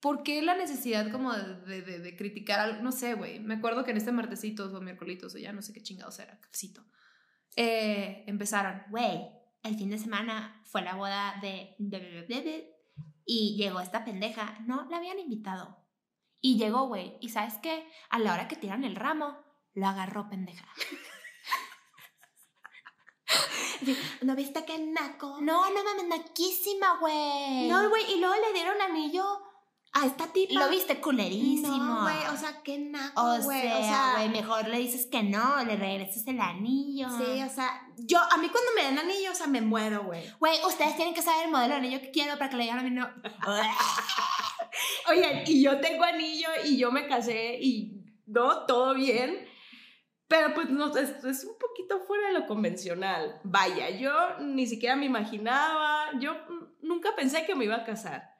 ¿por 0.00 0.22
qué 0.22 0.42
la 0.42 0.56
necesidad 0.56 1.10
como 1.10 1.32
de, 1.32 1.82
de, 1.82 2.16
criticar 2.16 2.60
algo? 2.60 2.82
No 2.82 2.92
sé, 2.92 3.14
güey. 3.14 3.40
Me 3.40 3.54
acuerdo 3.54 3.84
que 3.84 3.92
en 3.92 3.96
este 3.96 4.12
martesitos 4.12 4.72
o 4.74 4.80
miércolitos 4.80 5.34
o 5.34 5.38
ya 5.38 5.52
no 5.52 5.62
sé 5.62 5.72
qué 5.72 5.82
chingados 5.82 6.18
era, 6.18 6.38
cafecito. 6.40 6.84
Eh, 7.56 8.24
empezaron, 8.26 8.82
Güey, 8.90 9.28
el 9.62 9.76
fin 9.76 9.90
de 9.90 9.98
semana 9.98 10.62
fue 10.64 10.82
la 10.82 10.94
boda 10.94 11.36
de- 11.40 11.76
y 13.24 13.56
llegó 13.56 13.80
esta 13.80 14.04
pendeja. 14.04 14.58
No, 14.66 14.88
la 14.90 14.96
habían 14.96 15.18
invitado. 15.18 15.78
Y 16.40 16.58
llegó, 16.58 16.88
güey. 16.88 17.16
¿Y 17.20 17.28
sabes 17.28 17.54
qué? 17.62 17.86
A 18.10 18.18
la 18.18 18.34
hora 18.34 18.48
que 18.48 18.56
tiran 18.56 18.82
el 18.84 18.96
ramo, 18.96 19.38
lo 19.74 19.86
agarró 19.86 20.28
pendeja. 20.28 20.66
¿No 24.22 24.36
viste 24.36 24.64
qué 24.64 24.78
naco? 24.78 25.38
No, 25.40 25.70
no 25.70 25.84
mames, 25.84 26.06
naquísima, 26.08 26.98
güey. 27.00 27.68
No, 27.68 27.88
güey, 27.88 28.12
y 28.12 28.20
luego 28.20 28.34
le 28.34 28.52
dieron 28.52 28.80
anillo 28.80 29.24
a 29.92 30.06
esta 30.06 30.26
tipa. 30.32 30.54
Lo 30.54 30.70
viste 30.70 31.00
culerísimo. 31.00 31.76
No, 31.76 32.02
güey, 32.02 32.16
o 32.32 32.36
sea, 32.36 32.62
qué 32.62 32.78
naco, 32.78 33.20
O 33.22 33.42
güey. 33.42 33.60
sea, 33.60 34.14
güey, 34.16 34.28
mejor 34.30 34.68
le 34.68 34.78
dices 34.78 35.06
que 35.06 35.22
no, 35.22 35.62
le 35.64 35.76
regresas 35.76 36.26
el 36.26 36.40
anillo. 36.40 37.08
Sí, 37.10 37.42
o 37.42 37.50
sea, 37.50 37.86
yo, 37.98 38.18
a 38.18 38.36
mí 38.38 38.48
cuando 38.48 38.70
me 38.74 38.84
dan 38.84 38.98
anillo, 38.98 39.32
o 39.32 39.34
sea, 39.34 39.46
me 39.46 39.60
muero, 39.60 40.04
güey. 40.04 40.22
Güey, 40.38 40.58
ustedes 40.66 40.96
tienen 40.96 41.14
que 41.14 41.22
saber 41.22 41.46
el 41.46 41.52
modelo 41.52 41.74
de 41.74 41.80
anillo 41.80 42.00
que 42.00 42.10
quiero 42.10 42.38
para 42.38 42.50
que 42.50 42.56
le 42.56 42.62
digan 42.64 42.78
a 42.78 42.82
mí 42.82 42.90
no. 42.90 43.08
Oigan, 45.10 45.42
y 45.46 45.62
yo 45.62 45.80
tengo 45.80 46.04
anillo 46.04 46.48
y 46.64 46.78
yo 46.78 46.90
me 46.90 47.06
casé 47.06 47.58
y 47.60 48.02
no, 48.26 48.64
todo 48.64 48.94
bien. 48.94 49.46
Pero 50.32 50.54
pues 50.54 50.70
no, 50.70 50.96
es, 50.96 51.22
es 51.24 51.44
un 51.44 51.58
poquito 51.58 52.00
fuera 52.06 52.28
de 52.28 52.32
lo 52.32 52.46
convencional. 52.46 53.38
Vaya, 53.44 53.90
yo 53.90 54.38
ni 54.40 54.66
siquiera 54.66 54.96
me 54.96 55.04
imaginaba, 55.04 56.06
yo 56.18 56.34
nunca 56.80 57.14
pensé 57.14 57.44
que 57.44 57.54
me 57.54 57.66
iba 57.66 57.76
a 57.76 57.84
casar. 57.84 58.30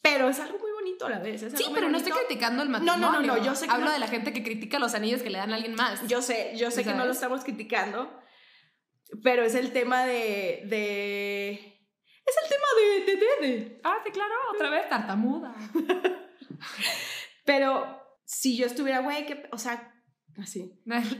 Pero 0.00 0.30
es 0.30 0.40
algo 0.40 0.58
muy 0.58 0.72
bonito 0.72 1.04
a 1.04 1.10
la 1.10 1.18
vez. 1.18 1.42
sí, 1.54 1.66
pero 1.74 1.90
no 1.90 1.98
estoy 1.98 2.12
criticando 2.12 2.62
el 2.62 2.70
No, 2.70 2.78
no, 2.78 2.84
matrimonio. 2.96 3.20
no, 3.34 3.36
no, 3.36 3.44
yo 3.44 3.54
sé 3.54 3.66
que 3.66 3.70
Hablo 3.72 3.84
no- 3.84 3.92
de 3.92 3.98
la 3.98 4.08
gente 4.08 4.32
que 4.32 4.42
critica 4.42 4.78
los 4.78 4.94
anillos 4.94 5.20
que 5.22 5.28
le 5.28 5.36
dan 5.36 5.52
a 5.52 5.56
alguien 5.56 5.74
más. 5.74 6.08
Yo 6.08 6.22
sé, 6.22 6.54
yo 6.56 6.70
sé 6.70 6.84
que 6.84 6.94
no 6.94 7.04
lo 7.04 7.12
estamos 7.12 7.44
criticando, 7.44 8.10
pero 9.22 9.42
es 9.42 9.54
el 9.54 9.74
tema 9.74 10.06
de... 10.06 10.62
de... 10.64 11.50
Es 12.24 12.34
el 12.42 12.48
tema 12.48 12.66
de... 12.78 13.04
de, 13.04 13.16
de, 13.20 13.46
de. 13.58 13.80
Ah, 13.84 13.98
sí, 14.06 14.10
claro, 14.10 14.32
otra 14.54 14.70
vez 14.70 14.88
tartamuda. 14.88 15.54
Pero 17.44 18.00
si 18.24 18.56
yo 18.56 18.64
estuviera, 18.66 19.00
güey, 19.00 19.26
que, 19.26 19.48
o 19.52 19.58
sea, 19.58 19.92
así. 20.38 20.72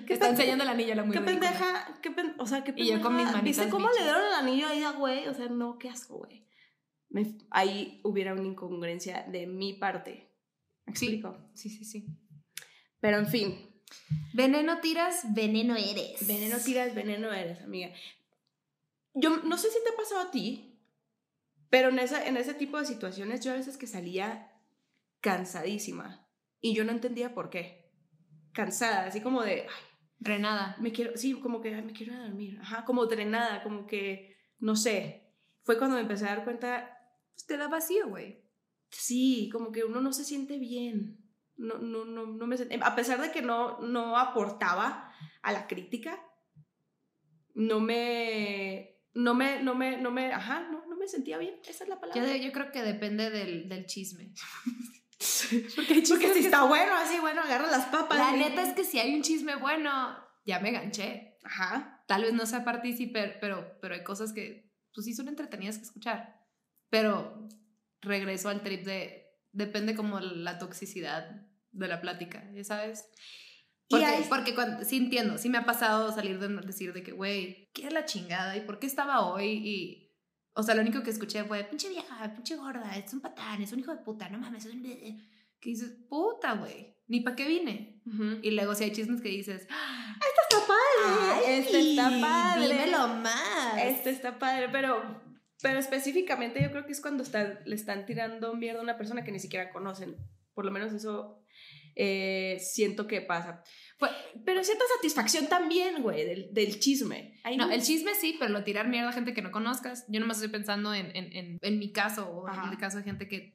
que 0.06 0.14
está 0.14 0.28
enseñando 0.30 0.64
el 0.64 0.70
anillo 0.70 0.92
a 0.92 0.96
la 0.96 1.04
muy 1.04 1.12
Qué 1.14 1.20
ridícula. 1.20 1.48
pendeja, 1.50 1.98
qué 2.02 2.10
pen, 2.10 2.34
o 2.38 2.46
sea, 2.46 2.64
qué 2.64 2.72
Y 2.76 2.86
yo 2.88 3.00
con 3.00 3.14
mis 3.16 3.24
pendeja. 3.24 3.38
manitas 3.38 3.44
¿Viste 3.64 3.70
cómo 3.70 3.88
le 3.90 4.02
dieron 4.02 4.22
el 4.26 4.32
anillo 4.34 4.66
ahí 4.68 4.82
a 4.82 4.92
güey? 4.92 5.26
O 5.28 5.34
sea, 5.34 5.48
no, 5.48 5.78
qué 5.78 5.88
asco, 5.88 6.18
güey. 6.18 6.46
Ahí 7.50 8.00
hubiera 8.04 8.32
una 8.34 8.44
incongruencia 8.44 9.24
de 9.28 9.46
mi 9.46 9.72
parte. 9.74 10.30
¿Me 10.86 10.94
Sí. 10.94 11.06
explico? 11.06 11.50
Sí, 11.54 11.68
sí, 11.68 11.84
sí. 11.84 12.06
Pero 13.00 13.18
en 13.18 13.26
fin, 13.26 13.66
Veneno 14.32 14.78
tiras, 14.80 15.34
veneno 15.34 15.74
eres. 15.74 16.24
veneno 16.26 16.58
tiras, 16.58 16.94
veneno 16.94 17.32
eres, 17.32 17.60
amiga. 17.62 17.90
Yo 19.14 19.38
no 19.38 19.58
sé 19.58 19.68
si 19.68 19.78
te 19.82 19.90
ha 19.92 19.96
pasado 19.96 20.20
a 20.20 20.30
ti, 20.30 20.78
pero 21.68 21.88
en, 21.88 21.98
esa, 21.98 22.24
en 22.26 22.36
ese 22.36 22.54
tipo 22.54 22.78
de 22.78 22.86
situaciones 22.86 23.40
yo 23.44 23.50
a 23.50 23.56
veces 23.56 23.76
que 23.76 23.88
salía 23.88 24.52
cansadísima 25.20 26.26
y 26.60 26.74
yo 26.74 26.84
no 26.84 26.92
entendía 26.92 27.34
por 27.34 27.50
qué. 27.50 27.79
Cansada, 28.52 29.06
así 29.06 29.20
como 29.20 29.42
de, 29.42 29.62
ay, 29.62 29.84
Renada. 30.18 30.76
me 30.80 30.92
quiero, 30.92 31.16
sí, 31.16 31.34
como 31.40 31.60
que 31.60 31.74
ay, 31.74 31.82
me 31.82 31.92
quiero 31.92 32.12
ir 32.14 32.18
a 32.18 32.22
dormir, 32.24 32.58
ajá, 32.60 32.84
como 32.84 33.06
drenada, 33.06 33.62
como 33.62 33.86
que, 33.86 34.36
no 34.58 34.76
sé, 34.76 35.32
fue 35.62 35.78
cuando 35.78 35.96
me 35.96 36.02
empecé 36.02 36.26
a 36.26 36.34
dar 36.36 36.44
cuenta, 36.44 36.98
Pues 37.34 37.46
te 37.46 37.56
da 37.56 37.68
vacío, 37.68 38.08
güey. 38.08 38.42
sí, 38.90 39.48
como 39.52 39.70
que 39.72 39.84
uno 39.84 40.00
no 40.00 40.12
se 40.12 40.24
siente 40.24 40.58
bien, 40.58 41.18
no, 41.56 41.78
no, 41.78 42.04
no, 42.04 42.26
no 42.26 42.46
me 42.46 42.56
sent- 42.56 42.82
a 42.82 42.94
pesar 42.96 43.20
de 43.20 43.30
que 43.30 43.42
no, 43.42 43.78
no 43.80 44.16
aportaba 44.18 45.12
a 45.42 45.52
la 45.52 45.66
crítica, 45.66 46.18
no 47.54 47.80
me, 47.80 48.96
no 49.14 49.34
me, 49.34 49.62
no 49.62 49.74
me, 49.74 49.96
no 49.98 50.10
me, 50.10 50.32
ajá, 50.32 50.68
no, 50.70 50.86
no 50.86 50.96
me 50.96 51.06
sentía 51.08 51.38
bien, 51.38 51.56
esa 51.68 51.84
es 51.84 51.88
la 51.90 51.96
Yo, 51.96 52.00
palabra. 52.00 52.24
de- 52.24 52.42
yo 52.44 52.52
creo 52.52 52.72
que 52.72 52.82
depende 52.82 53.30
del, 53.30 53.68
del 53.68 53.86
chisme. 53.86 54.32
Porque, 55.76 56.02
porque 56.08 56.32
si 56.32 56.44
está 56.46 56.64
bueno, 56.64 56.94
así, 56.94 57.18
bueno, 57.20 57.42
agarra 57.42 57.70
las 57.70 57.86
papas. 57.86 58.16
La 58.18 58.36
y- 58.36 58.40
neta 58.40 58.62
es 58.66 58.74
que 58.74 58.84
si 58.84 58.98
hay 58.98 59.14
un 59.14 59.22
chisme 59.22 59.56
bueno, 59.56 60.16
ya 60.46 60.60
me 60.60 60.70
ganché. 60.72 61.36
Ajá, 61.44 62.02
Tal 62.06 62.22
vez 62.22 62.32
no 62.32 62.44
sea 62.46 62.64
partícipe, 62.64 63.36
pero, 63.40 63.78
pero 63.80 63.94
hay 63.94 64.02
cosas 64.02 64.32
que, 64.32 64.72
pues 64.94 65.04
sí, 65.04 65.14
son 65.14 65.28
entretenidas 65.28 65.76
que 65.78 65.84
escuchar. 65.84 66.40
Pero 66.88 67.46
regreso 68.00 68.48
al 68.48 68.62
trip 68.62 68.84
de, 68.84 69.26
depende 69.52 69.94
como 69.94 70.18
la 70.20 70.58
toxicidad 70.58 71.46
de 71.70 71.86
la 71.88 72.00
plática, 72.00 72.50
¿ya 72.52 72.64
sabes? 72.64 73.04
Porque, 73.88 74.04
hay- 74.06 74.24
porque 74.28 74.54
cuando, 74.54 74.84
sí 74.84 74.96
entiendo, 74.96 75.38
sí 75.38 75.48
me 75.50 75.58
ha 75.58 75.64
pasado 75.66 76.12
salir 76.12 76.38
de 76.40 76.48
decir 76.66 76.92
de 76.92 77.02
que, 77.02 77.12
güey, 77.12 77.70
¿qué 77.74 77.86
es 77.86 77.92
la 77.92 78.06
chingada? 78.06 78.56
¿Y 78.56 78.62
por 78.62 78.78
qué 78.78 78.86
estaba 78.86 79.26
hoy? 79.26 79.46
Y, 79.64 80.09
o 80.54 80.62
sea, 80.62 80.74
lo 80.74 80.82
único 80.82 81.02
que 81.02 81.10
escuché 81.10 81.44
fue, 81.44 81.64
pinche 81.64 81.88
vieja, 81.88 82.32
pinche 82.34 82.56
gorda, 82.56 82.96
es 82.96 83.12
un 83.12 83.20
patán, 83.20 83.62
es 83.62 83.72
un 83.72 83.80
hijo 83.80 83.94
de 83.94 84.02
puta, 84.02 84.28
no 84.28 84.38
mames, 84.38 84.64
es 84.64 84.72
un... 84.74 84.82
Que 84.82 85.68
dices, 85.70 85.92
puta, 86.08 86.54
güey, 86.54 86.96
ni 87.06 87.20
para 87.20 87.36
qué 87.36 87.46
vine. 87.46 88.00
Ujú. 88.06 88.38
Y 88.42 88.50
luego 88.52 88.74
si 88.74 88.84
hay 88.84 88.92
chismes 88.92 89.20
que 89.20 89.28
dices, 89.28 89.66
"Ah, 89.70 90.16
está 90.18 90.66
padre, 90.66 91.58
este 91.58 91.90
está 91.90 92.10
padre. 92.20 92.68
Dímelo 92.68 93.08
más. 93.08 93.78
Este 93.78 94.10
está 94.10 94.38
padre, 94.38 94.68
pero, 94.70 95.20
pero 95.60 95.78
específicamente 95.78 96.62
yo 96.62 96.70
creo 96.70 96.86
que 96.86 96.92
es 96.92 97.00
cuando 97.00 97.22
están, 97.22 97.58
le 97.66 97.74
están 97.74 98.06
tirando 98.06 98.54
mierda 98.54 98.80
a 98.80 98.82
una 98.82 98.96
persona 98.96 99.22
que 99.22 99.32
ni 99.32 99.38
siquiera 99.38 99.70
conocen. 99.70 100.16
Por 100.54 100.64
lo 100.64 100.70
menos 100.70 100.92
eso 100.92 101.42
eh, 102.02 102.58
siento 102.60 103.06
que 103.06 103.20
pasa. 103.20 103.62
Pues, 103.98 104.10
pero 104.46 104.64
cierta 104.64 104.84
satisfacción 104.96 105.48
también, 105.48 106.00
güey, 106.00 106.24
del, 106.24 106.54
del 106.54 106.80
chisme. 106.80 107.38
Hay 107.44 107.58
No, 107.58 107.70
el 107.70 107.82
chisme 107.82 108.14
sí, 108.14 108.36
pero 108.38 108.50
lo 108.50 108.64
tirar 108.64 108.88
mierda 108.88 109.10
a 109.10 109.12
gente 109.12 109.34
que 109.34 109.42
no 109.42 109.50
conozcas. 109.50 110.06
Yo 110.08 110.18
nomás 110.18 110.38
estoy 110.38 110.50
pensando 110.50 110.94
en, 110.94 111.14
en, 111.14 111.30
en, 111.36 111.58
en 111.60 111.78
mi 111.78 111.92
caso 111.92 112.26
o 112.30 112.48
Ajá. 112.48 112.64
en 112.64 112.70
el 112.72 112.78
caso 112.78 112.96
de 112.96 113.04
gente 113.04 113.28
que 113.28 113.54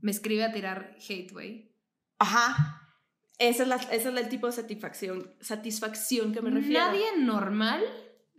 me 0.00 0.10
escribe 0.10 0.42
a 0.42 0.52
tirar 0.52 0.96
hate, 1.08 1.30
güey. 1.30 1.72
Ajá. 2.18 2.82
Esa 3.38 3.62
es, 3.62 3.68
la, 3.68 3.76
esa 3.76 3.94
es 3.94 4.06
el 4.06 4.28
tipo 4.28 4.48
de 4.48 4.54
satisfacción, 4.54 5.32
satisfacción 5.40 6.32
que 6.32 6.42
me 6.42 6.50
refiero. 6.50 6.80
Nadie 6.80 7.04
normal 7.16 7.84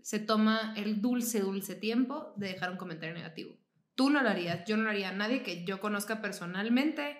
se 0.01 0.19
toma 0.19 0.73
el 0.75 1.01
dulce, 1.01 1.39
dulce 1.39 1.75
tiempo 1.75 2.33
de 2.35 2.49
dejar 2.49 2.71
un 2.71 2.77
comentario 2.77 3.15
negativo. 3.15 3.55
Tú 3.95 4.09
no 4.09 4.21
lo 4.21 4.27
harías, 4.27 4.65
yo 4.67 4.75
no 4.75 4.83
lo 4.83 4.89
haría. 4.89 5.13
Nadie 5.13 5.43
que 5.43 5.63
yo 5.63 5.79
conozca 5.79 6.21
personalmente 6.21 7.17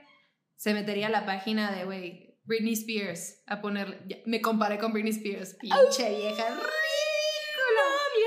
se 0.59 0.73
metería 0.73 1.07
a 1.07 1.09
la 1.09 1.25
página 1.25 1.71
de, 1.71 1.85
güey, 1.85 2.37
Britney 2.43 2.73
Spears 2.73 3.43
a 3.47 3.61
ponerle. 3.61 3.97
ya, 4.07 4.17
me 4.25 4.41
comparé 4.41 4.77
con 4.77 4.91
Britney 4.91 5.13
Spears. 5.13 5.53
Pinche 5.53 6.09
vieja. 6.09 6.47
amiga, 6.47 6.59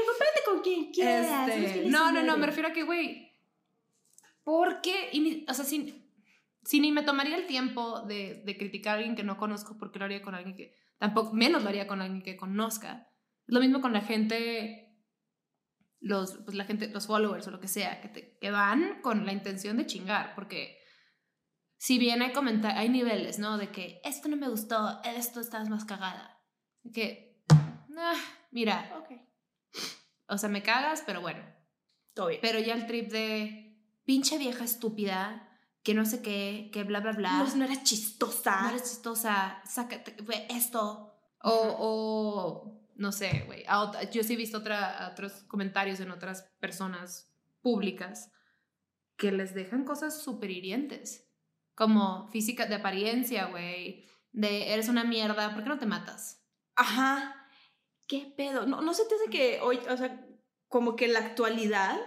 compárate 0.08 0.40
con 0.46 0.60
quien 0.62 0.90
quieras. 0.92 1.50
Este, 1.50 1.90
no, 1.90 2.10
y 2.10 2.14
no, 2.14 2.22
no, 2.22 2.38
me 2.38 2.46
refiero 2.46 2.70
a 2.70 2.72
que, 2.72 2.84
güey, 2.84 3.38
¿por 4.44 4.80
qué? 4.80 5.10
Y 5.12 5.44
o 5.46 5.52
sea, 5.52 5.66
si, 5.66 6.10
si 6.62 6.80
ni 6.80 6.90
me 6.90 7.02
tomaría 7.02 7.36
el 7.36 7.46
tiempo 7.46 8.00
de, 8.00 8.42
de 8.46 8.56
criticar 8.56 8.94
a 8.94 8.96
alguien 8.96 9.14
que 9.14 9.24
no 9.24 9.36
conozco, 9.36 9.76
¿por 9.76 9.92
qué 9.92 9.98
lo 9.98 10.06
haría 10.06 10.22
con 10.22 10.34
alguien 10.34 10.56
que 10.56 10.74
tampoco, 10.96 11.34
menos 11.34 11.62
lo 11.62 11.68
haría 11.68 11.86
con 11.86 12.00
alguien 12.00 12.22
que 12.22 12.38
conozca? 12.38 13.10
Lo 13.44 13.60
mismo 13.60 13.82
con 13.82 13.92
la 13.92 14.00
gente, 14.00 14.96
los, 16.00 16.38
pues 16.46 16.56
la 16.56 16.64
gente, 16.64 16.88
los 16.88 17.06
followers 17.06 17.46
o 17.46 17.50
lo 17.50 17.60
que 17.60 17.68
sea, 17.68 18.00
que, 18.00 18.08
te, 18.08 18.38
que 18.38 18.50
van 18.50 19.02
con 19.02 19.26
la 19.26 19.34
intención 19.34 19.76
de 19.76 19.84
chingar, 19.84 20.34
porque 20.34 20.80
si 21.82 21.98
bien 21.98 22.22
hay 22.22 22.32
comentarios, 22.32 22.78
hay 22.78 22.88
niveles, 22.88 23.40
¿no? 23.40 23.58
De 23.58 23.72
que 23.72 24.00
esto 24.04 24.28
no 24.28 24.36
me 24.36 24.48
gustó, 24.48 25.00
esto 25.02 25.40
estás 25.40 25.68
más 25.68 25.84
cagada. 25.84 26.40
Que, 26.94 27.44
ah, 27.98 28.14
mira, 28.52 28.88
Ok, 29.00 29.10
o 30.28 30.38
sea, 30.38 30.48
me 30.48 30.62
cagas, 30.62 31.02
pero 31.04 31.20
bueno. 31.20 31.40
todo 32.14 32.28
bien. 32.28 32.38
Pero 32.40 32.60
ya 32.60 32.74
el 32.74 32.86
trip 32.86 33.10
de 33.10 33.84
pinche 34.04 34.38
vieja 34.38 34.62
estúpida, 34.62 35.58
que 35.82 35.92
no 35.92 36.04
sé 36.04 36.22
qué, 36.22 36.70
que 36.72 36.84
bla, 36.84 37.00
bla, 37.00 37.14
bla. 37.14 37.38
No, 37.38 37.56
no 37.56 37.64
eres 37.64 37.82
chistosa. 37.82 38.62
no 38.62 38.68
eres 38.68 38.84
chistosa, 38.84 39.60
sácate 39.64 40.22
güey, 40.22 40.46
esto. 40.50 41.12
O, 41.42 41.76
o 41.80 42.86
no 42.94 43.10
sé, 43.10 43.42
güey. 43.46 43.64
Yo 44.12 44.22
sí 44.22 44.34
he 44.34 44.36
visto 44.36 44.58
otra, 44.58 45.08
otros 45.10 45.32
comentarios 45.48 45.98
en 45.98 46.12
otras 46.12 46.42
personas 46.60 47.34
públicas 47.60 48.30
que 49.16 49.32
les 49.32 49.52
dejan 49.52 49.84
cosas 49.84 50.22
súper 50.22 50.52
hirientes. 50.52 51.21
Como 51.74 52.28
física 52.28 52.66
de 52.66 52.74
apariencia, 52.76 53.46
güey. 53.46 54.08
De 54.32 54.72
eres 54.72 54.88
una 54.88 55.04
mierda, 55.04 55.52
¿por 55.54 55.62
qué 55.62 55.68
no 55.68 55.78
te 55.78 55.86
matas? 55.86 56.44
Ajá. 56.76 57.46
¿Qué 58.06 58.32
pedo? 58.36 58.66
No, 58.66 58.80
no 58.82 58.94
se 58.94 59.04
te 59.06 59.14
hace 59.14 59.30
que 59.30 59.60
hoy, 59.60 59.78
o 59.88 59.96
sea, 59.96 60.26
como 60.68 60.96
que 60.96 61.06
en 61.06 61.12
la 61.14 61.20
actualidad 61.20 61.98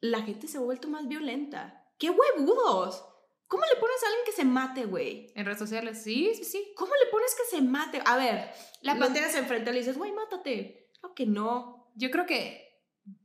la 0.00 0.22
gente 0.22 0.48
se 0.48 0.58
ha 0.58 0.60
vuelto 0.60 0.88
más 0.88 1.08
violenta. 1.08 1.88
¡Qué 1.98 2.10
huevudos! 2.10 3.04
¿Cómo 3.46 3.64
le 3.72 3.80
pones 3.80 4.02
a 4.02 4.06
alguien 4.08 4.24
que 4.26 4.32
se 4.32 4.44
mate, 4.44 4.84
güey? 4.86 5.32
En 5.34 5.44
redes 5.44 5.58
sociales, 5.58 6.02
sí, 6.02 6.32
sí, 6.34 6.44
sí. 6.44 6.72
¿Cómo 6.76 6.92
le 6.94 7.10
pones 7.10 7.34
que 7.34 7.56
se 7.56 7.62
mate? 7.62 8.02
A 8.04 8.16
ver, 8.16 8.50
La 8.80 8.94
la 8.94 9.00
pan- 9.00 9.12
tienes 9.12 9.34
enfrente 9.36 9.70
y 9.70 9.72
le 9.74 9.78
dices, 9.80 9.96
güey, 9.96 10.12
mátate. 10.12 10.90
Claro 11.00 11.14
que 11.14 11.26
no. 11.26 11.92
Yo 11.94 12.10
creo 12.10 12.26
que 12.26 12.63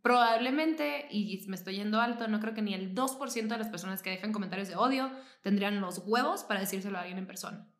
probablemente, 0.01 1.07
y 1.09 1.45
me 1.47 1.55
estoy 1.55 1.75
yendo 1.75 1.99
alto, 2.01 2.27
no 2.27 2.39
creo 2.39 2.53
que 2.53 2.61
ni 2.61 2.73
el 2.73 2.93
2% 2.95 3.47
de 3.47 3.57
las 3.57 3.69
personas 3.69 4.01
que 4.01 4.09
dejan 4.09 4.33
comentarios 4.33 4.67
de 4.67 4.75
odio 4.75 5.11
tendrían 5.41 5.81
los 5.81 5.99
huevos 6.05 6.43
para 6.43 6.59
decírselo 6.59 6.97
a 6.97 7.01
alguien 7.01 7.17
en 7.17 7.27
persona. 7.27 7.71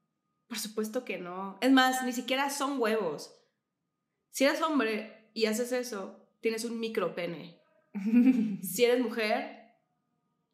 Por 0.47 0.57
supuesto 0.59 1.05
que 1.05 1.17
no. 1.19 1.57
Es 1.61 1.71
más, 1.71 2.03
ni 2.03 2.11
siquiera 2.11 2.49
son 2.49 2.79
huevos. 2.79 3.35
Si 4.31 4.45
eres 4.45 4.61
hombre 4.61 5.31
y 5.33 5.45
haces 5.45 5.71
eso, 5.71 6.27
tienes 6.41 6.65
un 6.65 6.79
micropene. 6.79 7.59
Si 8.61 8.83
eres 8.85 9.01
mujer, 9.01 9.59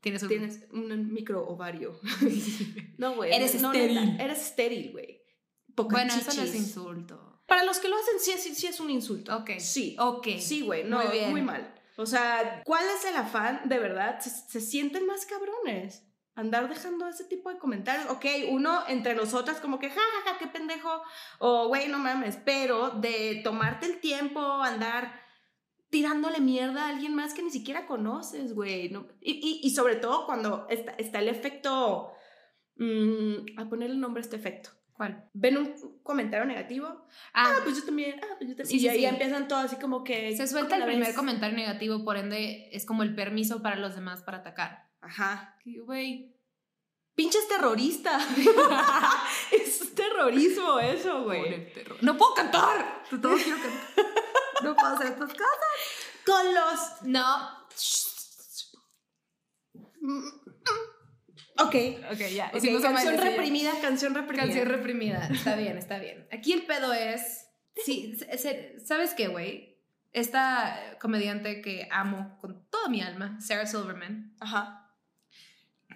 Tienes 0.06 0.22
un... 0.22 0.30
tienes 0.30 0.68
un 0.72 1.12
micro 1.14 1.48
ovario. 1.48 2.00
No, 2.98 3.16
güey. 3.16 3.34
Eres 3.34 3.60
no, 3.62 3.74
estéril. 3.74 4.20
eres 4.22 4.42
estéril, 4.42 4.92
güey. 4.92 5.22
Bueno, 5.68 6.14
eso 6.14 6.34
no 6.34 6.44
es 6.44 6.52
chichis. 6.52 6.56
insulto. 6.56 7.35
Para 7.46 7.64
los 7.64 7.80
que 7.80 7.88
lo 7.88 7.96
hacen, 7.96 8.20
sí, 8.20 8.34
sí, 8.38 8.56
sí 8.56 8.68
es 8.68 8.80
un 8.80 8.90
insulto. 8.90 9.36
Ok. 9.38 9.52
Sí. 9.60 9.96
Ok. 10.00 10.28
Sí, 10.40 10.62
güey, 10.62 10.84
no, 10.84 10.98
Muy 10.98 11.08
muy, 11.08 11.18
bien. 11.20 11.46
mal. 11.46 11.76
O 11.98 12.06
sea, 12.06 12.62
¿cuál 12.66 12.84
es 12.98 13.06
el 13.06 13.16
afán 13.16 13.62
de 13.70 13.80
verdad? 13.80 14.20
Se, 14.20 14.30
se 14.30 14.60
sienten 14.62 15.06
más 15.06 15.26
cabrones. 15.26 16.04
Andar 16.38 16.68
dejando 16.68 17.08
ese 17.08 17.24
tipo 17.24 17.50
de 17.50 17.58
comentarios. 17.58 18.10
Ok, 18.10 18.26
uno 18.50 18.84
entre 18.90 19.16
nosotras 19.16 19.62
como 19.62 19.80
que, 19.80 19.90
jajaja, 19.90 20.38
qué 20.38 20.48
pendejo. 20.48 21.02
O, 21.40 21.68
güey, 21.70 21.88
no 21.88 21.98
mames. 21.98 22.38
Pero 22.44 22.90
de 22.90 23.40
tomarte 23.44 23.86
el 23.86 24.02
tiempo, 24.02 24.42
andar 24.42 25.22
tirándole 25.90 26.42
mierda 26.42 26.88
a 26.88 26.90
alguien 26.90 27.16
más 27.16 27.34
que 27.34 27.42
ni 27.44 27.52
siquiera 27.52 27.86
conoces, 27.88 28.54
güey. 28.54 28.90
No- 28.90 29.08
y, 29.22 29.32
y- 29.34 29.66
y 29.66 29.70
sobre 29.74 29.96
todo 29.96 30.26
cuando 30.26 30.68
está, 30.70 30.92
está 30.98 31.20
el 31.20 31.30
efecto... 31.30 32.12
mm, 32.76 33.58
a 33.58 33.70
poner 33.70 33.92
el 33.92 34.00
nombre 34.02 34.20
a 34.20 34.26
este 34.26 34.36
efecto. 34.36 34.72
¿Cuál? 34.96 35.30
Ven 35.34 35.58
un 35.58 36.00
comentario 36.04 36.46
negativo. 36.46 36.88
Ah, 37.34 37.56
Ah, 37.58 37.60
pues 37.64 37.78
yo 37.78 37.84
también. 37.84 38.20
Ah, 38.24 38.36
pues 38.38 38.50
yo 38.50 38.56
también. 38.56 38.68
Sí, 38.68 38.78
y 38.78 38.80
sí, 38.80 38.88
ahí 38.88 39.00
sí. 39.00 39.06
empiezan 39.06 39.48
todos 39.48 39.66
así 39.66 39.76
como 39.76 40.04
que... 40.06 40.36
se 40.38 40.48
suelta 40.48 40.76
¿cómo 40.76 40.88
el 40.88 40.96
primer 40.96 41.14
comentario 41.16 41.58
negativo, 41.58 42.04
por 42.06 42.16
ende 42.18 42.70
es 42.72 42.86
como 42.86 43.04
el 43.04 43.14
permiso 43.14 43.62
para 43.62 43.76
los 43.76 43.96
demás 43.96 44.22
para 44.22 44.38
atacar. 44.38 44.90
Ajá. 45.02 45.58
Que, 45.64 45.80
Güey, 45.82 46.36
Pinches 47.16 47.48
terrorista. 47.48 48.20
es 49.52 49.96
terrorismo 49.96 50.80
eso, 50.80 51.24
güey. 51.24 51.72
No 52.02 52.18
puedo 52.18 52.34
cantar. 52.34 53.04
Todo 53.10 53.36
quiero 53.36 53.58
cantar. 53.58 54.06
No 54.64 54.74
puedo 54.74 54.96
hacer 54.96 55.08
estas 55.08 55.32
cosas. 55.32 55.50
Con 56.26 56.56
los... 56.56 57.02
No. 57.04 57.68
Ok. 61.58 61.76
Ok, 62.12 62.20
ya. 62.34 62.48
Ok, 62.50 62.58
hicimos 62.58 62.82
canción 62.82 63.14
amanecer. 63.14 63.20
reprimida, 63.32 63.72
canción 63.82 64.14
reprimida. 64.14 64.44
Canción 64.46 64.68
reprimida. 64.68 65.28
Está 65.32 65.56
bien, 65.56 65.78
está 65.78 66.00
bien. 66.00 66.28
Aquí 66.32 66.54
el 66.54 66.66
pedo 66.66 66.94
es. 66.94 67.48
Sí, 67.86 68.16
se- 68.18 68.38
se- 68.38 68.80
¿sabes 68.86 69.14
qué, 69.14 69.28
güey? 69.28 69.78
Esta 70.14 70.98
comediante 71.02 71.62
que 71.62 71.88
amo 71.92 72.38
con 72.40 72.66
toda 72.70 72.88
mi 72.90 73.02
alma, 73.02 73.40
Sarah 73.42 73.66
Silverman, 73.66 74.34
Ajá. 74.40 74.94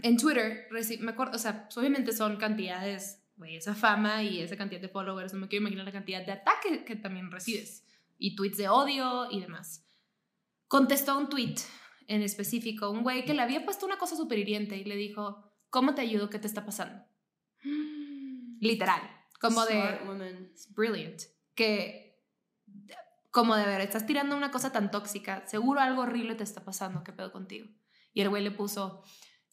en 0.04 0.18
Twitter, 0.18 0.68
me 1.00 1.12
acuerdo, 1.12 1.38
o 1.38 1.40
sea, 1.40 1.70
obviamente 1.76 2.12
son 2.12 2.36
cantidades, 2.36 3.22
güey, 3.38 3.56
esa 3.56 3.76
fama 3.76 4.22
y 4.24 4.42
esa 4.42 4.58
cantidad 4.58 4.82
de 4.82 4.90
followers, 4.90 5.34
no 5.34 5.40
me 5.40 5.48
quiero 5.48 5.62
imaginar 5.64 5.86
la 5.86 5.94
cantidad 5.94 6.26
de 6.26 6.34
ataque 6.34 6.84
que 6.84 6.98
también 6.98 7.32
recibes 7.32 7.86
y 8.18 8.36
tweets 8.36 8.58
de 8.58 8.68
odio 8.68 9.32
y 9.32 9.40
demás. 9.40 9.86
Contestó 10.68 11.18
un 11.18 11.30
tweet 11.30 11.56
en 12.08 12.22
específico, 12.22 12.90
un 12.90 13.04
güey 13.04 13.24
que 13.24 13.34
le 13.34 13.42
había 13.42 13.64
puesto 13.64 13.86
una 13.86 13.98
cosa 13.98 14.18
súper 14.18 14.38
hiriente 14.40 14.76
y 14.76 14.84
le 14.84 14.98
dijo, 14.98 15.49
¿cómo 15.70 15.96
te 15.96 16.02
ayudo? 16.02 16.30
¿Qué 16.30 16.40
te 16.40 16.48
está 16.48 16.66
pasando? 16.66 17.04
Literal, 18.60 19.02
como 19.40 19.66
de... 19.66 20.00
Woman. 20.06 20.50
It's 20.52 20.74
brilliant. 20.74 21.22
Que, 21.56 22.22
como 23.32 23.56
de 23.56 23.66
ver, 23.66 23.82
estás 23.82 24.06
tirando 24.06 24.36
una 24.36 24.52
cosa 24.52 24.72
tan 24.72 24.92
tóxica, 24.92 25.46
seguro 25.48 25.80
algo 25.80 26.02
horrible 26.02 26.36
te 26.36 26.44
está 26.44 26.64
pasando, 26.64 27.04
¿qué 27.04 27.14
pedo 27.14 27.32
contigo? 27.32 27.68
Y 28.14 28.22
el 28.22 28.30
güey 28.30 28.44
le 28.44 28.52
puso, 28.52 29.04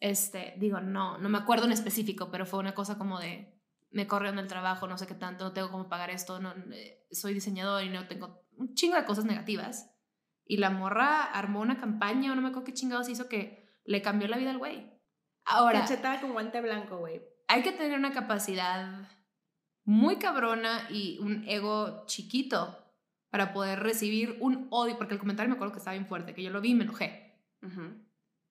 este, 0.01 0.55
digo, 0.59 0.81
no, 0.81 1.19
no 1.19 1.29
me 1.29 1.39
acuerdo 1.39 1.67
en 1.67 1.73
específico, 1.73 2.31
pero 2.31 2.47
fue 2.47 2.59
una 2.59 2.75
cosa 2.75 2.97
como 2.99 3.19
de, 3.19 3.61
me 3.91 4.07
corrieron 4.07 4.37
del 4.37 4.47
trabajo, 4.47 4.87
no 4.87 4.99
sé 4.99 5.07
qué 5.07 5.15
tanto, 5.15 5.45
no 5.45 5.53
tengo 5.53 5.71
cómo 5.71 5.89
pagar 5.89 6.11
esto, 6.11 6.41
no, 6.41 6.55
eh, 6.73 7.07
soy 7.11 7.35
diseñador 7.35 7.85
y 7.85 7.89
no 7.89 8.07
tengo 8.09 8.47
un 8.57 8.75
chingo 8.75 8.97
de 8.97 9.05
cosas 9.05 9.25
negativas. 9.25 9.91
Y 10.45 10.59
la 10.59 10.71
morra 10.71 11.25
armó 11.25 11.61
una 11.61 11.79
campaña, 11.79 12.33
o 12.33 12.35
no 12.35 12.43
me 12.43 12.49
acuerdo 12.49 12.67
qué 12.67 12.73
chingados 12.73 13.09
hizo, 13.09 13.29
que 13.29 13.69
le 13.85 14.01
cambió 14.01 14.29
la 14.29 14.37
vida 14.37 14.51
al 14.51 14.59
güey. 14.59 14.96
Ahora, 15.47 15.81
Cachetada 15.81 16.21
con 16.21 16.33
guante 16.33 16.61
blanco, 16.61 16.99
güey. 16.99 17.23
hay 17.49 17.63
que 17.63 17.73
tener 17.73 17.99
una 17.99 18.13
capacidad 18.13 19.09
muy 19.85 20.17
cabrona 20.17 20.89
y 20.91 21.19
un 21.21 21.45
ego 21.49 22.05
chiquito 22.07 22.83
para 23.31 23.53
poder 23.53 23.81
recibir 23.81 24.37
un 24.41 24.67
odio, 24.71 24.99
porque 24.99 25.15
el 25.15 25.21
comentario 25.21 25.49
me 25.49 25.55
acuerdo 25.55 25.73
que 25.73 25.79
estaba 25.79 25.95
bien 25.95 26.07
fuerte, 26.07 26.35
que 26.35 26.43
yo 26.43 26.51
lo 26.51 26.61
vi 26.61 26.71
y 26.71 26.75
me 26.75 26.85
enojé, 26.85 27.41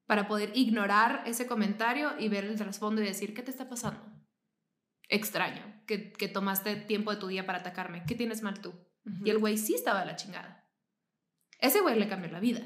para 0.05 0.27
poder 0.27 0.51
ignorar 0.55 1.23
ese 1.25 1.47
comentario 1.47 2.13
y 2.19 2.29
ver 2.29 2.45
el 2.45 2.57
trasfondo 2.57 3.01
y 3.01 3.05
decir, 3.05 3.33
¿qué 3.33 3.41
te 3.41 3.51
está 3.51 3.67
pasando? 3.67 4.01
Extraño, 5.09 5.81
que, 5.85 6.11
que 6.13 6.27
tomaste 6.27 6.75
tiempo 6.75 7.11
de 7.11 7.17
tu 7.17 7.27
día 7.27 7.45
para 7.45 7.59
atacarme, 7.59 8.05
¿qué 8.05 8.15
tienes 8.15 8.41
mal 8.41 8.61
tú? 8.61 8.73
Y 9.23 9.29
el 9.29 9.37
güey 9.37 9.57
sí 9.57 9.75
estaba 9.75 9.99
de 9.99 10.07
la 10.07 10.15
chingada. 10.15 10.67
Ese 11.59 11.81
güey 11.81 11.99
le 11.99 12.07
cambió 12.07 12.31
la 12.31 12.39
vida, 12.39 12.61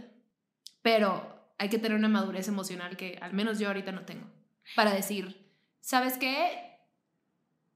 pero 0.81 1.38
hay 1.59 1.69
que 1.69 1.77
tener 1.77 1.97
una 1.97 2.07
madurez 2.07 2.47
emocional 2.47 2.97
que 2.97 3.19
al 3.21 3.33
menos 3.33 3.59
yo 3.59 3.67
ahorita 3.67 3.91
no 3.91 4.05
tengo, 4.05 4.27
para 4.75 4.93
decir, 4.93 5.53
¿sabes 5.81 6.17
qué? 6.17 6.77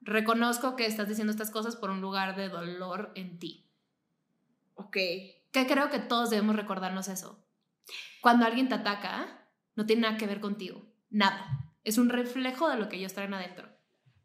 Reconozco 0.01 0.75
que 0.75 0.85
estás 0.85 1.07
diciendo 1.07 1.31
estas 1.31 1.51
cosas 1.51 1.75
por 1.75 1.89
un 1.89 2.01
lugar 2.01 2.35
de 2.35 2.49
dolor 2.49 3.11
en 3.15 3.39
ti. 3.39 3.69
Ok. 4.75 4.93
Que 5.51 5.67
creo 5.67 5.89
que 5.89 5.99
todos 5.99 6.29
debemos 6.29 6.55
recordarnos 6.55 7.09
eso. 7.09 7.45
Cuando 8.21 8.45
alguien 8.45 8.69
te 8.69 8.75
ataca, 8.75 9.49
no 9.75 9.85
tiene 9.85 10.03
nada 10.03 10.17
que 10.17 10.27
ver 10.27 10.39
contigo. 10.39 10.85
Nada. 11.09 11.75
Es 11.83 11.97
un 11.97 12.09
reflejo 12.09 12.69
de 12.69 12.77
lo 12.77 12.87
que 12.87 12.97
ellos 12.97 13.13
traen 13.13 13.33
adentro. 13.33 13.67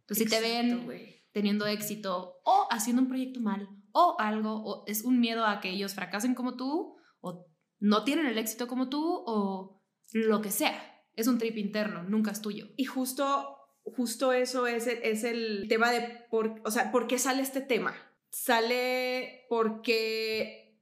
Entonces, 0.01 0.25
si 0.25 0.31
te 0.31 0.41
ven 0.41 0.85
güey. 0.85 1.23
teniendo 1.33 1.67
éxito 1.67 2.41
o 2.45 2.69
haciendo 2.71 3.03
un 3.03 3.09
proyecto 3.09 3.41
mal 3.41 3.69
o 3.93 4.17
algo, 4.21 4.63
o 4.65 4.85
es 4.87 5.03
un 5.03 5.19
miedo 5.19 5.45
a 5.45 5.61
que 5.61 5.71
ellos 5.71 5.95
fracasen 5.95 6.35
como 6.35 6.57
tú 6.57 6.97
o 7.21 7.47
no 7.81 8.05
tienen 8.05 8.27
el 8.27 8.39
éxito 8.39 8.67
como 8.67 8.89
tú 8.89 9.23
o 9.27 9.83
lo 10.13 10.41
que 10.41 10.51
sea. 10.51 11.05
Es 11.15 11.27
un 11.27 11.39
trip 11.39 11.57
interno, 11.57 12.03
nunca 12.03 12.31
es 12.31 12.41
tuyo. 12.41 12.69
Y 12.77 12.85
justo, 12.85 13.57
justo 13.83 14.33
eso 14.33 14.67
es 14.67 14.87
el, 14.87 14.99
es 15.03 15.25
el 15.25 15.67
tema 15.69 15.91
de, 15.91 16.27
por, 16.31 16.61
o 16.65 16.71
sea, 16.71 16.91
¿por 16.93 17.07
qué 17.07 17.19
sale 17.19 17.43
este 17.43 17.61
tema? 17.61 17.95
Sale 18.31 19.47
porque 19.49 20.81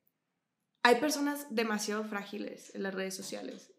hay 0.83 0.97
personas 0.97 1.47
demasiado 1.55 2.05
frágiles 2.05 2.75
en 2.75 2.83
las 2.83 2.95
redes 2.95 3.17
sociales. 3.17 3.73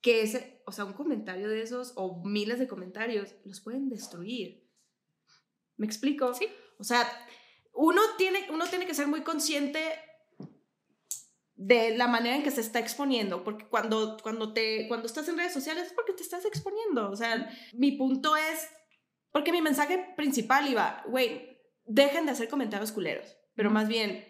Que 0.00 0.22
ese, 0.22 0.62
o 0.66 0.72
sea, 0.72 0.84
un 0.84 0.92
comentario 0.92 1.48
de 1.48 1.62
esos 1.62 1.92
o 1.96 2.22
miles 2.24 2.58
de 2.58 2.68
comentarios 2.68 3.34
los 3.44 3.60
pueden 3.60 3.88
destruir. 3.88 4.66
¿Me 5.76 5.86
explico? 5.86 6.32
Sí. 6.34 6.46
O 6.78 6.84
sea, 6.84 7.06
uno 7.72 8.00
tiene, 8.16 8.46
uno 8.50 8.66
tiene 8.66 8.86
que 8.86 8.94
ser 8.94 9.08
muy 9.08 9.22
consciente 9.22 9.80
de 11.60 11.94
la 11.94 12.08
manera 12.08 12.36
en 12.36 12.42
que 12.42 12.50
se 12.50 12.62
está 12.62 12.78
exponiendo, 12.78 13.44
porque 13.44 13.66
cuando, 13.66 14.16
cuando, 14.22 14.54
te, 14.54 14.88
cuando 14.88 15.06
estás 15.06 15.28
en 15.28 15.36
redes 15.36 15.52
sociales 15.52 15.88
es 15.88 15.92
porque 15.92 16.14
te 16.14 16.22
estás 16.22 16.46
exponiendo. 16.46 17.10
O 17.10 17.16
sea, 17.16 17.50
mi 17.74 17.92
punto 17.92 18.34
es, 18.34 18.66
porque 19.30 19.52
mi 19.52 19.60
mensaje 19.60 20.14
principal 20.16 20.70
iba, 20.70 21.04
güey, 21.06 21.60
dejen 21.84 22.24
de 22.24 22.32
hacer 22.32 22.48
comentarios 22.48 22.92
culeros, 22.92 23.36
pero 23.54 23.68
más 23.70 23.88
bien, 23.88 24.26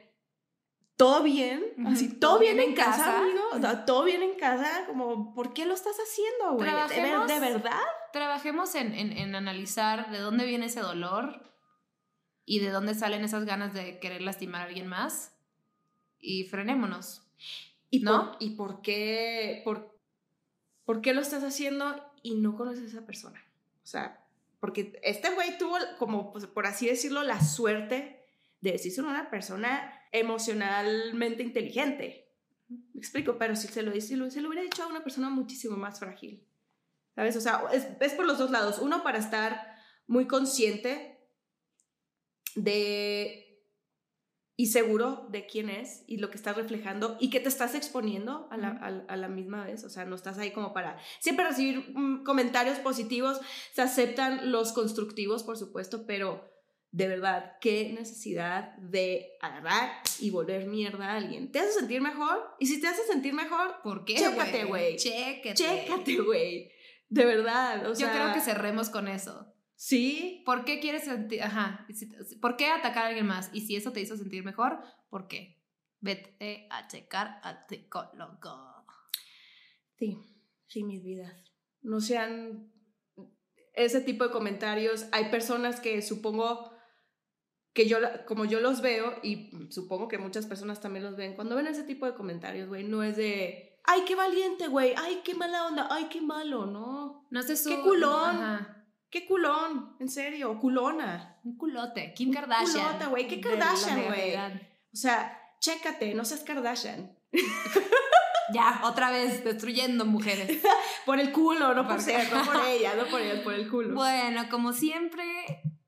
todo 0.96 1.22
bien, 1.22 1.62
así, 1.86 2.18
todo, 2.18 2.40
bien, 2.40 2.58
en 2.58 2.74
casa, 2.74 3.20
amigo, 3.20 3.44
o 3.52 3.60
sea, 3.60 3.84
todo 3.84 4.02
bien 4.02 4.24
en 4.24 4.34
casa, 4.34 4.86
como, 4.88 5.32
¿por 5.32 5.54
qué 5.54 5.66
lo 5.66 5.74
estás 5.74 5.98
haciendo, 5.98 6.54
güey? 6.54 6.68
¿De, 6.88 7.32
de 7.32 7.40
verdad? 7.40 7.80
Trabajemos 8.12 8.74
en, 8.74 8.92
en, 8.92 9.16
en 9.16 9.36
analizar 9.36 10.10
de 10.10 10.18
dónde 10.18 10.46
viene 10.46 10.66
ese 10.66 10.80
dolor 10.80 11.48
y 12.44 12.58
de 12.58 12.70
dónde 12.70 12.94
salen 12.94 13.22
esas 13.22 13.44
ganas 13.44 13.72
de 13.72 14.00
querer 14.00 14.20
lastimar 14.20 14.62
a 14.62 14.64
alguien 14.64 14.88
más 14.88 15.36
y 16.20 16.44
frenémonos. 16.44 17.22
¿Y, 17.90 18.00
¿No? 18.00 18.32
por, 18.32 18.42
¿y 18.42 18.50
por, 18.50 18.82
qué, 18.82 19.62
por, 19.64 19.98
por 20.84 21.00
qué 21.00 21.12
lo 21.12 21.20
estás 21.20 21.42
haciendo 21.42 22.04
y 22.22 22.34
no 22.36 22.56
conoces 22.56 22.84
a 22.84 22.86
esa 22.98 23.06
persona? 23.06 23.42
O 23.82 23.86
sea, 23.86 24.24
porque 24.60 24.98
este 25.02 25.30
güey 25.34 25.58
tuvo, 25.58 25.76
como 25.98 26.32
pues, 26.32 26.46
por 26.46 26.66
así 26.66 26.86
decirlo, 26.86 27.22
la 27.22 27.42
suerte 27.42 28.24
de 28.60 28.72
decirse 28.72 29.00
a 29.00 29.04
una 29.04 29.30
persona 29.30 29.92
emocionalmente 30.12 31.42
inteligente. 31.42 32.28
Me 32.68 33.00
explico, 33.00 33.38
pero 33.38 33.56
si 33.56 33.66
se 33.68 33.82
lo 33.82 33.90
dice, 33.90 34.16
lo- 34.16 34.30
se 34.30 34.40
lo 34.40 34.48
hubiera 34.48 34.62
dicho 34.62 34.82
a 34.84 34.86
una 34.88 35.02
persona 35.02 35.30
muchísimo 35.30 35.76
más 35.76 35.98
frágil. 35.98 36.44
¿Sabes? 37.16 37.34
O 37.36 37.40
sea, 37.40 37.64
es, 37.72 37.88
es 38.00 38.12
por 38.12 38.26
los 38.26 38.38
dos 38.38 38.50
lados. 38.50 38.78
Uno, 38.78 39.02
para 39.02 39.18
estar 39.18 39.74
muy 40.06 40.26
consciente 40.28 41.18
de 42.54 43.49
y 44.60 44.66
seguro 44.66 45.26
de 45.30 45.46
quién 45.46 45.70
es 45.70 46.04
y 46.06 46.18
lo 46.18 46.28
que 46.30 46.36
estás 46.36 46.54
reflejando 46.56 47.16
y 47.18 47.30
que 47.30 47.40
te 47.40 47.48
estás 47.48 47.74
exponiendo 47.74 48.46
a 48.50 48.56
la, 48.58 48.72
Ujú. 48.72 48.84
a- 48.84 49.12
a 49.12 49.16
la 49.16 49.28
misma 49.28 49.64
vez. 49.64 49.84
O 49.84 49.88
sea, 49.88 50.04
no 50.04 50.14
estás 50.16 50.36
ahí 50.38 50.50
como 50.50 50.74
para 50.74 50.98
siempre 51.18 51.46
recibir 51.46 51.92
mm, 51.94 52.24
comentarios 52.24 52.78
positivos. 52.78 53.40
Se 53.72 53.80
aceptan 53.82 54.50
los 54.52 54.72
constructivos, 54.72 55.44
por 55.44 55.56
supuesto, 55.56 56.04
pero 56.06 56.28
de 56.92 57.06
verdad, 57.08 57.52
qué 57.60 57.92
necesidad 57.98 58.76
de 58.78 59.28
agarrar 59.40 59.90
y 60.18 60.30
volver 60.30 60.66
mierda 60.66 61.12
a 61.12 61.16
alguien. 61.16 61.50
¿Te 61.52 61.60
hace 61.60 61.72
sentir 61.72 62.00
mejor? 62.02 62.38
Y 62.58 62.66
si 62.66 62.80
te 62.80 62.88
hace 62.88 63.02
sentir 63.04 63.32
mejor, 63.32 63.76
¿Por 63.82 64.04
qué, 64.04 64.16
Chécate, 64.16 64.64
güey. 64.64 64.96
Chécate. 64.96 65.54
chécate, 65.54 66.16
güey. 66.18 66.70
De 67.08 67.24
verdad. 67.24 67.86
O 67.86 67.90
Yo 67.90 67.94
sea, 68.06 68.12
creo 68.12 68.34
que 68.34 68.40
cerremos 68.40 68.90
con 68.90 69.08
eso. 69.08 69.49
Sí, 69.82 70.42
¿Por 70.44 70.66
qué 70.66 70.78
quieres 70.78 71.04
sentir, 71.04 71.42
ajá, 71.42 71.86
¿por 72.42 72.58
qué 72.58 72.66
atacar 72.66 73.04
a 73.04 73.08
alguien 73.08 73.26
más? 73.26 73.48
Y 73.54 73.62
si 73.62 73.76
eso 73.76 73.92
te 73.92 74.02
hizo 74.02 74.14
sentir 74.14 74.44
mejor, 74.44 74.78
¿por 75.08 75.26
qué? 75.26 75.58
Vete 76.00 76.68
a 76.68 76.86
checar 76.86 77.40
al 77.42 77.64
psicólogo. 77.66 78.84
Sí, 79.98 80.18
sí, 80.66 80.84
mis 80.84 81.02
vidas. 81.02 81.32
No 81.80 82.02
sean 82.02 82.70
ese 83.72 84.02
tipo 84.02 84.24
de 84.24 84.30
comentarios. 84.30 85.06
Hay 85.12 85.30
personas 85.30 85.80
que 85.80 86.02
supongo 86.02 86.74
que 87.72 87.88
yo, 87.88 87.96
como 88.26 88.44
yo 88.44 88.60
los 88.60 88.82
veo, 88.82 89.14
y 89.22 89.50
supongo 89.70 90.08
que 90.08 90.18
muchas 90.18 90.44
personas 90.44 90.82
también 90.82 91.06
los 91.06 91.16
ven, 91.16 91.34
cuando 91.34 91.56
ven 91.56 91.68
ese 91.68 91.84
tipo 91.84 92.04
de 92.04 92.12
comentarios, 92.12 92.68
güey, 92.68 92.84
no 92.84 93.02
es 93.02 93.16
de, 93.16 93.80
ay, 93.84 94.02
qué 94.06 94.14
valiente, 94.14 94.68
güey, 94.68 94.92
ay, 94.98 95.22
qué 95.24 95.34
mala 95.34 95.68
onda, 95.68 95.88
ay, 95.90 96.08
qué 96.10 96.20
malo, 96.20 96.66
no. 96.66 97.26
No 97.30 97.42
sé 97.42 97.56
su... 97.56 97.70
¡Qué 97.70 97.80
culón! 97.80 98.36
Ajá. 98.36 98.76
Qué 99.10 99.26
culón, 99.26 99.96
en 99.98 100.08
serio, 100.08 100.58
culona. 100.58 101.38
Un 101.44 101.56
culote. 101.56 102.14
Kim 102.14 102.28
Un 102.28 102.34
Kardashian. 102.34 102.86
culote, 102.86 103.06
güey, 103.06 103.26
¿qué 103.28 103.40
Kardashian, 103.40 104.04
güey? 104.04 104.36
O 104.36 104.96
sea, 104.96 105.36
chécate, 105.60 106.14
no 106.14 106.24
seas 106.24 106.42
Kardashian. 106.42 107.16
Ya, 108.52 108.80
otra 108.82 109.12
vez, 109.12 109.44
destruyendo 109.44 110.04
mujeres. 110.04 110.60
Por 111.06 111.20
el 111.20 111.30
culo, 111.30 111.72
no 111.72 111.84
por 111.86 111.94
Por- 111.96 112.00
ser, 112.02 112.32
no 112.32 112.44
por 112.44 112.56
ella, 112.66 112.94
no 112.96 113.06
por 113.06 113.20
ella, 113.20 113.44
por 113.44 113.54
el 113.54 113.70
culo. 113.70 113.94
Bueno, 113.94 114.48
como 114.50 114.72
siempre, 114.72 115.22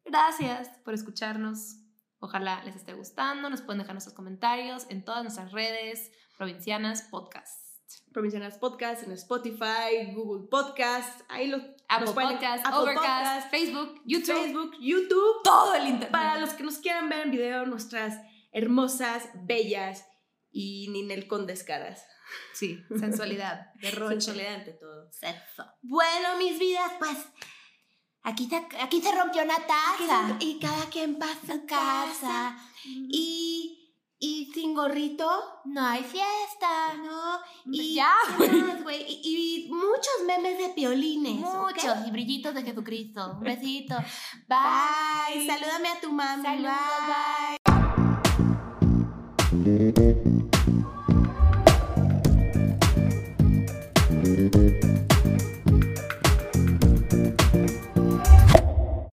gracias 0.05 0.69
por 0.85 0.95
escucharnos. 0.95 1.79
Ojalá 2.21 2.63
les 2.63 2.77
esté 2.77 2.93
gustando. 2.93 3.51
Nos 3.51 3.63
pueden 3.63 3.81
dejar 3.81 3.95
nuestros 3.95 4.15
comentarios 4.15 4.87
en 4.91 5.05
todas 5.05 5.25
nuestras 5.25 5.51
redes 5.51 6.13
provincianas 6.39 7.03
podcast. 7.03 7.62
Provincianas 8.13 8.59
Podcast, 8.59 9.03
en 9.03 9.13
Spotify, 9.13 10.13
Google 10.15 10.49
Podcast, 10.49 11.23
ahí 11.29 11.49
lo 11.49 11.59
Apple 11.89 12.13
Podcast, 12.13 12.67
Apple 12.67 12.79
Overcast, 12.79 13.45
Podcast, 13.45 13.51
Facebook, 13.51 14.03
YouTube, 14.07 14.35
Facebook, 14.35 14.73
YouTube. 14.81 15.43
todo 15.45 15.75
el 15.75 15.87
internet. 15.89 16.11
Para 16.11 16.39
los 16.39 16.51
que 16.51 16.63
nos 16.63 16.79
quieran 16.79 17.09
ver 17.09 17.27
en 17.27 17.31
video, 17.31 17.67
nuestras 17.67 18.19
hermosas, 18.53 19.29
bellas 19.45 20.07
y 20.51 20.89
Ninel 20.91 21.27
Condes 21.27 21.65
caras. 21.65 22.05
Sí, 22.55 22.83
sensualidad, 22.99 23.73
derroche. 23.81 24.15
Sensualidad 24.15 24.55
ante 24.55 24.73
todo. 24.73 25.11
Sexo. 25.11 25.65
Bueno, 25.83 26.39
mis 26.39 26.59
vidas, 26.59 26.93
pues 26.99 27.17
aquí 28.23 28.49
se, 28.49 28.57
aquí 28.81 29.03
se 29.03 29.15
rompió 29.15 29.43
una 29.43 29.57
taza. 29.67 30.37
Y 30.41 30.59
cada 30.59 30.87
quien 30.87 31.19
pasa 31.19 31.55
a 31.55 31.67
casa. 31.67 32.57
Y, 32.85 33.82
y 34.23 34.53
sin 34.55 34.73
gorrito, 34.73 35.29
No 35.65 35.85
hay 35.85 36.03
fiesta. 36.05 36.95
¿no? 37.05 37.41
Y, 37.67 37.95
Ya, 37.95 38.13
¿qué 38.39 38.49
más, 38.53 38.83
güey? 38.83 39.05
Y, 39.09 39.67
y 39.67 39.73
muchos 39.73 40.13
memes 40.25 40.59
de 40.59 40.69
piolines. 40.69 41.41
Muchos 41.41 42.07
y 42.07 42.11
brillitos 42.13 42.55
de 42.55 42.63
Jesucristo. 42.63 43.33
Un 43.33 43.41
besito. 43.41 43.97
Bye. 44.49 45.39
Bye. 45.39 45.47
Salúdame 45.47 45.89
a 45.89 46.01
tu 46.01 46.13
mami. 46.13 46.43
Saludos, 46.45 46.73
bye. 49.51 50.05
bye. 50.05 50.22